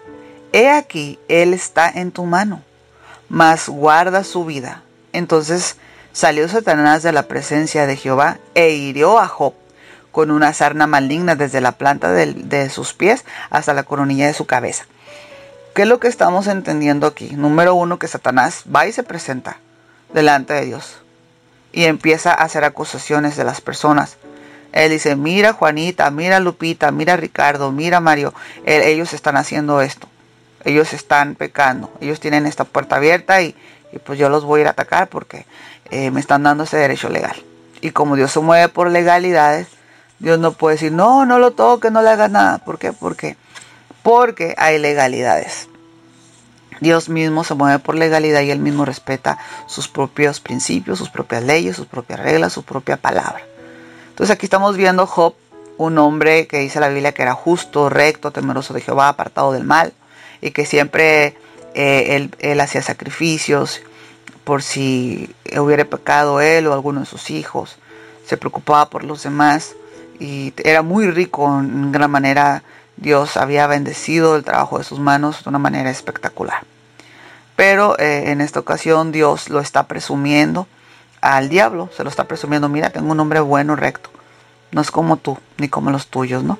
He 0.52 0.68
aquí, 0.68 1.18
Él 1.28 1.54
está 1.54 1.88
en 1.88 2.12
tu 2.12 2.24
mano, 2.24 2.62
mas 3.28 3.68
guarda 3.68 4.24
su 4.24 4.44
vida, 4.44 4.82
Entonces 5.12 5.76
salió 6.12 6.46
Satanás 6.48 7.02
de 7.02 7.12
la 7.12 7.22
presencia 7.24 7.86
de 7.86 7.96
Jehová 7.96 8.38
e 8.54 8.70
hirió 8.70 9.18
a 9.18 9.28
Job 9.28 9.54
con 10.10 10.30
una 10.30 10.52
sarna 10.52 10.86
maligna 10.86 11.34
desde 11.34 11.60
la 11.60 11.72
planta 11.72 12.12
de, 12.12 12.70
sus 12.70 12.92
pies 12.92 13.24
hasta 13.50 13.72
la 13.72 13.82
coronilla 13.82 14.26
de 14.26 14.34
su 14.34 14.46
cabeza. 14.46 14.84
¿Qué 15.74 15.82
es 15.82 15.88
lo 15.88 15.98
que 15.98 16.08
estamos 16.08 16.46
entendiendo 16.46 17.06
aquí? 17.06 17.30
Número 17.30 17.74
uno, 17.74 17.98
que 17.98 18.08
Satanás 18.08 18.64
va 18.74 18.86
y 18.86 18.92
se 18.92 19.02
presenta 19.02 19.56
delante 20.12 20.52
de 20.52 20.66
Dios 20.66 20.98
y 21.72 21.84
empieza 21.84 22.30
a 22.30 22.44
hacer 22.44 22.64
acusaciones 22.64 23.36
de 23.36 23.44
las 23.44 23.62
personas. 23.62 24.18
Él 24.72 24.90
dice, 24.90 25.16
mira 25.16 25.54
Juanita, 25.54 26.10
mira 26.10 26.40
Lupita, 26.40 26.90
mira 26.90 27.16
Ricardo, 27.16 27.72
mira 27.72 28.00
Mario, 28.00 28.34
ellos 28.64 29.14
están 29.14 29.36
haciendo 29.36 29.80
esto, 29.80 30.08
ellos 30.64 30.92
están 30.92 31.34
pecando, 31.34 31.92
ellos 32.00 32.20
tienen 32.20 32.46
esta 32.46 32.64
puerta 32.64 32.96
abierta 32.96 33.42
y, 33.42 33.54
pues 34.04 34.18
yo 34.18 34.28
los 34.28 34.44
voy 34.44 34.60
a 34.60 34.62
ir 34.62 34.66
a 34.68 34.70
atacar 34.70 35.08
porque 35.08 35.44
eh, 35.90 36.10
me 36.10 36.20
están 36.20 36.42
dando 36.42 36.64
ese 36.64 36.78
derecho 36.78 37.08
legal. 37.08 37.36
Y 37.80 37.90
como 37.90 38.16
Dios 38.16 38.32
se 38.32 38.40
mueve 38.40 38.68
por 38.68 38.90
legalidades, 38.90 39.68
Dios 40.18 40.38
no 40.38 40.52
puede 40.52 40.76
decir, 40.76 40.92
no, 40.92 41.26
no 41.26 41.38
lo 41.38 41.50
toque, 41.50 41.90
no 41.90 42.00
le 42.00 42.10
hagas 42.10 42.30
nada. 42.30 42.58
¿Por 42.58 42.78
qué? 42.78 42.92
Porque, 42.92 43.36
porque 44.02 44.54
hay 44.56 44.78
legalidades. 44.78 45.68
Dios 46.80 47.08
mismo 47.08 47.44
se 47.44 47.54
mueve 47.54 47.78
por 47.78 47.94
legalidad 47.94 48.40
y 48.40 48.50
él 48.50 48.58
mismo 48.58 48.84
respeta 48.84 49.38
sus 49.66 49.88
propios 49.88 50.40
principios, 50.40 50.98
sus 50.98 51.10
propias 51.10 51.42
leyes, 51.42 51.76
sus 51.76 51.86
propias 51.86 52.20
reglas, 52.20 52.52
su 52.52 52.64
propia 52.64 52.96
palabra. 52.96 53.42
Entonces 54.08 54.34
aquí 54.34 54.46
estamos 54.46 54.76
viendo 54.76 55.06
Job, 55.06 55.34
un 55.76 55.98
hombre 55.98 56.46
que 56.46 56.58
dice 56.58 56.80
la 56.80 56.88
Biblia 56.88 57.12
que 57.12 57.22
era 57.22 57.34
justo, 57.34 57.88
recto, 57.88 58.30
temeroso 58.30 58.74
de 58.74 58.80
Jehová, 58.80 59.08
apartado 59.08 59.52
del 59.52 59.64
mal, 59.64 59.92
y 60.42 60.50
que 60.50 60.66
siempre 60.66 61.36
eh, 61.74 62.16
él, 62.16 62.30
él 62.40 62.60
hacía 62.60 62.82
sacrificios 62.82 63.80
por 64.44 64.62
si 64.62 65.34
hubiera 65.56 65.84
pecado 65.84 66.40
él 66.40 66.66
o 66.66 66.74
alguno 66.74 67.00
de 67.00 67.06
sus 67.06 67.30
hijos, 67.30 67.78
se 68.26 68.36
preocupaba 68.36 68.90
por 68.90 69.04
los 69.04 69.22
demás 69.22 69.74
y 70.18 70.52
era 70.64 70.82
muy 70.82 71.10
rico 71.10 71.46
en 71.58 71.92
gran 71.92 72.10
manera. 72.10 72.62
Dios 72.96 73.36
había 73.36 73.66
bendecido 73.66 74.36
el 74.36 74.44
trabajo 74.44 74.78
de 74.78 74.84
sus 74.84 75.00
manos 75.00 75.42
de 75.42 75.48
una 75.48 75.58
manera 75.58 75.90
espectacular. 75.90 76.62
Pero 77.56 77.98
eh, 77.98 78.30
en 78.30 78.40
esta 78.40 78.60
ocasión 78.60 79.12
Dios 79.12 79.48
lo 79.48 79.60
está 79.60 79.86
presumiendo 79.86 80.66
al 81.20 81.48
diablo, 81.48 81.88
se 81.96 82.04
lo 82.04 82.10
está 82.10 82.24
presumiendo, 82.24 82.68
mira, 82.68 82.90
tengo 82.90 83.12
un 83.12 83.20
hombre 83.20 83.40
bueno, 83.40 83.76
recto, 83.76 84.10
no 84.72 84.80
es 84.80 84.90
como 84.90 85.16
tú, 85.16 85.38
ni 85.56 85.68
como 85.68 85.90
los 85.90 86.08
tuyos, 86.08 86.42
¿no? 86.42 86.58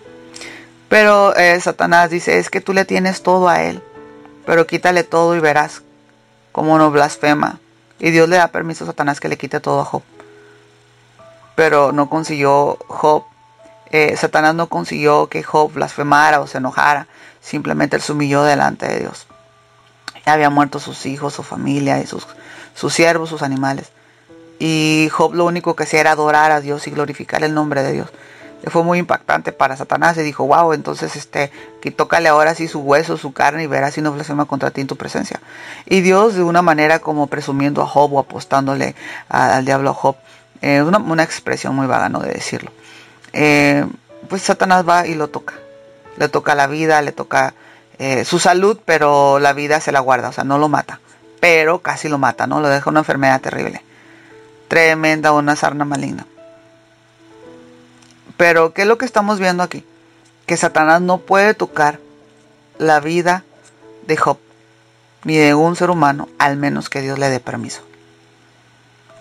Pero 0.93 1.35
eh, 1.37 1.59
Satanás 1.59 2.11
dice, 2.11 2.39
es 2.39 2.51
que 2.51 2.61
tú 2.61 2.75
le 2.75 2.85
tienes 2.85 3.23
todo 3.23 3.49
a 3.49 3.63
él, 3.63 3.83
pero 4.45 4.67
quítale 4.67 5.05
todo 5.05 5.35
y 5.35 5.41
verás 5.41 5.81
cómo 6.53 6.77
no 6.77 6.91
blasfema. 6.91 7.61
Y 7.99 8.11
Dios 8.11 8.29
le 8.29 8.37
da 8.37 8.49
permiso 8.49 8.85
a 8.85 8.89
Satanás 8.89 9.19
que 9.19 9.31
le 9.31 9.39
quite 9.39 9.59
todo 9.59 9.81
a 9.81 9.87
Job. 9.87 10.03
Pero 11.55 11.93
no 11.93 12.11
consiguió 12.11 12.77
Job 12.89 13.25
eh, 13.91 14.15
Satanás 14.19 14.55
no 14.55 14.67
consiguió 14.67 15.29
que 15.29 15.43
Job 15.43 15.73
blasfemara 15.73 16.41
o 16.41 16.47
se 16.47 16.59
enojara, 16.59 17.07
simplemente 17.41 17.97
él 17.97 18.03
se 18.03 18.13
humilló 18.13 18.43
delante 18.45 18.87
de 18.87 19.01
Dios. 19.01 19.27
Ya 20.27 20.35
había 20.35 20.51
muerto 20.51 20.79
sus 20.79 21.07
hijos, 21.07 21.33
su 21.33 21.43
familia 21.43 22.01
y 22.03 22.07
sus, 22.07 22.27
sus 22.75 22.93
siervos, 22.93 23.31
sus 23.31 23.41
animales. 23.41 23.93
Y 24.59 25.09
Job 25.11 25.33
lo 25.33 25.47
único 25.47 25.75
que 25.75 25.85
hacía 25.85 26.01
era 26.01 26.11
adorar 26.11 26.53
a 26.53 26.61
Dios 26.61 26.87
y 26.87 26.91
glorificar 26.91 27.45
el 27.45 27.55
nombre 27.55 27.83
de 27.83 27.93
Dios. 27.93 28.11
Fue 28.69 28.85
muy 28.85 28.99
impactante 28.99 29.53
para 29.53 29.77
Satanás 29.77 30.17
y 30.19 30.23
dijo, 30.23 30.47
wow, 30.47 30.73
entonces 30.73 31.17
este, 31.17 31.51
que 31.81 31.91
tócale 31.91 32.29
ahora 32.29 32.55
sí 32.55 32.69
su 32.69 32.81
hueso, 32.81 33.17
su 33.17 33.33
carne 33.33 33.65
y 33.65 33.67
verás 33.67 33.95
si 33.95 34.03
no 34.03 34.13
blasfema 34.13 34.45
contra 34.45 34.71
ti 34.71 34.81
en 34.81 34.87
tu 34.87 34.97
presencia. 34.97 35.41
Y 35.87 36.01
Dios 36.01 36.35
de 36.35 36.43
una 36.43 36.63
manera 36.63 37.01
como 37.01 37.27
presumiendo 37.27 37.83
a 37.83 37.87
Job 37.87 38.13
o 38.15 38.21
apostándole 38.21 38.95
al 39.29 39.65
diablo 39.65 39.91
a 39.91 39.95
Job, 39.95 40.17
eh, 40.61 40.81
una, 40.83 40.99
una 40.99 41.25
expresión 41.25 41.75
muy 41.75 41.89
vaga, 41.89 42.09
¿no? 42.09 42.21
De 42.21 42.33
decirlo. 42.33 42.71
Eh, 43.33 43.85
pues 44.29 44.43
Satanás 44.43 44.89
va 44.89 45.07
y 45.07 45.15
lo 45.15 45.29
toca. 45.29 45.55
Le 46.17 46.29
toca 46.29 46.55
la 46.55 46.67
vida, 46.67 47.03
le 47.03 47.13
toca 47.13 47.55
eh, 47.99 48.25
su 48.25 48.39
salud, 48.39 48.79
pero 48.85 49.39
la 49.39 49.53
vida 49.53 49.81
se 49.81 49.93
la 49.93 50.01
guarda, 50.01 50.29
o 50.29 50.33
sea, 50.33 50.45
no 50.45 50.59
lo 50.59 50.69
mata. 50.69 51.01
Pero 51.41 51.81
casi 51.81 52.09
lo 52.09 52.19
mata, 52.19 52.47
¿no? 52.47 52.61
Lo 52.61 52.69
deja 52.69 52.91
una 52.91 53.01
enfermedad 53.01 53.41
terrible. 53.41 53.83
Tremenda, 54.69 55.33
una 55.33 55.57
sarna 55.57 55.85
maligna. 55.85 56.27
Pero, 58.43 58.75
¿qué 58.75 58.83
es 58.83 58.89
lo 58.89 58.99
que 58.99 59.05
estamos 59.05 59.39
viendo 59.39 59.63
aquí? 59.63 59.87
Que 60.47 60.57
Satanás 60.57 61.01
no 61.01 61.19
puede 61.19 61.55
tocar 61.55 62.01
la 62.77 62.99
vida 62.99 63.45
de 64.09 64.17
Job, 64.17 64.37
ni 65.23 65.37
de 65.37 65.55
un 65.55 65.77
ser 65.77 65.91
humano, 65.91 66.29
al 66.41 66.57
menos 66.57 66.91
que 66.91 67.03
Dios 67.03 67.21
le 67.21 67.31
dé 67.31 67.39
permiso. 67.39 67.83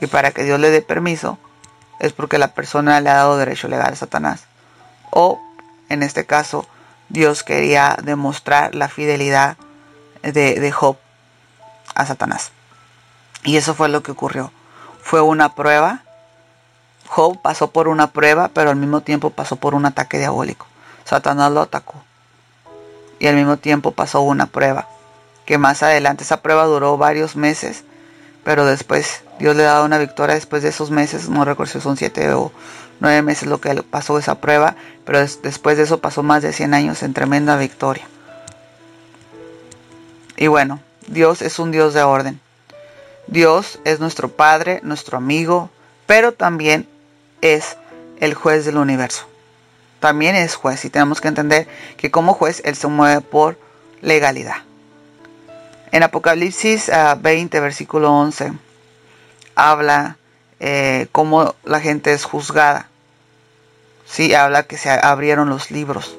Y 0.01 0.07
para 0.07 0.31
que 0.31 0.43
Dios 0.43 0.59
le 0.59 0.71
dé 0.71 0.81
permiso, 0.81 1.37
es 1.99 2.13
porque 2.13 2.39
la 2.39 2.55
persona 2.55 2.99
le 2.99 3.11
ha 3.11 3.17
dado 3.17 3.37
derecho 3.37 3.67
legal 3.67 3.93
a 3.93 3.95
Satanás. 3.95 4.45
O, 5.11 5.39
en 5.89 6.01
este 6.01 6.25
caso, 6.25 6.65
Dios 7.09 7.43
quería 7.43 7.99
demostrar 8.01 8.73
la 8.73 8.89
fidelidad 8.89 9.55
de, 10.23 10.71
Job 10.71 10.97
a 11.93 12.07
Satanás. 12.07 12.53
Y 13.43 13.57
eso 13.57 13.75
fue 13.75 13.87
lo 13.87 14.01
que 14.01 14.13
ocurrió. 14.13 14.51
Fue 15.03 15.21
una 15.21 15.53
prueba. 15.53 16.01
Job 17.13 17.41
pasó 17.41 17.71
por 17.71 17.87
una 17.87 18.11
prueba, 18.11 18.49
pero 18.53 18.69
al 18.69 18.77
mismo 18.77 19.01
tiempo 19.01 19.31
pasó 19.31 19.57
por 19.57 19.75
un 19.75 19.85
ataque 19.85 20.17
diabólico. 20.17 20.65
Satanás 21.03 21.51
lo 21.51 21.61
atacó. 21.61 22.01
Y 23.19 23.27
al 23.27 23.35
mismo 23.35 23.57
tiempo 23.57 23.91
pasó 23.91 24.21
una 24.21 24.45
prueba. 24.45 24.87
Que 25.45 25.57
más 25.57 25.83
adelante 25.83 26.23
esa 26.23 26.41
prueba 26.41 26.65
duró 26.65 26.97
varios 26.97 27.35
meses 27.35 27.83
pero 28.43 28.65
después 28.65 29.23
Dios 29.39 29.55
le 29.55 29.63
da 29.63 29.83
una 29.83 29.97
victoria 29.97 30.35
después 30.35 30.63
de 30.63 30.69
esos 30.69 30.91
meses, 30.91 31.29
no 31.29 31.45
recuerdo 31.45 31.73
si 31.73 31.81
son 31.81 31.97
siete 31.97 32.31
o 32.33 32.51
nueve 32.99 33.21
meses 33.21 33.47
lo 33.47 33.61
que 33.61 33.73
pasó 33.83 34.17
esa 34.17 34.35
prueba, 34.35 34.75
pero 35.05 35.19
después 35.19 35.77
de 35.77 35.83
eso 35.83 35.99
pasó 35.99 36.23
más 36.23 36.41
de 36.41 36.53
100 36.53 36.73
años 36.73 37.03
en 37.03 37.13
tremenda 37.13 37.57
victoria. 37.57 38.07
Y 40.37 40.47
bueno, 40.47 40.79
Dios 41.07 41.41
es 41.41 41.59
un 41.59 41.71
Dios 41.71 41.93
de 41.93 42.03
orden. 42.03 42.39
Dios 43.27 43.79
es 43.85 43.99
nuestro 43.99 44.29
Padre, 44.29 44.79
nuestro 44.83 45.17
amigo, 45.17 45.69
pero 46.07 46.33
también 46.33 46.87
es 47.41 47.77
el 48.19 48.33
juez 48.33 48.65
del 48.65 48.77
universo. 48.77 49.25
También 49.99 50.35
es 50.35 50.55
juez 50.55 50.83
y 50.85 50.89
tenemos 50.89 51.21
que 51.21 51.27
entender 51.27 51.67
que 51.97 52.09
como 52.09 52.33
juez 52.33 52.61
Él 52.65 52.75
se 52.75 52.87
mueve 52.87 53.21
por 53.21 53.57
legalidad. 54.01 54.57
En 55.91 56.03
Apocalipsis 56.03 56.89
20, 57.19 57.57
ah, 57.57 57.61
versículo 57.61 58.11
11, 58.13 58.53
habla 59.55 60.17
eh, 60.59 61.07
cómo 61.11 61.55
la 61.63 61.79
gente 61.81 62.13
es 62.13 62.23
juzgada. 62.23 62.87
Sí, 64.05 64.33
habla 64.33 64.63
que 64.63 64.77
se 64.77 64.89
abrieron 64.89 65.49
los 65.49 65.69
libros, 65.69 66.17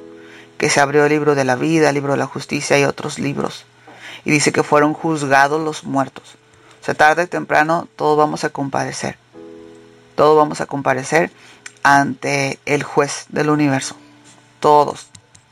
que 0.58 0.68
se 0.68 0.80
abrió 0.80 1.04
el 1.04 1.10
libro 1.10 1.34
de 1.34 1.44
la 1.44 1.56
vida, 1.56 1.88
el 1.88 1.94
libro 1.94 2.12
de 2.12 2.18
la 2.18 2.26
justicia 2.26 2.78
y 2.78 2.84
otros 2.84 3.18
libros. 3.18 3.64
Y 4.24 4.30
dice 4.30 4.52
que 4.52 4.62
fueron 4.62 4.94
juzgados 4.94 5.60
los 5.60 5.84
muertos. 5.84 6.36
O 6.80 6.84
sea, 6.84 6.94
tarde 6.94 7.22
o 7.22 7.28
temprano 7.28 7.88
todos 7.96 8.18
vamos 8.18 8.44
a 8.44 8.50
comparecer. 8.50 9.16
Todos 10.14 10.36
vamos 10.36 10.60
a 10.60 10.66
comparecer 10.66 11.30
ante 11.82 12.58
el 12.66 12.82
juez 12.82 13.26
del 13.28 13.50
universo. 13.50 13.96
Todos. 14.60 15.08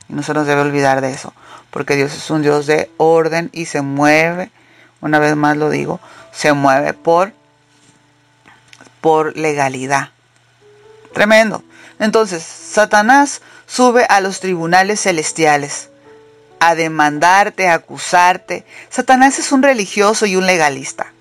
Y 0.09 0.15
no 0.15 0.23
se 0.23 0.35
nos 0.35 0.47
debe 0.47 0.61
olvidar 0.61 1.01
de 1.01 1.11
eso 1.11 1.33
porque 1.71 1.97
Dios 1.97 2.15
es 2.15 2.31
un 2.31 2.43
Dios 2.43 2.67
de 2.67 2.91
orden 2.97 3.49
y 3.53 3.67
se 3.67 3.81
mueve, 3.81 4.51
una 5.01 5.19
vez 5.19 5.37
más 5.37 5.57
lo 5.57 5.71
digo, 5.71 6.01
se 6.33 6.53
mueve 6.53 6.93
por, 6.93 7.33
por 9.01 9.37
legalidad. 9.37 10.11
Tremendo. 11.15 11.63
Entonces, 11.99 12.43
Satanás 12.43 13.41
sube 13.67 14.07
a 14.09 14.21
los 14.21 14.41
tribunales 14.41 15.01
celestiales 15.01 15.91
a 16.59 16.75
demandarte, 16.75 17.69
a 17.69 17.75
acusarte. 17.75 18.67
Satanás 18.91 19.39
es 19.39 19.53
un 19.53 19.63
religioso 19.63 20.27
y 20.27 20.37
un 20.37 20.47
legalista. 20.47 21.13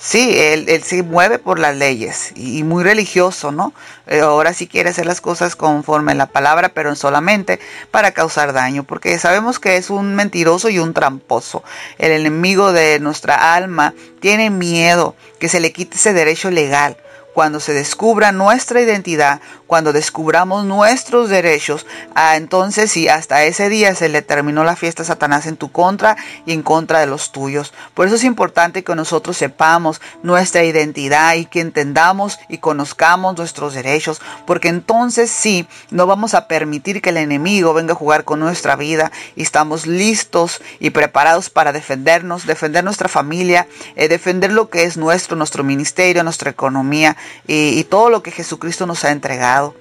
Sí, 0.00 0.38
él, 0.38 0.68
se 0.84 1.02
mueve 1.02 1.40
por 1.40 1.58
las 1.58 1.76
leyes 1.76 2.30
y, 2.36 2.62
muy 2.62 2.84
religioso, 2.84 3.50
¿no? 3.50 3.72
Eh, 4.06 4.20
ahora 4.20 4.54
sí 4.54 4.68
quiere 4.68 4.90
hacer 4.90 5.06
las 5.06 5.20
cosas 5.20 5.56
conforme 5.56 6.14
la 6.14 6.26
palabra, 6.26 6.68
pero 6.68 6.94
solamente 6.94 7.58
para 7.90 8.12
causar 8.12 8.52
daño, 8.52 8.84
porque 8.84 9.18
sabemos 9.18 9.58
que 9.58 9.76
es 9.76 9.90
un 9.90 10.14
mentiroso 10.14 10.68
y 10.68 10.78
un 10.78 10.94
tramposo. 10.94 11.64
El 11.98 12.12
enemigo 12.12 12.72
de 12.72 13.00
nuestra 13.00 13.56
alma 13.56 13.92
tiene 14.20 14.50
miedo 14.50 15.16
que 15.40 15.48
se 15.48 15.58
le 15.58 15.72
quite 15.72 15.96
ese 15.96 16.12
derecho 16.12 16.48
legal 16.52 16.96
cuando 17.38 17.60
se 17.60 17.72
descubra 17.72 18.32
nuestra 18.32 18.80
identidad, 18.80 19.40
cuando 19.68 19.92
descubramos 19.92 20.64
nuestros 20.64 21.28
derechos, 21.28 21.86
ah, 22.16 22.34
entonces 22.34 22.90
sí, 22.90 23.06
hasta 23.06 23.44
ese 23.44 23.68
día 23.68 23.94
se 23.94 24.08
le 24.08 24.22
terminó 24.22 24.64
la 24.64 24.74
fiesta 24.74 25.04
a 25.04 25.06
Satanás 25.06 25.46
en 25.46 25.56
tu 25.56 25.70
contra 25.70 26.16
y 26.46 26.52
en 26.52 26.64
contra 26.64 26.98
de 26.98 27.06
los 27.06 27.30
tuyos. 27.30 27.72
Por 27.94 28.08
eso 28.08 28.16
es 28.16 28.24
importante 28.24 28.82
que 28.82 28.96
nosotros 28.96 29.36
sepamos 29.36 30.00
nuestra 30.24 30.64
identidad 30.64 31.36
y 31.36 31.44
que 31.44 31.60
entendamos 31.60 32.40
y 32.48 32.58
conozcamos 32.58 33.36
nuestros 33.36 33.72
derechos, 33.72 34.20
porque 34.44 34.66
entonces 34.66 35.30
sí, 35.30 35.68
no 35.90 36.08
vamos 36.08 36.34
a 36.34 36.48
permitir 36.48 37.00
que 37.00 37.10
el 37.10 37.18
enemigo 37.18 37.72
venga 37.72 37.92
a 37.92 37.96
jugar 37.96 38.24
con 38.24 38.40
nuestra 38.40 38.74
vida 38.74 39.12
y 39.36 39.42
estamos 39.42 39.86
listos 39.86 40.60
y 40.80 40.90
preparados 40.90 41.50
para 41.50 41.72
defendernos, 41.72 42.46
defender 42.46 42.82
nuestra 42.82 43.08
familia, 43.08 43.68
eh, 43.94 44.08
defender 44.08 44.50
lo 44.50 44.70
que 44.70 44.82
es 44.82 44.96
nuestro, 44.96 45.36
nuestro 45.36 45.62
ministerio, 45.62 46.24
nuestra 46.24 46.50
economía 46.50 47.16
y, 47.46 47.82
todo 47.84 48.10
lo 48.10 48.22
que 48.22 48.30
Jesucristo 48.30 48.86
nos 48.86 49.04
ha 49.04 49.10
entregado. 49.10 49.74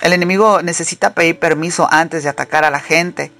El 0.00 0.12
enemigo 0.12 0.62
necesita 0.62 1.14
pedir 1.14 1.38
permiso 1.38 1.86
antes 1.90 2.22
de 2.22 2.30
atacar 2.30 2.64
a 2.64 2.70
la 2.70 2.80
gente. 2.80 3.32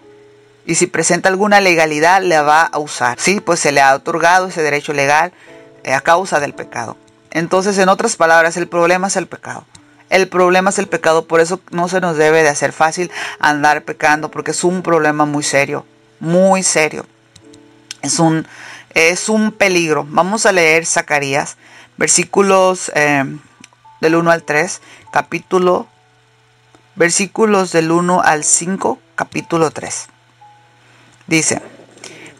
Y 0.66 0.74
si 0.74 0.86
presenta 0.86 1.28
alguna 1.28 1.60
legalidad, 1.60 2.22
le 2.22 2.40
va 2.40 2.62
a 2.62 2.78
usar. 2.78 3.18
Sí, 3.18 3.40
pues 3.40 3.60
se 3.60 3.72
le 3.72 3.80
ha 3.80 3.94
otorgado 3.94 4.48
ese 4.48 4.62
derecho 4.62 4.92
legal 4.92 5.32
eh, 5.84 5.94
a 5.94 6.00
causa 6.00 6.38
del 6.38 6.52
pecado. 6.52 6.96
Entonces, 7.30 7.78
en 7.78 7.88
otras 7.88 8.16
palabras, 8.16 8.56
el 8.56 8.68
problema 8.68 9.06
es 9.06 9.16
el 9.16 9.26
pecado. 9.26 9.64
El 10.10 10.28
problema 10.28 10.70
es 10.70 10.78
el 10.78 10.88
pecado, 10.88 11.26
por 11.26 11.40
eso 11.40 11.60
no 11.70 11.88
se 11.88 12.00
nos 12.00 12.16
debe 12.16 12.42
de 12.42 12.48
hacer 12.48 12.72
fácil 12.72 13.12
andar 13.38 13.82
pecando, 13.82 14.28
porque 14.28 14.50
es 14.50 14.64
un 14.64 14.82
problema 14.82 15.24
muy 15.24 15.44
serio, 15.44 15.86
muy 16.18 16.64
serio. 16.64 17.06
Es 18.02 18.18
un, 18.18 18.46
es 18.94 19.28
un 19.28 19.52
peligro. 19.52 20.04
Vamos 20.08 20.46
a 20.46 20.52
leer 20.52 20.84
Zacarías, 20.84 21.56
versículos 22.00 22.90
eh, 22.94 23.24
del 24.00 24.16
1 24.16 24.30
al 24.30 24.42
3, 24.42 24.80
capítulo, 25.12 25.86
versículos 26.96 27.72
del 27.72 27.92
1 27.92 28.22
al 28.22 28.42
5, 28.42 28.98
capítulo 29.14 29.70
3. 29.70 30.08
Dice, 31.26 31.60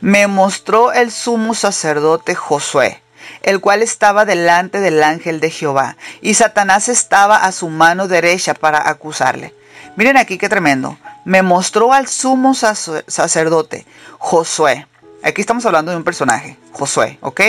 me 0.00 0.26
mostró 0.28 0.92
el 0.92 1.11
sumo 1.11 1.52
sacerdote 1.54 2.34
Josué 2.34 3.02
el 3.42 3.61
cual 3.61 3.82
estaba 3.82 4.24
delante 4.24 4.80
del 4.80 5.02
ángel 5.02 5.40
de 5.40 5.50
Jehová, 5.50 5.96
y 6.20 6.34
Satanás 6.34 6.88
estaba 6.88 7.36
a 7.36 7.52
su 7.52 7.68
mano 7.68 8.08
derecha 8.08 8.54
para 8.54 8.88
acusarle. 8.88 9.54
Miren 9.96 10.16
aquí 10.16 10.38
qué 10.38 10.48
tremendo. 10.48 10.98
Me 11.24 11.42
mostró 11.42 11.92
al 11.92 12.08
sumo 12.08 12.54
sacerdote, 12.54 13.86
Josué. 14.18 14.86
Aquí 15.22 15.42
estamos 15.42 15.66
hablando 15.66 15.90
de 15.90 15.98
un 15.98 16.04
personaje, 16.04 16.58
Josué, 16.72 17.18
¿ok? 17.20 17.40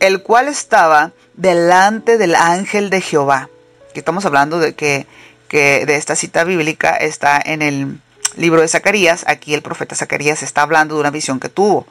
El 0.00 0.22
cual 0.22 0.48
estaba 0.48 1.12
delante 1.36 2.18
del 2.18 2.34
ángel 2.34 2.90
de 2.90 3.00
Jehová. 3.00 3.48
Aquí 3.90 3.98
estamos 3.98 4.24
hablando 4.24 4.58
de 4.58 4.74
que, 4.74 5.06
que 5.48 5.86
de 5.86 5.96
esta 5.96 6.16
cita 6.16 6.44
bíblica 6.44 6.96
está 6.96 7.40
en 7.44 7.62
el 7.62 8.00
libro 8.36 8.60
de 8.60 8.68
Zacarías. 8.68 9.24
Aquí 9.26 9.54
el 9.54 9.62
profeta 9.62 9.94
Zacarías 9.94 10.42
está 10.42 10.62
hablando 10.62 10.94
de 10.94 11.00
una 11.00 11.10
visión 11.10 11.40
que 11.40 11.48
tuvo. 11.48 11.86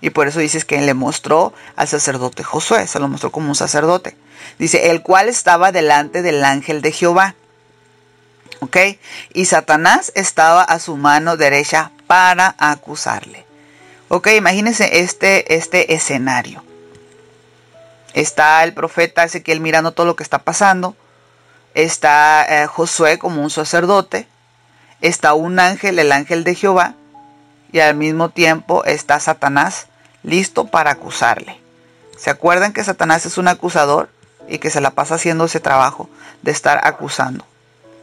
Y 0.00 0.10
por 0.10 0.28
eso 0.28 0.40
dices 0.40 0.64
que 0.64 0.80
le 0.80 0.94
mostró 0.94 1.54
al 1.74 1.88
sacerdote 1.88 2.42
Josué, 2.42 2.86
se 2.86 3.00
lo 3.00 3.08
mostró 3.08 3.32
como 3.32 3.48
un 3.48 3.54
sacerdote. 3.54 4.16
Dice, 4.58 4.90
el 4.90 5.02
cual 5.02 5.28
estaba 5.28 5.72
delante 5.72 6.22
del 6.22 6.44
ángel 6.44 6.82
de 6.82 6.92
Jehová. 6.92 7.34
¿Ok? 8.60 8.76
Y 9.32 9.46
Satanás 9.46 10.12
estaba 10.14 10.62
a 10.62 10.78
su 10.78 10.96
mano 10.96 11.36
derecha 11.36 11.92
para 12.06 12.54
acusarle. 12.58 13.44
Ok, 14.08 14.28
imagínense 14.36 15.00
este, 15.00 15.56
este 15.56 15.94
escenario. 15.94 16.62
Está 18.16 18.64
el 18.64 18.72
profeta 18.72 19.24
Ezequiel 19.24 19.60
mirando 19.60 19.92
todo 19.92 20.06
lo 20.06 20.16
que 20.16 20.22
está 20.22 20.38
pasando. 20.38 20.96
Está 21.74 22.46
eh, 22.48 22.66
Josué 22.66 23.18
como 23.18 23.42
un 23.42 23.50
sacerdote. 23.50 24.26
Está 25.02 25.34
un 25.34 25.60
ángel, 25.60 25.98
el 25.98 26.10
ángel 26.10 26.42
de 26.42 26.54
Jehová 26.54 26.94
y 27.72 27.80
al 27.80 27.94
mismo 27.94 28.30
tiempo 28.30 28.84
está 28.86 29.20
Satanás 29.20 29.88
listo 30.22 30.66
para 30.68 30.92
acusarle. 30.92 31.60
¿Se 32.16 32.30
acuerdan 32.30 32.72
que 32.72 32.82
Satanás 32.82 33.26
es 33.26 33.36
un 33.36 33.48
acusador 33.48 34.08
y 34.48 34.60
que 34.60 34.70
se 34.70 34.80
la 34.80 34.92
pasa 34.92 35.16
haciendo 35.16 35.44
ese 35.44 35.60
trabajo 35.60 36.08
de 36.40 36.52
estar 36.52 36.80
acusando? 36.84 37.44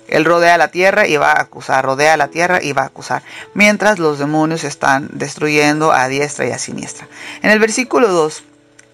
Él 0.08 0.26
rodea 0.26 0.60
la 0.60 0.68
tierra 0.68 1.08
y 1.08 1.18
va 1.18 1.32
a 1.32 1.42
acusar, 1.42 1.86
rodea 1.86 2.18
la 2.18 2.28
tierra 2.28 2.62
y 2.62 2.74
va 2.74 2.84
a 2.84 2.88
acusar, 2.88 3.24
mientras 3.56 3.98
los 3.98 4.20
demonios 4.20 4.64
están 4.64 5.10
destruyendo 5.14 5.92
a 5.92 6.08
diestra 6.08 6.46
y 6.46 6.52
a 6.52 6.60
siniestra. 6.60 7.08
En 7.42 7.50
el 7.50 7.58
versículo 7.58 8.10
2, 8.10 8.44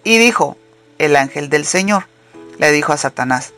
y 0.04 0.16
dijo 0.16 0.56
el 1.00 1.16
ángel 1.16 1.48
del 1.48 1.66
Señor, 1.66 2.06
le 2.58 2.70
dijo 2.72 2.92
a 2.92 2.96
Satanás, 2.96 3.52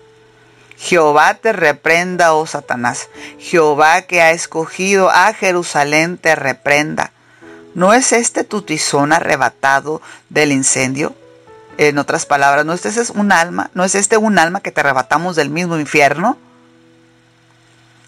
Jehová 0.82 1.34
te 1.34 1.52
reprenda, 1.52 2.34
oh 2.34 2.44
Satanás. 2.44 3.08
Jehová 3.38 4.02
que 4.02 4.20
ha 4.20 4.32
escogido 4.32 5.10
a 5.10 5.32
Jerusalén 5.32 6.18
te 6.18 6.34
reprenda. 6.34 7.12
¿No 7.74 7.94
es 7.94 8.12
este 8.12 8.42
tu 8.42 8.62
tizón 8.62 9.12
arrebatado 9.12 10.02
del 10.28 10.50
incendio? 10.50 11.14
En 11.78 11.98
otras 11.98 12.26
palabras, 12.26 12.66
¿no 12.66 12.72
es 12.72 12.84
este 12.84 13.12
un 13.16 13.30
alma? 13.30 13.70
¿No 13.74 13.84
es 13.84 13.94
este 13.94 14.16
un 14.16 14.40
alma 14.40 14.60
que 14.60 14.72
te 14.72 14.80
arrebatamos 14.80 15.36
del 15.36 15.50
mismo 15.50 15.78
infierno? 15.78 16.36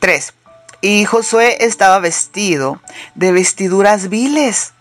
3. 0.01 0.35
Y 0.81 1.05
Josué 1.05 1.59
estaba 1.61 2.01
vestido 2.01 2.81
de 3.15 3.31
vestiduras 3.31 4.09
viles. 4.09 4.73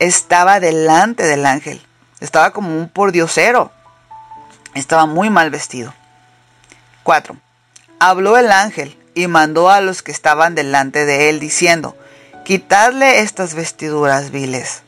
Estaba 0.00 0.58
delante 0.58 1.22
del 1.22 1.46
ángel. 1.46 1.80
Estaba 2.18 2.52
como 2.52 2.76
un 2.76 2.88
pordiosero. 2.88 3.70
Estaba 4.74 5.06
muy 5.06 5.30
mal 5.30 5.50
vestido. 5.50 5.94
4. 7.02 7.36
Habló 7.98 8.36
el 8.36 8.52
ángel 8.52 8.96
y 9.14 9.26
mandó 9.26 9.70
a 9.70 9.80
los 9.80 10.02
que 10.02 10.12
estaban 10.12 10.54
delante 10.54 11.04
de 11.04 11.28
él 11.28 11.40
diciendo, 11.40 11.96
quitadle 12.44 13.20
estas 13.20 13.54
vestiduras 13.54 14.30
viles. 14.30 14.82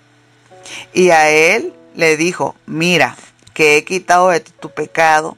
Y 0.92 1.10
a 1.10 1.28
él 1.28 1.74
le 1.94 2.16
dijo, 2.16 2.54
mira, 2.66 3.16
que 3.54 3.76
he 3.76 3.84
quitado 3.84 4.28
de 4.28 4.40
tu 4.40 4.70
pecado 4.70 5.36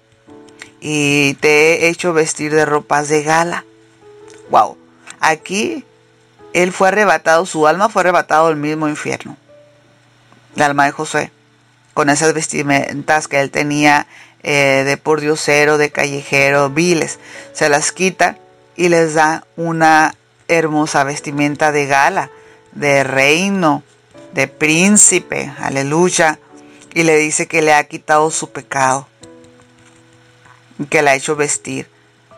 y 0.81 1.35
te 1.41 1.87
he 1.87 1.89
hecho 1.89 2.13
vestir 2.13 2.55
de 2.55 2.67
ropas 2.67 3.09
de 3.09 3.23
gala. 3.23 3.65
Wow, 4.51 4.77
aquí 5.21 5.85
él 6.53 6.73
fue 6.73 6.89
arrebatado, 6.89 7.47
su 7.47 7.67
alma 7.67 7.89
fue 7.89 8.03
arrebatado 8.03 8.49
del 8.49 8.57
mismo 8.57 8.89
infierno. 8.89 9.37
El 10.55 10.63
alma 10.63 10.85
de 10.85 10.93
José, 10.93 11.33
con 11.95 12.11
esas 12.11 12.35
vestimentas 12.35 13.27
que 13.27 13.41
él 13.41 13.51
tenía 13.51 14.07
eh, 14.45 14.85
de 14.85 14.97
pordiosero, 14.99 15.79
de 15.79 15.91
callejero, 15.91 16.69
viles. 16.69 17.19
Se 17.53 17.71
las 17.71 17.93
quita 17.93 18.37
y 18.77 18.91
les 18.91 19.15
da 19.15 19.47
una 19.57 20.15
hermosa 20.49 21.03
vestimenta 21.03 21.73
de 21.73 21.87
gala, 21.87 22.31
de 22.73 23.05
reino, 23.05 23.83
de 24.35 24.47
príncipe, 24.47 25.51
aleluya. 25.59 26.39
Y 26.93 27.05
le 27.05 27.17
dice 27.17 27.47
que 27.47 27.63
le 27.63 27.73
ha 27.73 27.85
quitado 27.85 28.31
su 28.31 28.51
pecado, 28.51 29.09
que 30.91 31.03
le 31.03 31.11
ha 31.11 31.15
hecho 31.15 31.37
vestir 31.37 31.89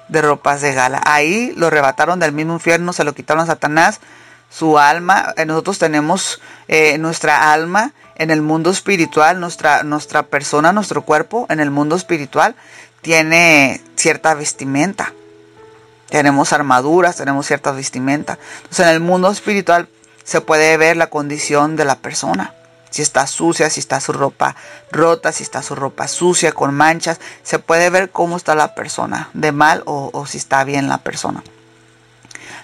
de 0.08 0.22
ropas 0.22 0.60
de 0.60 0.72
gala. 0.72 1.02
Ahí 1.04 1.52
lo 1.56 1.66
arrebataron 1.66 2.20
del 2.20 2.30
mismo 2.30 2.54
infierno, 2.54 2.92
se 2.92 3.02
lo 3.02 3.14
quitaron 3.14 3.42
a 3.42 3.46
Satanás, 3.46 4.00
su 4.48 4.78
alma. 4.78 5.34
Eh, 5.36 5.44
nosotros 5.44 5.78
tenemos 5.80 6.40
eh, 6.68 6.98
nuestra 6.98 7.52
alma 7.52 7.92
en 8.16 8.30
el 8.30 8.42
mundo 8.42 8.70
espiritual, 8.70 9.40
nuestra, 9.40 9.82
nuestra 9.82 10.24
persona, 10.24 10.72
nuestro 10.72 11.02
cuerpo 11.02 11.46
en 11.50 11.60
el 11.60 11.70
mundo 11.70 11.96
espiritual 11.96 12.54
tiene 13.02 13.80
cierta 13.94 14.34
vestimenta. 14.34 15.12
Tenemos 16.08 16.52
armaduras, 16.52 17.16
tenemos 17.16 17.46
cierta 17.46 17.72
vestimenta. 17.72 18.38
Entonces 18.58 18.86
en 18.86 18.92
el 18.92 19.00
mundo 19.00 19.30
espiritual 19.30 19.88
se 20.24 20.40
puede 20.40 20.76
ver 20.76 20.96
la 20.96 21.08
condición 21.08 21.76
de 21.76 21.84
la 21.84 21.98
persona. 21.98 22.54
Si 22.90 23.02
está 23.02 23.26
sucia, 23.26 23.68
si 23.68 23.80
está 23.80 24.00
su 24.00 24.12
ropa 24.12 24.56
rota, 24.90 25.32
si 25.32 25.42
está 25.42 25.62
su 25.62 25.74
ropa 25.74 26.08
sucia 26.08 26.52
con 26.52 26.74
manchas, 26.74 27.20
se 27.42 27.58
puede 27.58 27.90
ver 27.90 28.10
cómo 28.10 28.36
está 28.36 28.54
la 28.54 28.74
persona, 28.74 29.28
de 29.34 29.52
mal 29.52 29.82
o, 29.84 30.10
o 30.12 30.26
si 30.26 30.38
está 30.38 30.64
bien 30.64 30.88
la 30.88 30.98
persona. 30.98 31.42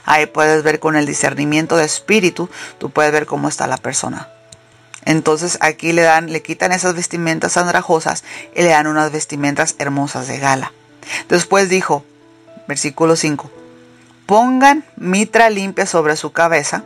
Ahí 0.04 0.26
puedes 0.26 0.62
ver 0.62 0.80
con 0.80 0.96
el 0.96 1.04
discernimiento 1.04 1.76
de 1.76 1.84
espíritu, 1.84 2.48
tú 2.78 2.90
puedes 2.90 3.12
ver 3.12 3.26
cómo 3.26 3.48
está 3.48 3.66
la 3.66 3.76
persona. 3.76 4.28
Entonces 5.04 5.58
aquí 5.60 5.92
le 5.92 6.02
dan, 6.02 6.32
le 6.32 6.42
quitan 6.42 6.72
esas 6.72 6.94
vestimentas 6.94 7.56
andrajosas 7.56 8.24
y 8.54 8.62
le 8.62 8.68
dan 8.68 8.86
unas 8.86 9.10
vestimentas 9.12 9.74
hermosas 9.78 10.28
de 10.28 10.38
gala. 10.38 10.72
Después 11.28 11.68
dijo, 11.68 12.04
versículo 12.68 13.16
5, 13.16 13.50
pongan 14.26 14.84
mitra 14.96 15.50
limpia 15.50 15.86
sobre 15.86 16.16
su 16.16 16.32
cabeza. 16.32 16.84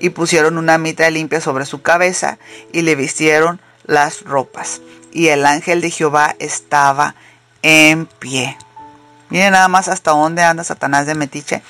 Y 0.00 0.10
pusieron 0.10 0.58
una 0.58 0.78
mitra 0.78 1.10
limpia 1.10 1.40
sobre 1.40 1.64
su 1.64 1.82
cabeza 1.82 2.38
y 2.72 2.82
le 2.82 2.94
vistieron 2.96 3.60
las 3.84 4.22
ropas. 4.22 4.80
Y 5.12 5.28
el 5.28 5.46
ángel 5.46 5.80
de 5.80 5.90
Jehová 5.90 6.34
estaba 6.38 7.14
en 7.62 8.06
pie. 8.06 8.56
Miren 9.30 9.52
nada 9.52 9.68
más 9.68 9.88
hasta 9.88 10.12
dónde 10.12 10.42
anda 10.42 10.64
Satanás 10.64 11.06
de 11.06 11.14
Metiche, 11.14 11.62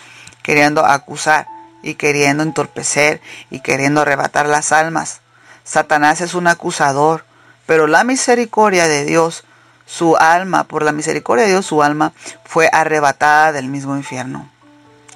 queriendo 0.43 0.84
acusar 0.84 1.47
y 1.82 1.95
queriendo 1.95 2.43
entorpecer 2.43 3.20
y 3.51 3.61
queriendo 3.61 4.03
arrebatar 4.03 4.47
las 4.47 4.72
almas. 4.72 5.20
Satanás 5.68 6.20
es 6.20 6.34
un 6.34 6.46
acusador, 6.46 7.24
pero 7.66 7.86
la 7.86 8.02
misericordia 8.02 8.88
de 8.88 9.04
Dios 9.04 9.44
su 9.88 10.16
alma, 10.16 10.64
por 10.64 10.82
la 10.82 10.92
misericordia 10.92 11.46
de 11.46 11.52
Dios, 11.52 11.66
su 11.66 11.82
alma 11.82 12.12
fue 12.44 12.68
arrebatada 12.72 13.52
del 13.52 13.68
mismo 13.68 13.96
infierno. 13.96 14.50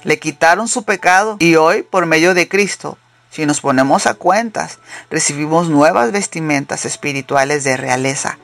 Le 0.02 0.18
quitaron 0.18 0.66
su 0.66 0.84
pecado 0.84 1.36
y 1.38 1.56
hoy, 1.56 1.82
por 1.82 2.06
medio 2.06 2.32
de 2.32 2.48
Cristo, 2.48 2.96
si 3.30 3.44
nos 3.44 3.60
ponemos 3.60 4.06
a 4.06 4.14
cuentas, 4.14 4.78
recibimos 5.10 5.68
nuevas 5.68 6.10
vestimentas 6.10 6.86
espirituales 6.86 7.64
de 7.64 7.76
realeza. 7.76 8.38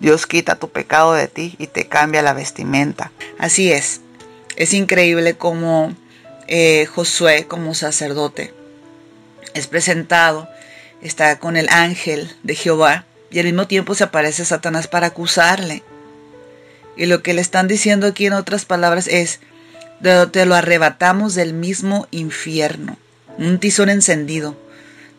Dios 0.00 0.26
quita 0.26 0.56
tu 0.56 0.70
pecado 0.70 1.12
de 1.12 1.28
ti 1.28 1.54
y 1.58 1.66
te 1.66 1.86
cambia 1.86 2.22
la 2.22 2.32
vestimenta. 2.32 3.12
Así 3.38 3.70
es. 3.70 4.00
Es 4.56 4.72
increíble 4.72 5.36
como 5.36 5.94
eh, 6.46 6.86
Josué, 6.86 7.46
como 7.46 7.74
sacerdote, 7.74 8.54
es 9.52 9.66
presentado, 9.66 10.48
está 11.04 11.38
con 11.38 11.56
el 11.56 11.68
ángel 11.68 12.28
de 12.42 12.56
Jehová 12.56 13.04
y 13.30 13.38
al 13.38 13.44
mismo 13.44 13.68
tiempo 13.68 13.94
se 13.94 14.02
aparece 14.02 14.44
Satanás 14.44 14.88
para 14.88 15.06
acusarle. 15.06 15.84
Y 16.96 17.06
lo 17.06 17.22
que 17.22 17.34
le 17.34 17.40
están 17.40 17.68
diciendo 17.68 18.08
aquí 18.08 18.26
en 18.26 18.32
otras 18.32 18.64
palabras 18.64 19.06
es, 19.06 19.38
te 20.32 20.46
lo 20.46 20.56
arrebatamos 20.56 21.36
del 21.36 21.54
mismo 21.54 22.08
infierno 22.10 22.98
un 23.38 23.58
tizón 23.58 23.88
encendido. 23.88 24.56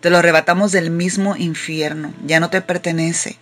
Te 0.02 0.10
lo 0.10 0.18
arrebatamos 0.18 0.72
del 0.72 0.92
mismo 0.92 1.36
infierno, 1.36 2.14
ya 2.26 2.40
no 2.40 2.50
te 2.50 2.62
pertenece. 2.62 3.38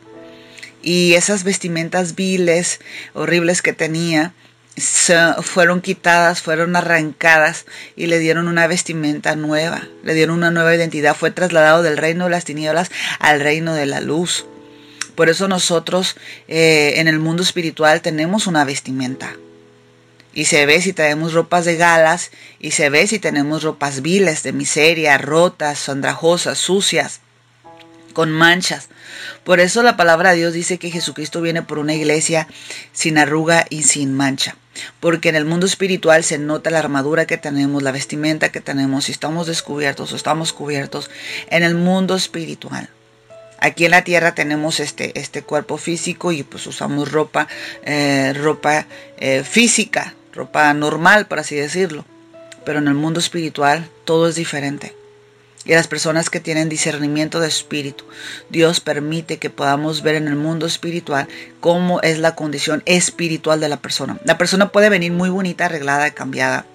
Y 0.81 1.13
esas 1.13 1.43
vestimentas 1.43 2.15
viles, 2.15 2.79
horribles 3.13 3.61
que 3.61 3.73
tenía, 3.73 4.33
fueron 5.41 5.81
quitadas, 5.81 6.41
fueron 6.41 6.75
arrancadas 6.75 7.65
y 7.95 8.07
le 8.07 8.19
dieron 8.19 8.47
una 8.47 8.67
vestimenta 8.67 9.35
nueva, 9.35 9.87
le 10.03 10.13
dieron 10.13 10.37
una 10.37 10.51
nueva 10.51 10.75
identidad, 10.75 11.15
fue 11.15 11.31
trasladado 11.31 11.83
del 11.83 11.97
reino 11.97 12.25
de 12.25 12.31
las 12.31 12.45
tinieblas 12.45 12.89
al 13.19 13.39
reino 13.39 13.75
de 13.75 13.85
la 13.85 14.01
luz. 14.01 14.45
Por 15.15 15.29
eso 15.29 15.47
nosotros 15.47 16.15
eh, 16.47 16.93
en 16.97 17.07
el 17.07 17.19
mundo 17.19 17.43
espiritual 17.43 18.01
tenemos 18.01 18.47
una 18.47 18.65
vestimenta, 18.65 19.35
y 20.33 20.45
se 20.45 20.65
ve 20.65 20.81
si 20.81 20.93
tenemos 20.93 21.33
ropas 21.33 21.65
de 21.65 21.75
galas, 21.75 22.31
y 22.59 22.71
se 22.71 22.89
ve 22.89 23.05
si 23.05 23.19
tenemos 23.19 23.61
ropas 23.61 24.01
viles, 24.01 24.41
de 24.41 24.53
miseria, 24.53 25.19
rotas, 25.19 25.87
andrajosas, 25.89 26.57
sucias, 26.57 27.21
con 28.13 28.31
manchas. 28.31 28.89
Por 29.43 29.59
eso 29.59 29.83
la 29.83 29.97
palabra 29.97 30.31
de 30.31 30.37
Dios 30.37 30.53
dice 30.53 30.77
que 30.77 30.91
Jesucristo 30.91 31.41
viene 31.41 31.61
por 31.61 31.79
una 31.79 31.93
iglesia 31.93 32.47
sin 32.91 33.17
arruga 33.17 33.65
y 33.69 33.83
sin 33.83 34.13
mancha. 34.13 34.55
Porque 34.99 35.29
en 35.29 35.35
el 35.35 35.45
mundo 35.45 35.65
espiritual 35.65 36.23
se 36.23 36.37
nota 36.37 36.69
la 36.69 36.79
armadura 36.79 37.25
que 37.25 37.37
tenemos, 37.37 37.83
la 37.83 37.91
vestimenta 37.91 38.51
que 38.51 38.61
tenemos, 38.61 39.05
si 39.05 39.11
estamos 39.11 39.47
descubiertos 39.47 40.13
o 40.13 40.15
estamos 40.15 40.53
cubiertos 40.53 41.09
en 41.49 41.63
el 41.63 41.75
mundo 41.75 42.15
espiritual. 42.15 42.89
Aquí 43.59 43.85
en 43.85 43.91
la 43.91 44.03
tierra 44.03 44.35
tenemos 44.35 44.79
este, 44.79 45.17
este 45.17 45.41
cuerpo 45.41 45.77
físico 45.77 46.31
y 46.31 46.43
pues 46.43 46.67
usamos 46.67 47.11
ropa, 47.11 47.47
eh, 47.83 48.33
ropa 48.35 48.87
eh, 49.17 49.43
física, 49.43 50.15
ropa 50.33 50.73
normal, 50.73 51.27
por 51.27 51.39
así 51.39 51.55
decirlo. 51.55 52.03
Pero 52.65 52.79
en 52.79 52.87
el 52.87 52.93
mundo 52.93 53.19
espiritual 53.19 53.89
todo 54.03 54.27
es 54.27 54.35
diferente. 54.35 54.93
Y 55.65 55.73
las 55.73 55.87
personas 55.87 56.29
que 56.29 56.39
tienen 56.39 56.67
discernimiento 56.67 57.39
de 57.39 57.47
espíritu, 57.47 58.03
Dios 58.49 58.81
permite 58.81 59.37
que 59.37 59.49
podamos 59.49 60.01
ver 60.01 60.15
en 60.15 60.27
el 60.27 60.35
mundo 60.35 60.65
espiritual 60.65 61.27
cómo 61.59 62.01
es 62.01 62.19
la 62.19 62.35
condición 62.35 62.83
espiritual 62.85 63.59
de 63.59 63.69
la 63.69 63.77
persona. 63.77 64.19
La 64.25 64.37
persona 64.37 64.71
puede 64.71 64.89
venir 64.89 65.11
muy 65.11 65.29
bonita, 65.29 65.65
arreglada, 65.65 66.11
cambiada, 66.11 66.65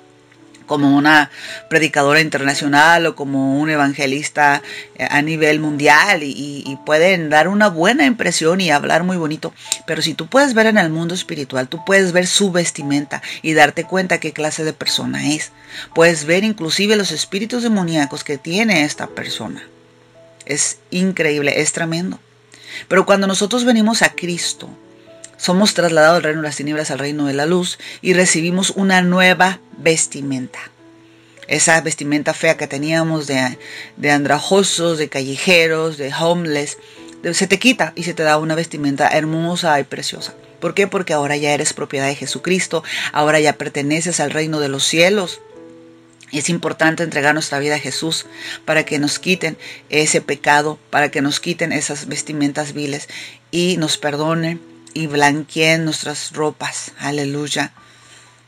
como 0.69 0.97
una 0.97 1.31
predicadora 1.69 2.21
internacional 2.21 3.07
o 3.07 3.17
como 3.17 3.59
un 3.59 3.71
evangelista 3.71 4.63
eh, 4.95 5.09
a 5.11 5.21
nivel 5.23 5.59
mundial 5.59 6.23
y, 6.23 6.79
pueden 6.87 7.29
dar 7.29 7.49
una 7.49 7.69
buena 7.69 8.07
impresión 8.07 8.61
y 8.61 8.71
hablar 8.71 9.03
muy 9.03 9.17
bonito. 9.17 9.53
Pero 9.87 10.01
si 10.01 10.15
tú 10.15 10.27
puedes 10.29 10.55
ver 10.55 10.67
en 10.67 10.79
el 10.79 10.91
mundo 10.91 11.15
espiritual, 11.15 11.69
tú 11.69 11.85
puedes 11.85 12.13
ver 12.13 12.27
su 12.27 12.53
vestimenta 12.53 13.21
y 13.43 13.53
darte 13.53 13.85
cuenta 13.85 14.21
qué 14.21 14.33
clase 14.33 14.65
de 14.65 14.73
persona 14.73 15.35
es. 15.35 15.51
Puedes 15.95 16.25
ver 16.25 16.45
inclusive 16.45 16.97
los 16.97 17.11
espíritus 17.11 17.63
demoníacos 17.63 18.23
que 18.23 18.39
tiene 18.39 18.85
esta 18.85 19.09
persona. 19.09 19.63
Es 20.47 20.79
increíble, 20.91 21.61
es 21.61 21.73
tremendo. 21.73 22.21
Pero 22.87 23.05
cuando 23.05 23.27
nosotros 23.27 23.65
venimos 23.65 24.03
a 24.03 24.15
Cristo, 24.15 24.71
somos 25.39 25.73
trasladados 25.73 26.17
del 26.17 26.25
reino 26.25 26.43
de 26.43 26.49
las 26.49 26.57
tinieblas 26.57 26.91
al 26.91 26.99
reino 26.99 27.27
de 27.27 27.33
la 27.33 27.47
luz 27.47 27.79
y 28.03 28.13
recibimos 28.13 28.71
una 28.77 29.01
nueva 29.01 29.61
vestimenta. 29.79 30.59
Esa 31.47 31.81
vestimenta 31.81 32.35
fea 32.35 32.59
que 32.59 32.67
teníamos 32.67 33.27
de, 33.27 33.57
de 33.97 34.11
andrajosos, 34.11 34.99
de 34.99 35.09
callejeros, 35.09 35.97
de 35.97 36.13
homeless, 36.13 36.77
se 37.33 37.47
te 37.47 37.59
quita 37.59 37.93
y 37.97 38.03
se 38.03 38.13
te 38.13 38.23
da 38.23 38.37
una 38.37 38.55
vestimenta 38.55 39.09
hermosa 39.09 39.81
y 39.81 39.85
preciosa. 39.85 40.35
¿Por 40.61 40.75
qué? 40.75 40.87
Porque 40.87 41.15
ahora 41.15 41.37
ya 41.37 41.53
eres 41.53 41.73
propiedad 41.73 42.07
de 42.07 42.17
Jesucristo, 42.17 42.83
ahora 43.13 43.41
ya 43.41 43.55
perteneces 43.55 44.21
al 44.21 44.31
reino 44.31 44.61
de 44.61 44.69
los 44.69 44.85
cielos. 44.85 45.41
Es 46.33 46.51
importante 46.51 47.05
entregar 47.05 47.33
nuestra 47.33 47.59
vida 47.59 47.77
a 47.77 47.79
Jesús 47.79 48.27
para 48.65 48.85
que 48.85 48.99
nos 48.99 49.19
quiten 49.19 49.57
ese 49.89 50.21
pecado, 50.21 50.79
para 50.91 51.11
que 51.11 51.23
nos 51.23 51.41
quiten 51.41 51.73
esas 51.73 52.07
vestimentas 52.07 52.75
viles 52.75 53.09
y 53.51 53.77
nos 53.79 53.97
perdonen 53.97 54.61
y 54.95 55.07
blanqueen 55.07 55.85
nuestras 55.85 56.33
ropas. 56.33 56.93
Aleluya. 56.99 57.73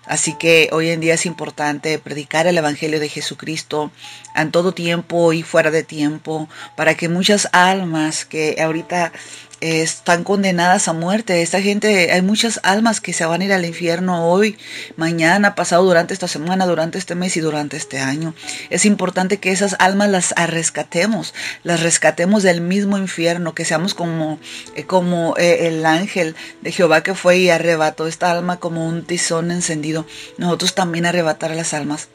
Así 0.07 0.35
que 0.35 0.71
hoy 0.73 0.89
en 0.89 0.99
día 0.99 1.15
es 1.15 1.25
importante 1.25 1.99
predicar 1.99 2.47
el 2.47 2.59
Evangelio 2.59 2.99
de 2.99 3.09
Jesucristo 3.09 3.93
en 4.35 4.51
todo 4.51 4.73
tiempo 4.73 5.33
y 5.33 5.45
fuera 5.45 5.71
de 5.71 5.85
tiempo, 5.85 6.49
para 6.77 6.97
que 6.97 7.09
muchas 7.09 7.49
almas 7.53 8.25
que 8.25 8.57
ahorita 8.61 9.13
están 9.61 10.25
condenadas 10.25 10.89
a 10.89 10.93
muerte. 10.93 11.43
Esta 11.43 11.61
gente, 11.61 12.13
hay 12.13 12.23
muchas 12.23 12.61
almas 12.63 13.01
que 13.01 13.13
se 13.13 13.25
van 13.25 13.41
a 13.41 13.45
ir 13.45 13.53
al 13.53 13.65
infierno 13.65 14.29
hoy, 14.29 14.57
mañana, 14.97 15.55
pasado, 15.55 15.85
durante 15.85 16.15
esta 16.15 16.29
semana, 16.29 16.67
durante 16.67 16.99
este 16.99 17.15
mes 17.15 17.37
y 17.37 17.41
durante 17.41 17.77
este 17.77 17.99
año. 17.99 18.35
Es 18.71 18.85
importante 18.85 19.39
que 19.39 19.53
esas 19.53 19.77
almas 19.79 20.11
las 20.11 20.35
rescatemos, 20.49 21.35
las 21.63 21.81
rescatemos 21.81 22.43
del 22.43 22.61
mismo 22.61 22.99
infierno, 22.99 23.55
que 23.55 23.65
seamos 23.65 23.95
como, 23.95 24.39
eh, 24.75 24.85
como 24.85 25.37
eh, 25.37 25.69
el 25.69 25.85
ángel 25.85 26.35
de 26.63 26.73
Jehová 26.73 27.03
que 27.03 27.15
fue 27.15 27.39
y 27.39 27.51
arrebató 27.51 28.07
esta 28.07 28.31
alma 28.31 28.59
como 28.59 28.87
un 28.87 29.05
tizón 29.05 29.51
encendido. 29.51 30.07
Nosotros 30.39 30.75
también 30.75 31.07
arrebatar 31.07 31.51
las 31.51 31.75
almas 31.75 32.09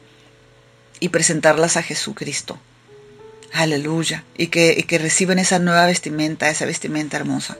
y 1.00 1.10
presentarlas 1.10 1.76
a 1.76 1.82
Jesucristo. 1.82 2.58
Aleluya. 3.52 4.24
Y 4.36 4.48
que, 4.48 4.74
y 4.76 4.82
que 4.84 4.98
reciben 4.98 5.38
esa 5.38 5.58
nueva 5.58 5.86
vestimenta, 5.86 6.48
esa 6.48 6.66
vestimenta 6.66 7.16
hermosa. 7.16 7.56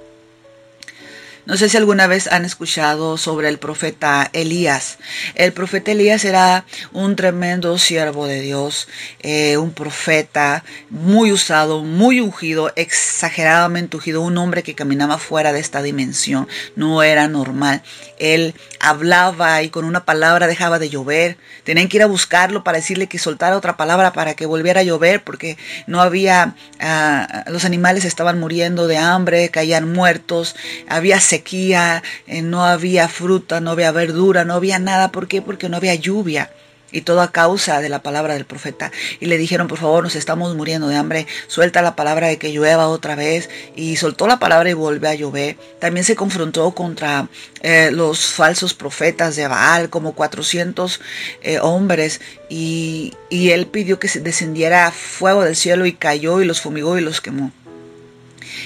No 1.46 1.56
sé 1.56 1.68
si 1.68 1.76
alguna 1.76 2.08
vez 2.08 2.26
han 2.32 2.44
escuchado 2.44 3.16
sobre 3.16 3.48
el 3.48 3.60
profeta 3.60 4.28
Elías. 4.32 4.98
El 5.36 5.52
profeta 5.52 5.92
Elías 5.92 6.24
era 6.24 6.64
un 6.92 7.14
tremendo 7.14 7.78
siervo 7.78 8.26
de 8.26 8.40
Dios, 8.40 8.88
eh, 9.20 9.56
un 9.56 9.70
profeta 9.70 10.64
muy 10.90 11.30
usado, 11.30 11.84
muy 11.84 12.18
ungido, 12.20 12.72
exageradamente 12.74 13.96
ungido, 13.96 14.22
un 14.22 14.36
hombre 14.38 14.64
que 14.64 14.74
caminaba 14.74 15.18
fuera 15.18 15.52
de 15.52 15.60
esta 15.60 15.82
dimensión, 15.82 16.48
no 16.74 17.04
era 17.04 17.28
normal. 17.28 17.80
Él 18.18 18.54
hablaba 18.80 19.62
y 19.62 19.68
con 19.68 19.84
una 19.84 20.04
palabra 20.04 20.48
dejaba 20.48 20.80
de 20.80 20.88
llover. 20.88 21.36
Tenían 21.62 21.86
que 21.86 21.98
ir 21.98 22.02
a 22.02 22.06
buscarlo 22.06 22.64
para 22.64 22.78
decirle 22.78 23.06
que 23.06 23.20
soltara 23.20 23.56
otra 23.56 23.76
palabra 23.76 24.12
para 24.12 24.34
que 24.34 24.46
volviera 24.46 24.80
a 24.80 24.84
llover 24.84 25.22
porque 25.22 25.58
no 25.86 26.00
había, 26.00 26.56
ah, 26.80 27.44
los 27.46 27.64
animales 27.64 28.04
estaban 28.04 28.40
muriendo 28.40 28.88
de 28.88 28.98
hambre, 28.98 29.48
caían 29.50 29.92
muertos, 29.92 30.56
había 30.88 31.20
sequía, 31.20 31.35
eh, 31.44 32.42
no 32.42 32.64
había 32.64 33.08
fruta, 33.08 33.60
no 33.60 33.72
había 33.72 33.92
verdura, 33.92 34.44
no 34.44 34.54
había 34.54 34.78
nada. 34.78 35.12
¿Por 35.12 35.28
qué? 35.28 35.42
Porque 35.42 35.68
no 35.68 35.76
había 35.76 35.94
lluvia 35.94 36.50
y 36.92 37.02
todo 37.02 37.20
a 37.20 37.32
causa 37.32 37.80
de 37.80 37.88
la 37.88 38.02
palabra 38.02 38.34
del 38.34 38.44
profeta. 38.44 38.92
Y 39.20 39.26
le 39.26 39.38
dijeron, 39.38 39.68
por 39.68 39.78
favor, 39.78 40.02
nos 40.04 40.16
estamos 40.16 40.54
muriendo 40.56 40.88
de 40.88 40.96
hambre, 40.96 41.26
suelta 41.46 41.82
la 41.82 41.96
palabra 41.96 42.28
de 42.28 42.38
que 42.38 42.52
llueva 42.52 42.88
otra 42.88 43.14
vez. 43.14 43.50
Y 43.74 43.96
soltó 43.96 44.26
la 44.26 44.38
palabra 44.38 44.70
y 44.70 44.74
volvió 44.74 45.08
a 45.08 45.14
llover. 45.14 45.56
También 45.78 46.04
se 46.04 46.16
confrontó 46.16 46.70
contra 46.72 47.28
eh, 47.62 47.90
los 47.92 48.26
falsos 48.26 48.74
profetas 48.74 49.36
de 49.36 49.48
Baal, 49.48 49.90
como 49.90 50.14
400 50.14 51.00
eh, 51.42 51.58
hombres. 51.60 52.20
Y, 52.48 53.14
y 53.30 53.50
él 53.50 53.66
pidió 53.66 53.98
que 53.98 54.08
se 54.08 54.20
descendiera 54.20 54.90
fuego 54.90 55.42
del 55.42 55.56
cielo 55.56 55.86
y 55.86 55.92
cayó 55.92 56.40
y 56.40 56.46
los 56.46 56.60
fumigó 56.60 56.98
y 56.98 57.02
los 57.02 57.20
quemó. 57.20 57.52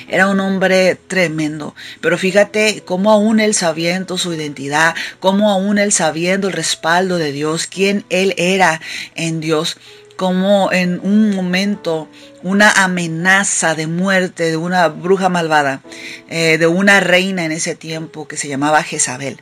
Era 0.09 0.28
un 0.28 0.41
hombre 0.41 0.97
tremendo, 1.07 1.74
pero 2.01 2.18
fíjate 2.18 2.83
cómo 2.85 3.11
aún 3.11 3.41
él 3.41 3.55
sabiendo 3.55 4.18
su 4.18 4.35
identidad, 4.35 4.95
cómo 5.20 5.51
aún 5.51 5.78
él 5.78 5.93
sabiendo 5.93 6.49
el 6.49 6.55
respaldo 6.55 7.18
de 7.18 7.33
Dios, 7.33 7.66
quién 7.66 8.05
él 8.11 8.35
era 8.37 8.81
en 9.14 9.41
Dios, 9.41 9.76
como 10.16 10.70
en 10.70 11.01
un 11.03 11.35
momento 11.35 12.07
una 12.43 12.70
amenaza 12.70 13.74
de 13.74 13.87
muerte 13.87 14.51
de 14.51 14.57
una 14.59 14.89
bruja 14.89 15.31
malvada, 15.31 15.81
eh, 16.28 16.59
de 16.59 16.66
una 16.66 17.01
reina 17.01 17.45
en 17.47 17.53
ese 17.53 17.74
tiempo 17.74 18.28
que 18.28 18.37
se 18.37 18.47
llamaba 18.47 18.83
Jezabel. 18.83 19.41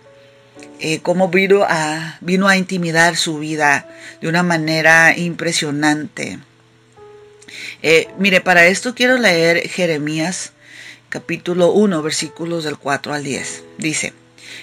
Eh, 0.80 1.00
cómo 1.00 1.28
vino 1.28 1.64
a, 1.68 2.18
vino 2.20 2.46
a 2.46 2.56
intimidar 2.56 3.16
su 3.16 3.38
vida 3.38 3.88
de 4.20 4.28
una 4.28 4.44
manera 4.44 5.16
impresionante. 5.16 6.38
Eh, 7.82 8.08
mire, 8.18 8.40
para 8.40 8.66
esto 8.66 8.94
quiero 8.94 9.18
leer 9.18 9.68
Jeremías 9.68 10.52
capítulo 11.08 11.72
1, 11.72 12.02
versículos 12.02 12.64
del 12.64 12.76
4 12.76 13.14
al 13.14 13.24
10. 13.24 13.64
Dice, 13.78 14.12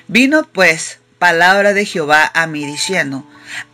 vino 0.07 0.47
pues 0.51 0.99
palabra 1.19 1.73
de 1.73 1.85
Jehová 1.85 2.31
a 2.33 2.47
mí 2.47 2.65
diciendo, 2.65 3.25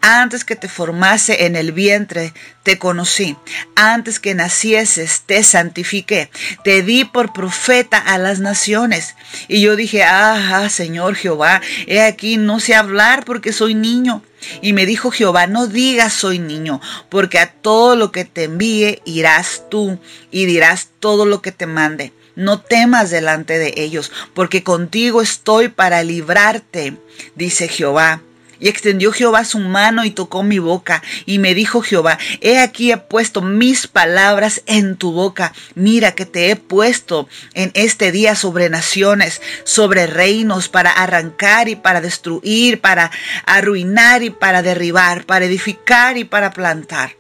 antes 0.02 0.44
que 0.44 0.56
te 0.56 0.68
formase 0.68 1.46
en 1.46 1.56
el 1.56 1.72
vientre, 1.72 2.34
te 2.64 2.78
conocí. 2.78 3.38
Antes 3.76 4.20
que 4.20 4.36
nacieses, 4.36 5.22
te 5.26 5.44
santifiqué. 5.44 6.30
Te 6.64 6.82
di 6.82 7.06
por 7.06 7.34
profeta 7.34 7.98
a 7.98 8.18
las 8.18 8.40
naciones. 8.40 9.16
Y 9.48 9.62
yo 9.62 9.76
dije, 9.76 10.04
ah, 10.04 10.68
Señor 10.70 11.16
Jehová, 11.16 11.62
he 11.88 12.02
aquí, 12.02 12.38
no 12.38 12.60
sé 12.60 12.76
hablar 12.76 13.26
porque 13.26 13.54
soy 13.54 13.76
niño. 13.76 14.24
Y 14.62 14.74
me 14.74 14.86
dijo 14.86 15.12
Jehová, 15.12 15.48
no 15.48 15.68
digas 15.68 16.14
soy 16.14 16.40
niño, 16.40 16.82
porque 17.10 17.38
a 17.38 17.52
todo 17.52 17.96
lo 17.96 18.12
que 18.12 18.26
te 18.26 18.46
envíe 18.46 19.02
irás 19.06 19.64
tú 19.70 20.00
y 20.32 20.46
dirás 20.46 20.90
todo 21.00 21.26
lo 21.26 21.42
que 21.42 21.52
te 21.52 21.68
mande. 21.68 22.12
No 22.36 22.62
temas 22.62 23.10
delante 23.10 23.58
de 23.58 23.74
ellos, 23.78 24.12
porque 24.34 24.64
contigo 24.64 25.22
estoy 25.22 25.70
para 25.70 26.04
librarte, 26.04 26.98
dice 27.36 27.68
Jehová. 27.68 28.22
Y 28.62 28.70
extendió 28.70 29.12
Jehová 29.12 29.44
su 29.44 29.58
mano 29.58 30.06
y 30.06 30.12
tocó 30.12 30.44
mi 30.44 30.60
boca. 30.60 31.02
Y 31.26 31.40
me 31.40 31.56
dijo 31.56 31.82
Jehová, 31.82 32.20
he 32.42 32.60
aquí 32.60 32.92
he 32.92 32.98
puesto 32.98 33.42
mis 33.42 33.88
palabras 33.88 34.62
en 34.68 34.98
tu 34.98 35.12
boca. 35.14 35.52
Mira 35.74 36.12
que 36.12 36.28
te 36.28 36.52
he 36.52 36.56
puesto 36.56 37.28
en 37.56 37.72
este 37.74 38.12
día 38.12 38.36
sobre 38.36 38.70
naciones, 38.70 39.42
sobre 39.64 40.06
reinos, 40.06 40.70
para 40.70 40.92
arrancar 40.92 41.70
y 41.70 41.76
para 41.76 42.02
destruir, 42.02 42.80
para 42.82 43.10
arruinar 43.48 44.22
y 44.22 44.30
para 44.30 44.62
derribar, 44.62 45.26
para 45.26 45.46
edificar 45.46 46.20
y 46.20 46.24
para 46.24 46.52
plantar. 46.52 47.16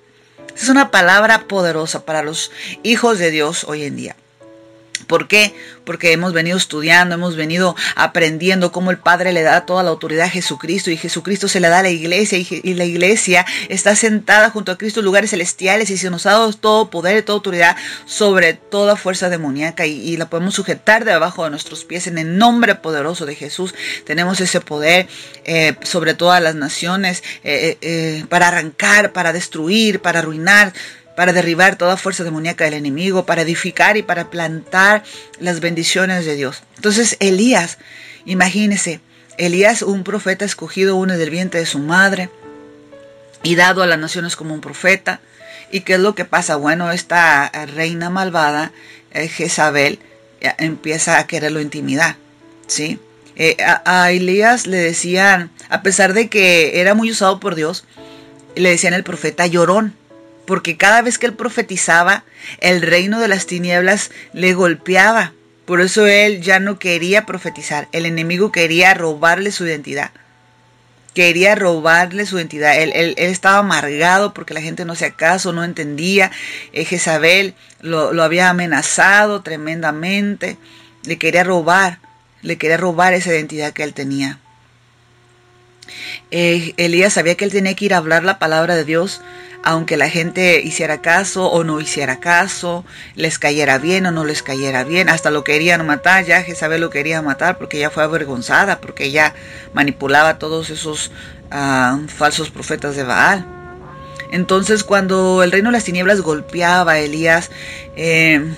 Es 0.55 0.69
una 0.69 0.91
palabra 0.91 1.47
poderosa 1.47 2.05
para 2.05 2.21
los 2.21 2.51
hijos 2.83 3.17
de 3.17 3.31
Dios 3.31 3.63
hoy 3.63 3.83
en 3.83 3.95
día. 3.95 4.15
¿Por 5.07 5.27
qué? 5.27 5.53
Porque 5.85 6.11
hemos 6.11 6.33
venido 6.33 6.57
estudiando, 6.57 7.15
hemos 7.15 7.35
venido 7.35 7.75
aprendiendo 7.95 8.71
cómo 8.71 8.91
el 8.91 8.97
Padre 8.97 9.33
le 9.33 9.41
da 9.43 9.65
toda 9.65 9.83
la 9.83 9.89
autoridad 9.89 10.25
a 10.25 10.29
Jesucristo 10.29 10.91
y 10.91 10.97
Jesucristo 10.97 11.47
se 11.47 11.59
le 11.59 11.69
da 11.69 11.79
a 11.79 11.83
la 11.83 11.89
iglesia 11.89 12.37
y, 12.37 12.73
la 12.73 12.85
iglesia 12.85 13.45
está 13.69 13.95
sentada 13.95 14.49
junto 14.49 14.71
a 14.71 14.77
Cristo 14.77 15.01
en 15.01 15.05
lugares 15.05 15.31
celestiales 15.31 15.89
y 15.89 15.97
se 15.97 16.09
nos 16.09 16.25
ha 16.25 16.31
dado 16.31 16.53
todo 16.53 16.89
poder 16.89 17.17
y 17.17 17.21
toda 17.21 17.37
autoridad 17.37 17.75
sobre 18.05 18.53
toda 18.53 18.95
fuerza 18.95 19.29
demoníaca 19.29 19.85
y, 19.85 20.17
la 20.17 20.29
podemos 20.29 20.53
sujetar 20.53 21.05
debajo 21.05 21.43
de 21.43 21.49
nuestros 21.49 21.85
pies 21.85 22.07
en 22.07 22.17
el 22.17 22.37
nombre 22.37 22.75
poderoso 22.75 23.25
de 23.25 23.35
Jesús. 23.35 23.73
Tenemos 24.05 24.39
ese 24.39 24.61
poder 24.61 25.07
eh, 25.45 25.75
sobre 25.83 26.13
todas 26.13 26.41
las 26.41 26.55
naciones 26.55 27.23
eh, 27.43 27.77
eh, 27.81 28.25
para 28.29 28.49
arrancar, 28.49 29.13
para 29.13 29.33
destruir, 29.33 30.01
para 30.01 30.19
arruinar 30.19 30.73
para 31.21 31.33
derribar 31.33 31.75
toda 31.75 31.97
fuerza 31.97 32.23
demoníaca 32.23 32.63
del 32.63 32.73
enemigo, 32.73 33.27
para 33.27 33.43
edificar 33.43 33.95
y 33.95 34.01
para 34.01 34.31
plantar 34.31 35.03
las 35.39 35.59
bendiciones 35.59 36.25
de 36.25 36.33
Dios. 36.33 36.63
Entonces 36.77 37.15
Elías, 37.19 37.77
imagínese, 38.25 39.01
Elías, 39.37 39.83
un 39.83 40.03
profeta 40.03 40.45
escogido 40.45 40.95
uno 40.95 41.19
del 41.19 41.29
vientre 41.29 41.59
de 41.59 41.67
su 41.67 41.77
madre 41.77 42.31
y 43.43 43.53
dado 43.53 43.83
a 43.83 43.85
las 43.85 43.99
naciones 43.99 44.35
como 44.35 44.55
un 44.55 44.61
profeta. 44.61 45.21
¿Y 45.71 45.81
qué 45.81 45.93
es 45.93 45.99
lo 45.99 46.15
que 46.15 46.25
pasa? 46.25 46.55
Bueno, 46.55 46.91
esta 46.91 47.51
reina 47.67 48.09
malvada, 48.09 48.71
eh, 49.11 49.27
Jezabel, 49.27 49.99
empieza 50.57 51.19
a 51.19 51.27
quererlo 51.27 51.61
intimidar, 51.61 52.15
¿sí? 52.65 52.99
Eh, 53.35 53.57
a, 53.63 54.05
a, 54.05 54.11
Elías 54.11 54.65
le 54.65 54.77
decían, 54.77 55.51
a 55.69 55.83
pesar 55.83 56.13
de 56.13 56.29
que 56.29 56.81
era 56.81 56.95
muy 56.95 57.11
usado 57.11 57.39
por 57.39 57.53
Dios, 57.53 57.85
le 58.55 58.71
decían 58.71 58.95
el 58.95 59.03
profeta 59.03 59.45
llorón, 59.45 60.00
porque 60.45 60.77
cada 60.77 61.01
vez 61.01 61.17
que 61.17 61.27
él 61.27 61.33
profetizaba, 61.33 62.23
el 62.59 62.81
reino 62.81 63.19
de 63.19 63.27
las 63.27 63.45
tinieblas 63.45 64.11
le 64.33 64.53
golpeaba. 64.53 65.33
Por 65.65 65.81
eso 65.81 66.07
él 66.07 66.41
ya 66.41 66.59
no 66.59 66.79
quería 66.79 67.25
profetizar. 67.25 67.87
El 67.91 68.05
enemigo 68.05 68.51
quería 68.51 68.93
robarle 68.93 69.51
su 69.51 69.65
identidad. 69.65 70.11
Quería 71.13 71.55
robarle 71.55 72.25
su 72.25 72.37
identidad. 72.37 72.79
Él, 72.79 73.15
estaba 73.17 73.59
amargado 73.59 74.33
porque 74.33 74.53
la 74.53 74.61
gente 74.61 74.85
no 74.85 74.93
hacía 74.93 75.11
caso, 75.11 75.53
no 75.53 75.63
entendía. 75.63 76.31
Eh, 76.73 76.85
Jezabel 76.85 77.53
lo, 77.79 78.13
lo 78.13 78.23
había 78.23 78.49
amenazado 78.49 79.41
tremendamente. 79.41 80.57
Le 81.05 81.17
quería 81.17 81.43
robar, 81.43 81.99
le 82.41 82.57
quería 82.57 82.77
robar 82.77 83.13
esa 83.13 83.31
identidad 83.31 83.73
que 83.73 83.83
él 83.83 83.93
tenía. 83.93 84.39
Eh, 86.31 86.73
Elías 86.77 87.13
sabía 87.13 87.35
que 87.35 87.45
él 87.45 87.51
tenía 87.51 87.75
que 87.75 87.85
ir 87.85 87.93
a 87.93 87.97
hablar 87.97 88.23
la 88.23 88.39
palabra 88.39 88.75
de 88.75 88.85
Dios 88.85 89.21
aunque 89.63 89.97
la 89.97 90.09
gente 90.09 90.61
hiciera 90.61 91.01
caso 91.01 91.47
o 91.47 91.63
no 91.63 91.79
hiciera 91.79 92.19
caso, 92.19 92.83
les 93.15 93.37
cayera 93.37 93.77
bien 93.77 94.05
o 94.05 94.11
no 94.11 94.25
les 94.25 94.41
cayera 94.41 94.83
bien, 94.83 95.09
hasta 95.09 95.29
lo 95.31 95.43
querían 95.43 95.85
matar, 95.85 96.25
ya 96.25 96.41
Jezabel 96.41 96.81
lo 96.81 96.89
quería 96.89 97.21
matar 97.21 97.57
porque 97.57 97.77
ella 97.77 97.89
fue 97.89 98.03
avergonzada, 98.03 98.81
porque 98.81 99.05
ella 99.05 99.33
manipulaba 99.73 100.29
a 100.29 100.39
todos 100.39 100.69
esos 100.69 101.11
ah, 101.51 101.99
falsos 102.07 102.49
profetas 102.49 102.95
de 102.95 103.03
Baal. 103.03 103.45
Entonces 104.31 104.83
cuando 104.83 105.43
el 105.43 105.51
reino 105.51 105.69
de 105.69 105.73
las 105.73 105.83
tinieblas 105.83 106.21
golpeaba 106.21 106.93
a 106.93 106.99
Elías, 106.99 107.51
eh, 107.95 108.53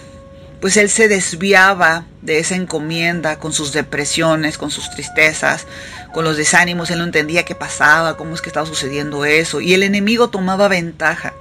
pues 0.64 0.78
él 0.78 0.90
se 0.90 1.10
desviaba 1.10 2.06
de 2.22 2.40
esa 2.40 2.56
encomienda 2.56 3.38
con 3.38 3.52
sus 3.52 3.74
depresiones, 3.74 4.58
con 4.58 4.72
sus 4.72 4.90
tristezas, 4.90 5.68
con 6.14 6.24
los 6.24 6.38
desánimos, 6.38 6.90
él 6.90 7.00
no 7.00 7.04
entendía 7.04 7.44
qué 7.44 7.54
pasaba, 7.54 8.16
cómo 8.16 8.34
es 8.34 8.40
que 8.40 8.48
estaba 8.48 8.66
sucediendo 8.66 9.26
eso, 9.26 9.60
y 9.60 9.74
el 9.74 9.84
enemigo 9.84 10.30
tomaba 10.30 10.70
ventaja, 10.70 11.34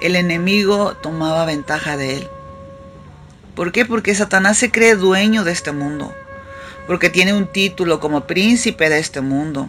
el 0.00 0.14
enemigo 0.14 0.94
tomaba 1.02 1.44
ventaja 1.46 1.96
de 1.96 2.18
él. 2.18 2.28
¿Por 3.56 3.72
qué? 3.72 3.84
Porque 3.84 4.14
Satanás 4.14 4.56
se 4.56 4.70
cree 4.70 4.94
dueño 4.94 5.42
de 5.42 5.50
este 5.50 5.72
mundo, 5.72 6.14
porque 6.86 7.10
tiene 7.10 7.32
un 7.32 7.48
título 7.48 7.98
como 7.98 8.28
príncipe 8.28 8.88
de 8.88 9.00
este 9.00 9.20
mundo, 9.20 9.68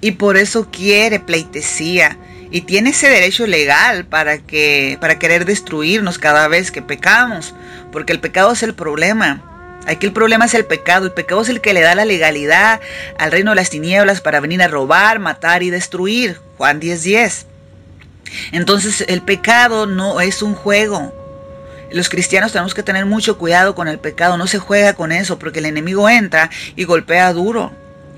y 0.00 0.12
por 0.12 0.38
eso 0.38 0.70
quiere 0.70 1.20
pleitesía, 1.20 2.16
y 2.50 2.62
tiene 2.62 2.90
ese 2.90 3.08
derecho 3.08 3.46
legal 3.46 4.04
para 4.04 4.38
que 4.38 4.98
para 5.00 5.18
querer 5.18 5.46
destruirnos 5.46 6.18
cada 6.18 6.48
vez 6.48 6.70
que 6.70 6.82
pecamos, 6.82 7.54
porque 7.92 8.12
el 8.12 8.20
pecado 8.20 8.52
es 8.52 8.62
el 8.62 8.74
problema. 8.74 9.42
Aquí 9.86 10.06
el 10.06 10.12
problema 10.12 10.46
es 10.46 10.54
el 10.54 10.64
pecado. 10.64 11.06
El 11.06 11.12
pecado 11.12 11.42
es 11.42 11.48
el 11.48 11.60
que 11.60 11.74
le 11.74 11.80
da 11.80 11.94
la 11.94 12.04
legalidad 12.04 12.80
al 13.18 13.30
reino 13.30 13.50
de 13.50 13.56
las 13.56 13.70
tinieblas 13.70 14.20
para 14.20 14.40
venir 14.40 14.62
a 14.62 14.68
robar, 14.68 15.18
matar 15.18 15.62
y 15.62 15.70
destruir. 15.70 16.40
Juan 16.56 16.80
10:10. 16.80 17.46
Entonces 18.52 19.04
el 19.08 19.22
pecado 19.22 19.86
no 19.86 20.20
es 20.20 20.42
un 20.42 20.54
juego. 20.54 21.12
Los 21.90 22.08
cristianos 22.08 22.52
tenemos 22.52 22.74
que 22.74 22.82
tener 22.82 23.04
mucho 23.04 23.36
cuidado 23.36 23.74
con 23.74 23.86
el 23.86 23.98
pecado. 23.98 24.38
No 24.38 24.46
se 24.46 24.58
juega 24.58 24.94
con 24.94 25.12
eso 25.12 25.38
porque 25.38 25.58
el 25.58 25.66
enemigo 25.66 26.08
entra 26.08 26.50
y 26.74 26.84
golpea 26.84 27.32
duro. 27.32 27.72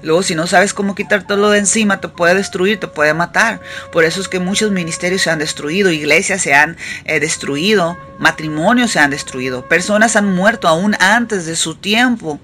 Luego, 0.04 0.22
si 0.22 0.34
no 0.34 0.46
sabes 0.46 0.74
cómo 0.74 0.94
quitártelo 0.94 1.48
de 1.50 1.58
encima, 1.58 1.98
te 1.98 2.08
puede 2.08 2.34
destruir, 2.34 2.78
te 2.78 2.88
puede 2.88 3.14
matar. 3.14 3.60
Por 3.90 4.04
eso 4.04 4.20
es 4.20 4.28
que 4.28 4.38
muchos 4.38 4.70
ministerios 4.70 5.22
se 5.22 5.30
han 5.30 5.38
destruido, 5.38 5.90
iglesias 5.90 6.42
se 6.42 6.52
han 6.54 6.76
eh, 7.06 7.20
destruido, 7.20 7.96
matrimonios 8.18 8.92
se 8.92 8.98
han 8.98 9.10
destruido, 9.10 9.66
personas 9.66 10.14
han 10.14 10.34
muerto 10.34 10.68
aún 10.68 10.94
antes 11.00 11.46
de 11.46 11.56
su 11.56 11.76
tiempo. 11.76 12.38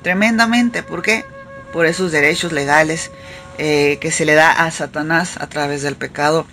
Tremendamente. 0.00 0.82
¿Por 0.82 1.02
qué? 1.02 1.26
Por 1.70 1.84
esos 1.84 2.12
derechos 2.12 2.50
legales 2.50 3.10
eh, 3.58 3.98
que 4.00 4.10
se 4.10 4.24
le 4.24 4.32
da 4.32 4.50
a 4.50 4.70
Satanás 4.70 5.36
a 5.38 5.48
través 5.48 5.82
del 5.82 5.96
pecado. 5.96 6.46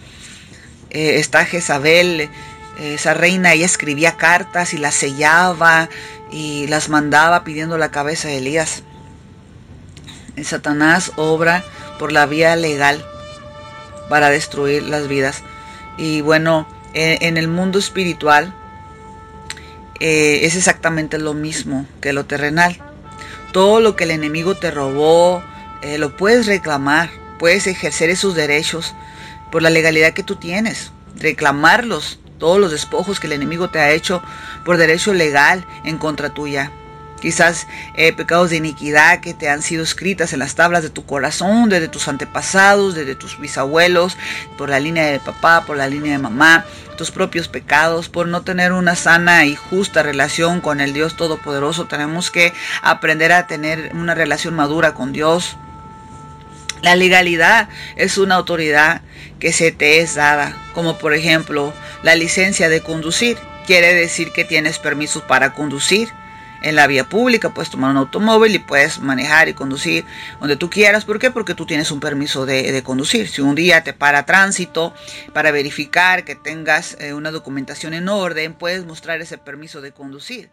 Eh, 0.89 1.19
está 1.19 1.45
Jezabel, 1.45 2.29
esa 2.79 3.13
reina, 3.13 3.53
ella 3.53 3.65
escribía 3.65 4.17
cartas 4.17 4.73
y 4.73 4.77
las 4.77 4.95
sellaba 4.95 5.89
y 6.31 6.67
las 6.67 6.89
mandaba 6.89 7.45
pidiendo 7.45 7.77
la 7.77 7.91
cabeza 7.91 8.27
de 8.27 8.37
Elías. 8.37 8.83
Satanás 10.45 11.11
obra 11.15 11.63
por 11.97 12.11
la 12.11 12.25
vía 12.25 12.55
legal 12.55 13.03
para 14.09 14.29
destruir 14.29 14.83
las 14.83 15.07
vidas. 15.07 15.43
Y 15.97 16.21
bueno, 16.21 16.67
en, 16.93 17.37
el 17.37 17.47
mundo 17.47 17.79
espiritual 17.79 18.53
eh, 19.99 20.41
es 20.43 20.55
exactamente 20.55 21.17
lo 21.17 21.33
mismo 21.33 21.85
que 22.01 22.13
lo 22.13 22.25
terrenal. 22.25 22.77
Todo 23.51 23.81
lo 23.81 23.95
que 23.95 24.05
el 24.05 24.11
enemigo 24.11 24.55
te 24.55 24.71
robó, 24.71 25.43
eh, 25.81 25.97
lo 25.97 26.15
puedes 26.15 26.45
reclamar, 26.45 27.09
puedes 27.37 27.67
ejercer 27.67 28.09
esos 28.09 28.35
derechos 28.35 28.93
por 29.51 29.61
la 29.61 29.69
legalidad 29.69 30.13
que 30.13 30.23
tú 30.23 30.35
tienes, 30.35 30.91
reclamarlos, 31.15 32.19
todos 32.37 32.59
los 32.59 32.71
despojos 32.71 33.19
que 33.19 33.27
el 33.27 33.33
enemigo 33.33 33.69
te 33.69 33.79
ha 33.79 33.91
hecho 33.91 34.21
por 34.63 34.77
derecho 34.77 35.13
legal 35.13 35.65
en 35.83 35.97
contra 35.97 36.33
tuya 36.33 36.71
quizás 37.19 37.67
eh, 37.95 38.13
pecados 38.13 38.49
de 38.49 38.57
iniquidad 38.57 39.19
que 39.19 39.33
te 39.33 39.49
han 39.49 39.61
sido 39.61 39.83
escritas 39.83 40.33
en 40.33 40.39
las 40.39 40.55
tablas 40.55 40.83
de 40.83 40.89
tu 40.89 41.05
corazón, 41.05 41.69
desde 41.69 41.87
tus 41.87 42.07
antepasados, 42.07 42.95
desde 42.95 43.15
tus 43.15 43.39
bisabuelos, 43.39 44.17
por 44.57 44.69
la 44.69 44.79
línea 44.79 45.05
de 45.05 45.19
papá, 45.19 45.63
por 45.65 45.77
la 45.77 45.87
línea 45.87 46.13
de 46.13 46.19
mamá, 46.19 46.65
tus 46.97 47.11
propios 47.11 47.47
pecados, 47.47 48.09
por 48.09 48.27
no 48.27 48.41
tener 48.41 48.73
una 48.73 48.95
sana 48.95 49.45
y 49.45 49.55
justa 49.55 50.03
relación 50.03 50.61
con 50.61 50.81
el 50.81 50.93
Dios 50.93 51.15
Todopoderoso. 51.15 51.85
Tenemos 51.85 52.31
que 52.31 52.53
aprender 52.81 53.31
a 53.31 53.47
tener 53.47 53.91
una 53.93 54.15
relación 54.15 54.55
madura 54.55 54.93
con 54.93 55.13
Dios. 55.13 55.55
La 56.81 56.95
legalidad 56.95 57.69
es 57.95 58.17
una 58.17 58.35
autoridad 58.35 59.01
que 59.39 59.53
se 59.53 59.71
te 59.71 59.99
es 59.99 60.15
dada, 60.15 60.55
como 60.73 60.97
por 60.97 61.13
ejemplo 61.13 61.73
la 62.03 62.15
licencia 62.15 62.69
de 62.69 62.81
conducir. 62.81 63.37
Quiere 63.65 63.93
decir 63.93 64.31
que 64.31 64.45
tienes 64.45 64.79
permiso 64.79 65.25
para 65.27 65.53
conducir 65.53 66.09
en 66.61 66.75
la 66.75 66.87
vía 66.87 67.07
pública, 67.07 67.53
puedes 67.53 67.69
tomar 67.69 67.91
un 67.91 67.97
automóvil 67.97 68.55
y 68.55 68.59
puedes 68.59 68.99
manejar 68.99 69.49
y 69.49 69.53
conducir 69.53 70.05
donde 70.39 70.55
tú 70.55 70.69
quieras. 70.69 71.05
¿Por 71.05 71.19
qué? 71.19 71.31
Porque 71.31 71.55
tú 71.55 71.65
tienes 71.65 71.91
un 71.91 71.99
permiso 71.99 72.45
de, 72.45 72.81
conducir. 72.83 73.27
Si 73.27 73.41
un 73.41 73.55
día 73.55 73.83
te 73.83 73.93
para 73.93 74.25
tránsito 74.25 74.93
para 75.33 75.51
verificar 75.51 76.23
que 76.23 76.35
tengas 76.35 76.97
eh, 76.99 77.13
una 77.13 77.31
documentación 77.31 77.93
en 77.93 78.09
orden, 78.09 78.53
puedes 78.53 78.85
mostrar 78.85 79.21
ese 79.21 79.37
permiso 79.37 79.81
de 79.81 79.91
conducir. 79.91 80.49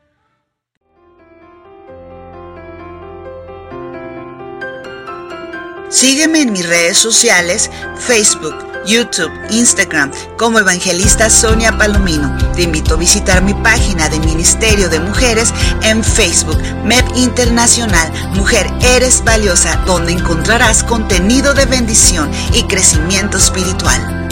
Sígueme 5.88 6.42
en 6.42 6.52
mis 6.52 6.68
redes 6.68 6.98
sociales, 6.98 7.70
Facebook, 7.96 8.54
YouTube, 8.86 9.30
Instagram 9.50 10.10
como 10.36 10.58
Evangelista 10.58 11.30
Sonia 11.30 11.76
Palomino. 11.78 12.36
Te 12.54 12.62
invito 12.62 12.94
a 12.94 12.98
visitar 12.98 13.42
mi 13.42 13.54
página 13.54 14.08
de 14.08 14.18
Ministerio 14.20 14.88
de 14.88 14.98
Mujeres 14.98 15.52
en 15.82 16.02
Facebook, 16.02 16.60
MEP 16.84 17.06
Internacional, 17.16 18.12
Mujer 18.34 18.66
Eres 18.82 19.22
Valiosa, 19.24 19.76
donde 19.86 20.12
encontrarás 20.12 20.82
contenido 20.82 21.54
de 21.54 21.66
bendición 21.66 22.30
y 22.52 22.64
crecimiento 22.64 23.38
espiritual. 23.38 24.26